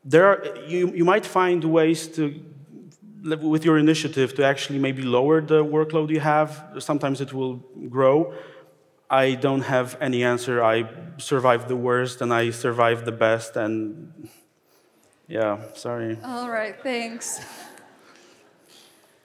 there 0.04 0.26
are 0.26 0.56
you, 0.68 0.92
you 0.94 1.04
might 1.04 1.26
find 1.26 1.64
ways 1.64 2.06
to 2.06 2.40
with 3.24 3.64
your 3.64 3.76
initiative 3.76 4.34
to 4.36 4.44
actually 4.44 4.78
maybe 4.78 5.02
lower 5.02 5.40
the 5.40 5.64
workload 5.64 6.10
you 6.10 6.20
have 6.20 6.64
sometimes 6.78 7.20
it 7.20 7.32
will 7.32 7.56
grow 7.88 8.32
I 9.10 9.36
don't 9.36 9.62
have 9.62 9.96
any 10.00 10.24
answer. 10.24 10.62
I 10.62 10.84
survived 11.18 11.68
the 11.68 11.76
worst 11.76 12.22
and 12.22 12.32
I 12.34 12.50
survived 12.50 13.04
the 13.04 13.12
best, 13.12 13.56
and 13.56 14.12
yeah, 15.28 15.58
sorry. 15.74 16.18
All 16.24 16.50
right, 16.50 16.74
thanks. 16.82 17.40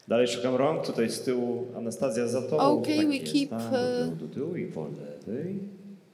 Dalej 0.08 0.28
szukam 0.28 0.56
rąk, 0.56 0.86
tutaj 0.86 1.10
z 1.10 1.22
tyłu 1.22 1.68
Anastazja 1.78 2.28
za 2.28 2.42
tobą. 2.42 2.58
Okay, 2.58 2.98
Tak 2.98 3.08
we 3.08 3.16
jest, 3.16 3.34
keep, 3.34 3.50
tak, 3.50 3.60
uh, 3.60 3.72
do 3.72 4.06
tyłu, 4.06 4.16
do 4.16 4.36
tyłu 4.36 4.56
i 4.56 4.66
po 4.66 4.88
lewej. 4.88 5.60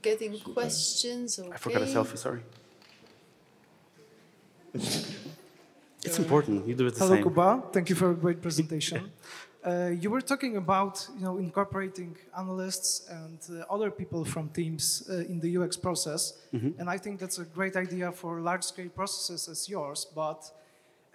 Getting 0.02 0.44
questions. 0.54 1.40
Okay. 1.40 1.56
I 1.56 1.60
forgot 1.60 1.82
a 1.82 1.88
selfie, 1.88 2.18
sorry. 2.18 2.40
It's 6.06 6.20
important. 6.20 6.68
You 6.68 6.76
do 6.76 6.88
it 6.88 6.94
the 6.94 7.00
Hello, 7.00 7.16
same. 7.16 7.24
Kuba. 7.24 7.62
Thank 7.72 7.90
you 7.90 7.96
for 7.96 8.12
a 8.12 8.16
great 8.16 8.42
presentation. 8.42 9.02
Uh, 9.66 9.90
you 10.00 10.10
were 10.10 10.22
talking 10.22 10.56
about 10.58 11.08
you 11.16 11.26
know 11.26 11.38
incorporating 11.38 12.16
analysts 12.38 13.08
and 13.10 13.40
uh, 13.50 13.74
other 13.74 13.92
people 13.92 14.24
from 14.24 14.50
teams 14.50 15.04
uh, 15.10 15.16
in 15.32 15.40
the 15.40 15.58
UX 15.58 15.76
process, 15.76 16.34
and 16.80 16.90
I 16.90 16.98
think 16.98 17.20
that's 17.20 17.40
a 17.40 17.46
great 17.46 17.76
idea 17.76 18.12
for 18.12 18.40
large-scale 18.40 18.90
processes 18.90 19.50
as 19.50 19.68
yours. 19.68 20.06
But 20.16 20.52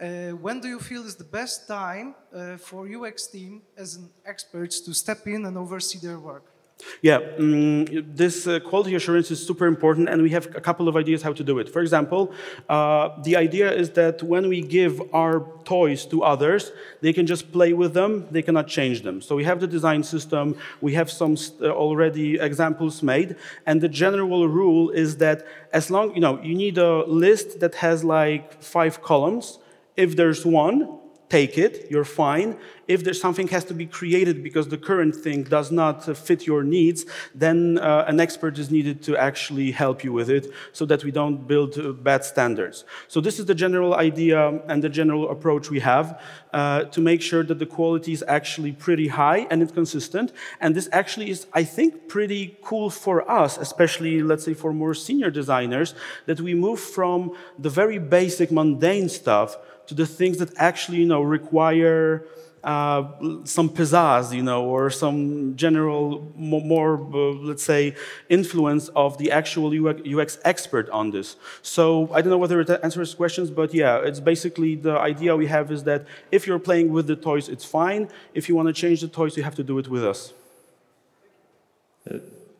uh, 0.01 0.31
when 0.31 0.61
do 0.61 0.69
you 0.69 0.81
feel 0.81 1.07
is 1.07 1.15
the 1.15 1.25
best 1.25 1.69
time 1.69 2.15
uh, 2.35 2.57
for 2.57 2.89
UX 2.89 3.29
team 3.29 3.63
as 3.77 3.95
an 3.95 4.11
experts 4.27 4.81
to 4.81 4.93
step 4.93 5.27
in 5.27 5.47
and 5.47 5.57
oversee 5.57 5.99
their 5.99 6.19
work? 6.19 6.52
Yeah, 7.01 7.21
mm, 7.39 8.17
this 8.17 8.47
uh, 8.47 8.61
quality 8.61 8.95
assurance 8.95 9.31
is 9.31 9.45
super 9.45 9.67
important, 9.67 10.09
and 10.09 10.23
we 10.23 10.31
have 10.31 10.47
a 10.55 10.61
couple 10.61 10.89
of 10.89 10.97
ideas 10.97 11.23
how 11.23 11.33
to 11.33 11.45
do 11.45 11.59
it. 11.59 11.69
For 11.69 11.81
example, 11.81 12.33
uh, 12.69 13.11
the 13.23 13.37
idea 13.37 13.73
is 13.73 13.91
that 13.91 14.23
when 14.23 14.49
we 14.49 14.63
give 14.63 15.01
our 15.13 15.47
toys 15.65 16.05
to 16.07 16.23
others, 16.23 16.73
they 17.01 17.13
can 17.13 17.27
just 17.27 17.53
play 17.53 17.73
with 17.73 17.95
them, 17.95 18.27
they 18.31 18.43
cannot 18.43 18.67
change 18.69 19.03
them. 19.03 19.21
So 19.21 19.37
we 19.37 19.45
have 19.45 19.61
the 19.61 19.67
design 19.67 20.03
system, 20.03 20.57
we 20.81 20.95
have 20.95 21.11
some 21.11 21.37
uh, 21.61 21.69
already 21.71 22.39
examples 22.39 23.03
made, 23.03 23.37
and 23.67 23.81
the 23.81 23.89
general 23.89 24.49
rule 24.49 24.91
is 24.91 25.17
that 25.19 25.47
as 25.73 25.91
long, 25.91 26.15
you 26.15 26.21
know, 26.21 26.41
you 26.43 26.55
need 26.55 26.79
a 26.79 27.05
list 27.07 27.61
that 27.61 27.77
has 27.77 28.05
like 28.05 28.63
five 28.63 29.03
columns. 29.03 29.59
If 29.97 30.17
there's 30.17 30.45
one, 30.45 30.99
take 31.33 31.57
it, 31.67 31.75
you're 31.91 32.11
fine. 32.25 32.51
If 32.95 32.99
there's 33.05 33.21
something 33.27 33.49
has 33.57 33.65
to 33.71 33.75
be 33.83 33.87
created 33.87 34.37
because 34.43 34.67
the 34.75 34.81
current 34.91 35.15
thing 35.25 35.39
does 35.57 35.69
not 35.83 35.97
uh, 36.07 36.13
fit 36.13 36.41
your 36.51 36.63
needs, 36.77 37.01
then 37.45 37.79
uh, 37.79 38.05
an 38.13 38.19
expert 38.27 38.55
is 38.63 38.69
needed 38.77 38.97
to 39.09 39.13
actually 39.29 39.71
help 39.83 39.99
you 40.05 40.13
with 40.13 40.29
it 40.39 40.45
so 40.73 40.85
that 40.91 41.01
we 41.07 41.11
don't 41.11 41.39
build 41.53 41.71
uh, 41.79 41.93
bad 42.09 42.23
standards. 42.33 42.85
So 43.09 43.19
this 43.27 43.39
is 43.41 43.47
the 43.47 43.55
general 43.65 43.93
idea 44.09 44.39
and 44.71 44.79
the 44.87 44.93
general 45.01 45.31
approach 45.35 45.71
we 45.71 45.81
have 45.81 46.07
uh, 46.53 46.85
to 46.95 47.01
make 47.01 47.23
sure 47.23 47.43
that 47.51 47.59
the 47.59 47.71
quality 47.79 48.13
is 48.13 48.23
actually 48.39 48.73
pretty 48.73 49.09
high 49.09 49.41
and 49.51 49.63
it's 49.63 49.73
consistent. 49.73 50.33
And 50.61 50.75
this 50.75 50.89
actually 50.93 51.31
is, 51.31 51.47
I 51.55 51.65
think, 51.65 52.09
pretty 52.09 52.43
cool 52.69 52.91
for 52.91 53.17
us, 53.43 53.57
especially, 53.57 54.23
let's 54.31 54.45
say, 54.45 54.55
for 54.55 54.71
more 54.75 54.95
senior 55.09 55.31
designers, 55.31 55.95
that 56.27 56.41
we 56.47 56.53
move 56.67 56.81
from 56.99 57.19
the 57.59 57.71
very 57.71 57.99
basic, 57.99 58.53
mundane 58.53 59.09
stuff 59.09 59.57
to 59.87 59.95
the 59.95 60.07
things 60.07 60.39
that 60.39 60.51
actually, 60.57 60.99
you 60.99 61.07
know, 61.07 61.23
require 61.23 62.25
uh, 62.65 63.03
some 63.45 63.69
pizzazz, 63.69 64.33
you 64.33 64.43
know, 64.43 64.65
or 64.65 64.89
some 64.91 65.57
general, 65.57 66.33
more, 66.37 66.95
uh, 66.95 67.33
let's 67.49 67.63
say, 67.63 67.95
influence 68.29 68.89
of 68.95 69.19
the 69.19 69.31
actual 69.33 69.73
UX, 70.17 70.39
expert 70.45 70.89
on 70.91 71.11
this. 71.11 71.37
So 71.63 72.09
I 72.13 72.21
don't 72.21 72.31
know 72.31 72.39
whether 72.39 72.61
it 72.61 72.71
answers 72.83 73.15
questions, 73.15 73.51
but 73.51 73.75
yeah, 73.75 73.99
it's 73.99 74.21
basically 74.21 74.77
the 74.77 74.97
idea 74.99 75.37
we 75.37 75.47
have 75.47 75.73
is 75.73 75.83
that 75.85 76.07
if 76.31 76.47
you're 76.47 76.61
playing 76.61 76.93
with 76.93 77.07
the 77.07 77.17
toys, 77.17 77.49
it's 77.49 77.65
fine. 77.65 78.09
If 78.35 78.49
you 78.49 78.55
want 78.55 78.69
to 78.69 78.75
change 78.75 79.01
the 79.01 79.09
toys, 79.09 79.37
you 79.37 79.43
have 79.43 79.57
to 79.57 79.65
do 79.65 79.79
it 79.79 79.89
with 79.89 80.05
us. 80.05 80.33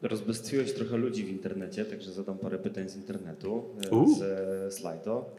Rozbestwiłeś 0.03 0.73
trochę 0.73 0.97
ludzi 0.97 1.25
w 1.25 1.29
internecie, 1.29 1.85
także 1.85 2.13
zadam 2.13 2.39
parę 2.39 2.59
pytań 2.59 2.89
z 2.89 2.97
internetu, 2.97 3.65
Ooh. 3.93 4.19
z 4.19 4.75
Slido. 4.75 5.31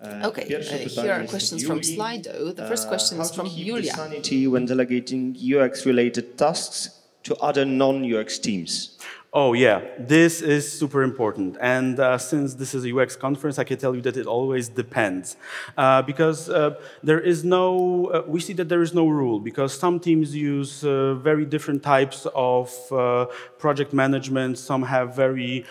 Okay, 0.00 0.42
uh, 0.54 0.60
here 0.60 1.12
are 1.12 1.26
questions 1.26 1.66
from 1.66 1.80
Slido. 1.80 2.54
The 2.54 2.68
first 2.68 2.86
E, 2.86 2.88
question 2.88 3.20
is 3.20 3.34
from 3.34 3.48
Julia. 3.48 3.82
the 3.82 3.88
sanity 3.88 4.46
when 4.46 4.64
delegating 4.64 5.36
UX-related 5.36 6.38
tasks 6.38 7.00
to 7.24 7.34
other 7.36 7.64
non-UX 7.64 8.38
teams? 8.38 8.96
Oh, 9.40 9.52
yeah, 9.52 9.82
this 10.00 10.42
is 10.42 10.64
super 10.80 11.04
important. 11.04 11.56
And 11.60 12.00
uh, 12.00 12.18
since 12.18 12.54
this 12.54 12.74
is 12.74 12.84
a 12.84 12.90
UX 12.92 13.14
conference, 13.14 13.56
I 13.60 13.62
can 13.62 13.78
tell 13.78 13.94
you 13.94 14.02
that 14.02 14.16
it 14.16 14.26
always 14.26 14.68
depends. 14.68 15.36
Uh, 15.76 16.02
because 16.02 16.50
uh, 16.50 16.74
there 17.04 17.20
is 17.20 17.44
no, 17.44 18.06
uh, 18.06 18.24
we 18.26 18.40
see 18.40 18.52
that 18.54 18.68
there 18.68 18.82
is 18.82 18.92
no 18.94 19.06
rule, 19.06 19.38
because 19.38 19.78
some 19.78 20.00
teams 20.00 20.34
use 20.34 20.82
uh, 20.82 21.14
very 21.14 21.44
different 21.44 21.84
types 21.84 22.26
of 22.34 22.66
uh, 22.90 23.26
project 23.58 23.92
management. 23.92 24.58
Some 24.58 24.82
have 24.82 25.14
very 25.14 25.64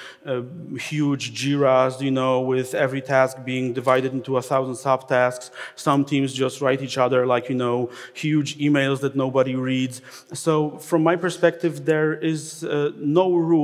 huge 0.80 1.24
JIRAs, 1.40 2.00
you 2.00 2.12
know, 2.12 2.40
with 2.40 2.74
every 2.74 3.02
task 3.02 3.44
being 3.44 3.74
divided 3.74 4.14
into 4.14 4.38
a 4.38 4.42
thousand 4.42 4.76
subtasks. 4.76 5.52
Some 5.76 6.06
teams 6.06 6.32
just 6.32 6.62
write 6.62 6.82
each 6.82 6.98
other 6.98 7.26
like, 7.26 7.50
you 7.50 7.56
know, 7.56 7.90
huge 8.14 8.58
emails 8.60 9.02
that 9.02 9.14
nobody 9.18 9.56
reads. 9.56 10.02
So 10.32 10.78
from 10.78 11.04
my 11.04 11.18
perspective, 11.18 11.84
there 11.84 12.14
is 12.14 12.64
no 12.64 13.34
rule, 13.34 13.57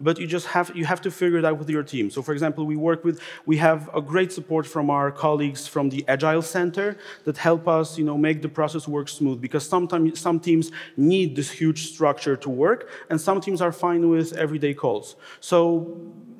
but 0.00 0.18
you 0.18 0.26
just 0.26 0.46
have 0.46 0.70
you 0.74 0.84
have 0.84 1.00
to 1.00 1.10
figure 1.10 1.38
it 1.38 1.44
out 1.44 1.58
with 1.58 1.70
your 1.70 1.82
team. 1.82 2.10
So 2.10 2.22
for 2.22 2.32
example, 2.32 2.64
we 2.66 2.76
work 2.76 3.04
with 3.04 3.20
we 3.46 3.56
have 3.58 3.90
a 3.94 4.00
great 4.00 4.32
support 4.32 4.66
from 4.66 4.90
our 4.90 5.10
colleagues 5.10 5.66
from 5.66 5.90
the 5.90 6.04
Agile 6.08 6.42
Center 6.42 6.96
that 7.24 7.36
help 7.38 7.68
us, 7.68 7.98
you 7.98 8.04
know, 8.04 8.18
make 8.18 8.42
the 8.42 8.48
process 8.48 8.88
work 8.88 9.08
smooth 9.08 9.40
because 9.40 9.68
sometimes 9.68 10.20
some 10.20 10.38
teams 10.40 10.70
need 10.96 11.36
this 11.36 11.50
huge 11.50 11.80
structure 11.92 12.36
to 12.36 12.48
work 12.48 12.88
and 13.10 13.20
some 13.20 13.40
teams 13.40 13.60
are 13.60 13.72
fine 13.72 14.08
with 14.08 14.32
everyday 14.44 14.74
calls. 14.74 15.16
So 15.40 15.60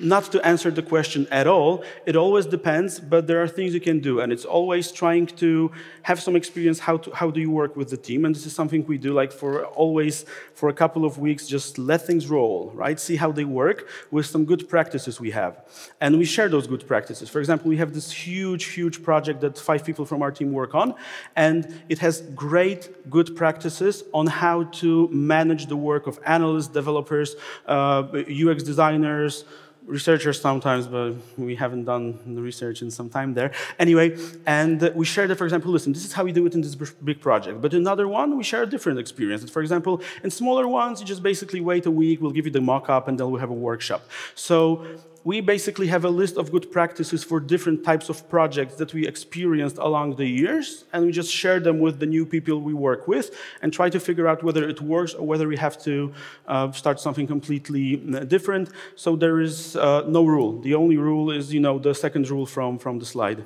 not 0.03 0.31
to 0.33 0.45
answer 0.45 0.71
the 0.71 0.83
question 0.83 1.27
at 1.31 1.47
all, 1.47 1.85
it 2.07 2.17
always 2.17 2.47
depends, 2.47 2.99
but 2.99 3.27
there 3.27 3.43
are 3.43 3.49
things 3.49 3.73
you 3.73 3.81
can 3.81 4.01
do, 4.01 4.21
and 4.21 4.33
it's 4.33 4.45
always 4.45 4.91
trying 4.91 5.27
to 5.27 5.71
have 6.03 6.21
some 6.21 6.37
experience 6.37 6.81
how 6.81 6.97
to 6.99 7.11
how 7.15 7.31
do 7.31 7.41
you 7.41 7.51
work 7.51 7.77
with 7.77 7.89
the 7.91 7.97
team, 7.97 8.25
and 8.25 8.35
this 8.35 8.47
is 8.47 8.55
something 8.55 8.85
we 8.87 8.99
do 8.99 9.13
like 9.13 9.33
for 9.33 9.65
always 9.67 10.25
for 10.55 10.69
a 10.69 10.73
couple 10.73 11.05
of 11.05 11.19
weeks, 11.19 11.47
just 11.47 11.79
let 11.79 12.07
things 12.07 12.29
roll, 12.29 12.71
right? 12.75 12.99
See 12.99 13.17
how 13.17 13.33
they 13.33 13.45
work 13.45 13.89
with 14.11 14.27
some 14.27 14.45
good 14.45 14.69
practices 14.69 15.21
we 15.21 15.31
have, 15.31 15.65
and 16.01 16.19
we 16.19 16.25
share 16.25 16.49
those 16.49 16.67
good 16.67 16.87
practices. 16.87 17.29
For 17.29 17.39
example, 17.39 17.69
we 17.69 17.77
have 17.77 17.95
this 17.95 18.11
huge, 18.11 18.65
huge 18.65 19.03
project 19.03 19.41
that 19.41 19.59
five 19.59 19.85
people 19.85 20.05
from 20.05 20.23
our 20.23 20.33
team 20.33 20.53
work 20.53 20.75
on, 20.75 20.95
and 21.37 21.83
it 21.89 21.99
has 22.01 22.23
great 22.35 23.11
good 23.11 23.37
practices 23.37 24.05
on 24.13 24.27
how 24.27 24.65
to 24.65 25.09
manage 25.09 25.67
the 25.67 25.77
work 25.77 26.07
of 26.07 26.19
analysts, 26.27 26.69
developers, 26.69 27.37
uh, 27.67 28.03
UX 28.29 28.63
designers 28.63 29.45
researchers 29.87 30.41
sometimes, 30.41 30.87
but 30.87 31.15
we 31.37 31.55
haven't 31.57 31.85
done 31.85 32.19
the 32.35 32.41
research 32.41 32.83
in 32.83 32.91
some 32.91 33.09
time 33.11 33.35
there. 33.35 33.51
Anyway, 33.79 34.17
and 34.47 34.81
we 34.95 35.05
share 35.05 35.27
that, 35.27 35.37
for 35.37 35.45
example, 35.45 35.71
listen, 35.71 35.93
this 35.93 36.05
is 36.05 36.13
how 36.13 36.25
we 36.25 36.33
do 36.33 36.47
it 36.47 36.55
in 36.55 36.61
this 36.61 36.75
big 36.75 37.21
project. 37.21 37.61
But 37.61 37.75
another 37.75 38.07
one, 38.09 38.37
we 38.37 38.45
share 38.45 38.63
a 38.63 38.67
different 38.67 38.99
experience. 38.99 39.49
For 39.51 39.61
example, 39.61 40.01
in 40.23 40.31
smaller 40.31 40.69
ones, 40.69 41.01
you 41.01 41.07
just 41.07 41.23
basically 41.23 41.61
wait 41.61 41.87
a 41.87 41.91
week, 41.91 42.21
we'll 42.21 42.33
give 42.33 42.47
you 42.47 42.53
the 42.53 42.61
mock-up, 42.61 43.09
and 43.09 43.19
then 43.19 43.31
we'll 43.31 43.41
have 43.41 43.51
a 43.51 43.55
workshop. 43.55 44.03
So 44.35 44.87
we 45.25 45.41
basically 45.41 45.87
have 45.87 46.05
a 46.05 46.09
list 46.09 46.37
of 46.37 46.51
good 46.51 46.71
practices 46.73 47.23
for 47.23 47.39
different 47.39 47.85
types 47.85 48.09
of 48.09 48.29
projects 48.29 48.75
that 48.77 48.93
we 48.93 49.07
experienced 49.07 49.79
along 49.79 50.17
the 50.17 50.27
years, 50.27 50.85
and 50.93 51.07
we 51.07 51.13
just 51.13 51.31
share 51.31 51.61
them 51.61 51.79
with 51.79 52.01
the 52.01 52.07
new 52.07 52.27
people 52.27 52.61
we 52.61 52.75
work 52.75 53.07
with 53.07 53.31
and 53.63 53.73
try 53.73 53.89
to 53.89 54.01
figure 54.01 54.27
out 54.27 54.43
whether 54.43 54.69
it 54.69 54.81
works 54.81 55.15
or 55.15 55.27
whether 55.27 55.47
we 55.47 55.57
have 55.57 55.81
to 55.83 56.13
uh, 56.49 56.73
start 56.73 56.99
something 56.99 57.27
completely 57.27 58.03
uh, 58.15 58.21
different. 58.21 58.71
So 58.97 59.15
there 59.15 59.41
is 59.41 59.77
uh, 59.77 60.03
no 60.09 60.25
rule. 60.25 60.61
The 60.61 60.75
only 60.75 60.97
rule 60.97 61.31
is, 61.31 61.55
you 61.55 61.61
know, 61.61 61.79
the 61.79 61.95
second 61.95 62.29
rule 62.29 62.47
from, 62.47 62.79
from 62.79 62.99
the 62.99 63.07
slide. 63.07 63.45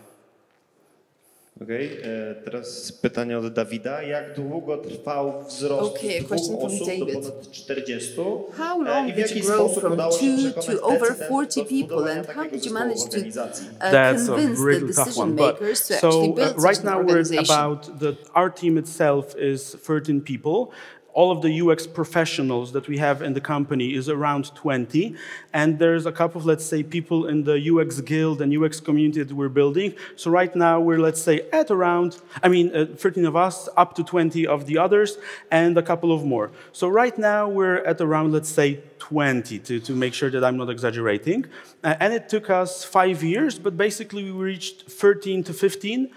Okej, 1.62 2.00
e, 2.02 2.34
teraz 2.44 2.92
pytanie 2.92 3.38
od 3.38 3.52
Dawida. 3.52 4.02
Jak 4.02 4.34
długo 4.34 4.78
trwał 4.78 5.44
wzrost 5.48 5.96
Okay, 5.96 6.10
a 6.10 6.20
dwóch 6.20 6.28
question 6.28 6.58
from 6.58 6.78
do 6.78 6.86
David. 6.86 7.14
ponad 7.14 7.50
40? 7.50 8.14
How 8.56 8.82
long 8.82 9.08
I 9.08 9.12
w 9.12 9.16
did 9.16 9.28
jaki 9.28 9.38
you 9.38 9.46
grow 9.46 9.58
sposób 9.58 9.80
from 9.80 9.92
udało 9.92 10.12
się 10.12 10.18
two 10.18 10.36
przekonać 10.36 10.80
to 10.80 10.86
over 10.86 11.16
40 11.26 11.64
people, 11.64 12.12
and 12.12 12.26
how 12.26 12.50
did 12.50 12.66
you 12.66 12.72
manage 12.72 13.00
to 13.10 13.16
uh, 13.16 13.92
That's 13.92 14.22
a 14.22 14.26
convince 14.26 14.60
the 14.60 14.66
really 14.66 14.94
tough 14.94 15.06
decision 15.06 15.22
one. 15.22 15.36
But 15.36 15.60
makers 15.60 15.88
to 15.88 15.94
so 15.94 16.08
actually 16.08 16.28
uh, 16.28 16.34
build 16.34 16.48
such 16.48 16.64
right 16.64 16.78
an 16.78 16.84
now 16.84 16.96
we're 16.96 17.00
organization? 17.00 17.44
about 17.44 17.98
the 18.00 18.16
our 18.34 18.50
team 18.50 18.78
itself 18.78 19.34
is 19.36 19.76
13 19.86 20.20
people. 20.20 20.72
All 21.16 21.30
of 21.30 21.40
the 21.40 21.62
UX 21.62 21.86
professionals 21.86 22.72
that 22.72 22.88
we 22.88 22.98
have 22.98 23.22
in 23.22 23.32
the 23.32 23.40
company 23.40 23.94
is 23.94 24.10
around 24.10 24.54
20, 24.54 25.16
and 25.54 25.78
there's 25.78 26.04
a 26.04 26.12
couple 26.12 26.38
of 26.38 26.44
let's 26.44 26.66
say 26.72 26.82
people 26.82 27.26
in 27.26 27.44
the 27.44 27.56
UX 27.72 28.02
guild 28.02 28.42
and 28.42 28.48
UX 28.54 28.80
community 28.80 29.22
that 29.22 29.34
we're 29.34 29.48
building. 29.48 29.94
So 30.16 30.30
right 30.30 30.54
now 30.54 30.78
we're 30.78 30.98
let's 30.98 31.22
say 31.22 31.48
at 31.54 31.70
around 31.70 32.20
I 32.42 32.48
mean 32.48 32.66
uh, 32.76 32.84
13 32.96 33.24
of 33.24 33.34
us, 33.34 33.66
up 33.78 33.94
to 33.94 34.04
20 34.04 34.46
of 34.46 34.66
the 34.66 34.76
others, 34.76 35.16
and 35.50 35.78
a 35.78 35.82
couple 35.82 36.12
of 36.12 36.22
more. 36.22 36.50
So 36.72 36.86
right 36.86 37.16
now 37.16 37.48
we're 37.48 37.78
at 37.78 37.98
around 38.02 38.32
let's 38.32 38.50
say 38.50 38.82
20 38.98 39.58
to, 39.60 39.80
to 39.80 39.92
make 39.92 40.12
sure 40.12 40.30
that 40.30 40.44
I'm 40.44 40.58
not 40.58 40.68
exaggerating. 40.68 41.46
Uh, 41.82 41.94
and 41.98 42.12
it 42.12 42.28
took 42.28 42.50
us 42.50 42.84
five 42.84 43.22
years, 43.22 43.58
but 43.58 43.78
basically 43.78 44.24
we 44.24 44.32
reached 44.32 44.90
13 44.90 45.44
to 45.44 45.54
15. 45.54 46.10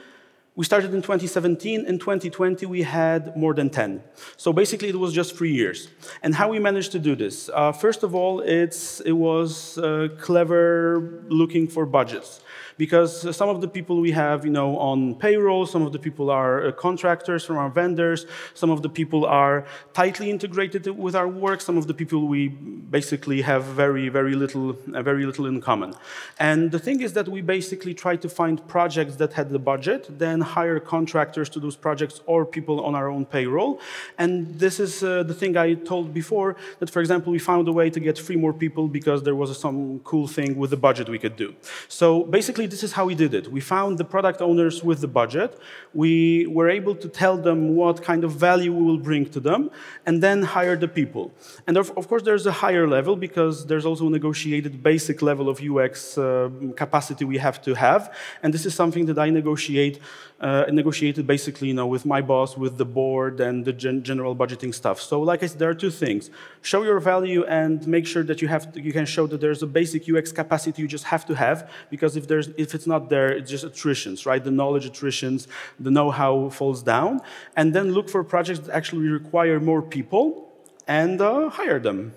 We 0.60 0.66
started 0.66 0.93
in 0.93 1.01
2017. 1.01 1.86
In 1.86 1.99
2020, 1.99 2.66
we 2.66 2.82
had 2.82 3.34
more 3.38 3.53
than 3.53 3.70
10. 3.70 4.03
So 4.36 4.51
basically, 4.51 4.89
it 4.89 4.99
was 4.99 5.14
just 5.14 5.38
three 5.38 5.53
years. 5.53 5.88
And 6.22 6.36
how 6.36 6.49
we 6.49 6.60
managed 6.60 6.91
to 6.91 6.99
do 6.99 7.16
this? 7.16 7.49
Uh, 7.53 7.72
first 7.72 8.03
of 8.03 8.14
all, 8.14 8.41
it's, 8.41 8.99
it 8.99 9.14
was 9.14 9.78
uh, 9.78 10.10
clever 10.20 11.24
looking 11.30 11.70
for 11.70 11.86
budgets 11.86 12.41
because 12.80 13.36
some 13.36 13.49
of 13.49 13.60
the 13.60 13.68
people 13.68 13.99
we 13.99 14.12
have, 14.12 14.45
you 14.45 14.51
know, 14.51 14.78
on 14.78 15.14
payroll, 15.16 15.66
some 15.66 15.82
of 15.82 15.91
the 15.91 15.99
people 15.99 16.30
are 16.30 16.68
uh, 16.68 16.72
contractors 16.72 17.43
from 17.43 17.57
our 17.57 17.70
vendors, 17.70 18.26
some 18.53 18.70
of 18.70 18.82
the 18.82 18.88
people 18.88 19.26
are 19.26 19.66
tightly 19.93 20.30
integrated 20.30 20.88
with 20.88 21.14
our 21.14 21.28
work, 21.28 21.60
some 21.60 21.78
of 21.78 21.88
the 21.88 21.93
people 21.93 22.26
we 22.26 22.47
basically 22.47 23.41
have 23.41 23.66
very, 23.66 24.07
very 24.07 24.34
little, 24.34 24.78
uh, 24.93 25.03
very 25.03 25.26
little 25.26 25.45
in 25.45 25.60
common. 25.60 25.93
And 26.39 26.72
the 26.72 26.80
thing 26.80 27.01
is 27.01 27.12
that 27.14 27.28
we 27.28 27.41
basically 27.41 27.93
try 27.93 28.16
to 28.16 28.30
find 28.30 28.66
projects 28.70 29.18
that 29.18 29.34
had 29.34 29.49
the 29.49 29.60
budget, 29.60 30.07
then 30.18 30.39
hire 30.58 30.80
contractors 30.95 31.47
to 31.54 31.60
those 31.66 31.78
projects 31.86 32.16
or 32.26 32.45
people 32.45 32.78
on 32.88 32.93
our 33.00 33.08
own 33.16 33.26
payroll. 33.36 33.72
And 34.18 34.32
this 34.64 34.76
is 34.86 34.91
uh, 35.04 35.24
the 35.24 35.34
thing 35.34 35.52
I 35.58 35.70
told 35.91 36.06
before 36.14 36.50
that, 36.80 36.89
for 36.89 37.00
example, 37.04 37.32
we 37.38 37.41
found 37.52 37.68
a 37.68 37.76
way 37.80 37.88
to 37.95 38.00
get 38.08 38.16
three 38.28 38.39
more 38.45 38.54
people 38.64 38.88
because 39.00 39.20
there 39.28 39.38
was 39.41 39.50
some 39.66 40.00
cool 40.12 40.28
thing 40.28 40.58
with 40.62 40.70
the 40.76 40.82
budget 40.88 41.06
we 41.10 41.20
could 41.20 41.36
do. 41.36 41.50
So 41.88 42.08
basically, 42.38 42.68
this 42.74 42.84
is 42.84 42.91
how 42.97 43.06
we 43.06 43.16
did 43.16 43.34
it. 43.39 43.45
We 43.58 43.62
found 43.76 43.97
the 43.97 44.08
product 44.16 44.39
owners 44.41 44.84
with 44.89 45.00
the 45.06 45.12
budget. 45.22 45.52
We 45.93 46.47
were 46.58 46.70
able 46.80 46.95
to 47.04 47.08
tell 47.22 47.38
them 47.38 47.60
what 47.76 48.04
kind 48.10 48.24
of 48.24 48.32
value 48.50 48.72
we 48.80 48.84
will 48.89 49.04
bring 49.10 49.24
to 49.36 49.39
them, 49.39 49.62
and 50.06 50.16
then 50.26 50.38
hire 50.43 50.78
the 50.86 50.88
people. 50.88 51.26
And 51.68 51.78
of, 51.78 51.91
of 52.00 52.08
course, 52.10 52.24
there's 52.24 52.45
a 52.45 52.56
higher 52.64 52.88
level 52.88 53.16
because 53.16 53.66
there's 53.70 53.86
also 53.86 54.08
a 54.08 54.10
negotiated 54.10 54.84
basic 54.91 55.22
level 55.22 55.50
of 55.50 55.62
UX 55.62 56.18
uh, 56.18 56.50
capacity 56.76 57.24
we 57.26 57.38
have 57.38 57.62
to 57.62 57.74
have. 57.76 58.14
And 58.43 58.54
this 58.54 58.66
is 58.66 58.74
something 58.74 59.06
that 59.10 59.20
I 59.20 59.30
negotiate, 59.30 60.00
uh, 60.42 60.66
negotiated 60.72 61.28
basically, 61.28 61.68
you 61.68 61.74
know, 61.74 61.88
with 61.88 62.06
my 62.06 62.22
boss, 62.22 62.58
with 62.58 62.78
the 62.78 62.86
board, 62.86 63.40
and 63.42 63.66
the 63.66 63.74
gen- 63.74 64.04
general 64.04 64.36
budgeting 64.36 64.74
stuff. 64.74 65.02
So, 65.02 65.22
like 65.22 65.44
I 65.44 65.48
said, 65.48 65.60
there 65.60 65.70
are 65.70 65.74
two 65.74 65.92
things: 65.92 66.30
show 66.62 66.84
your 66.84 67.00
value 67.00 67.44
and 67.46 67.86
make 67.88 68.08
sure 68.08 68.24
that 68.24 68.42
you 68.42 68.48
have 68.48 68.72
to, 68.74 68.82
you 68.82 68.94
can 68.94 69.06
show 69.06 69.28
that 69.28 69.42
there's 69.42 69.62
a 69.64 69.68
basic 69.68 70.10
UX 70.10 70.32
capacity 70.32 70.82
you 70.82 70.88
just 70.88 71.06
have 71.06 71.26
to 71.26 71.36
have. 71.36 71.70
Because 71.90 72.16
if 72.16 72.28
there's 72.28 72.48
if 72.58 72.74
it's 72.74 72.88
not 72.88 73.10
there, 73.10 73.30
it's 73.30 73.52
just 73.52 73.66
attritions, 73.66 74.26
right? 74.26 74.44
The 74.44 74.52
knowledge 74.52 74.86
attritions, 74.86 75.48
the 75.80 75.92
know-how 75.92 76.50
falls 76.50 76.82
down, 76.84 77.22
and 77.56 77.74
then 77.74 77.92
look 77.92 78.10
for 78.10 78.24
projects 78.24 78.60
that 78.60 78.74
actually 78.74 79.08
require 79.10 79.60
more 79.60 79.82
people 79.82 80.50
and 80.88 81.22
uh, 81.22 81.50
hire 81.50 81.80
them. 81.80 82.14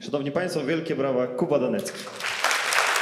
Szanowni 0.00 0.30
Państwo, 0.30 0.64
wielkie 0.64 0.94
brawa, 0.94 1.26
Kuba 1.26 1.58
Danecki. 1.58 2.41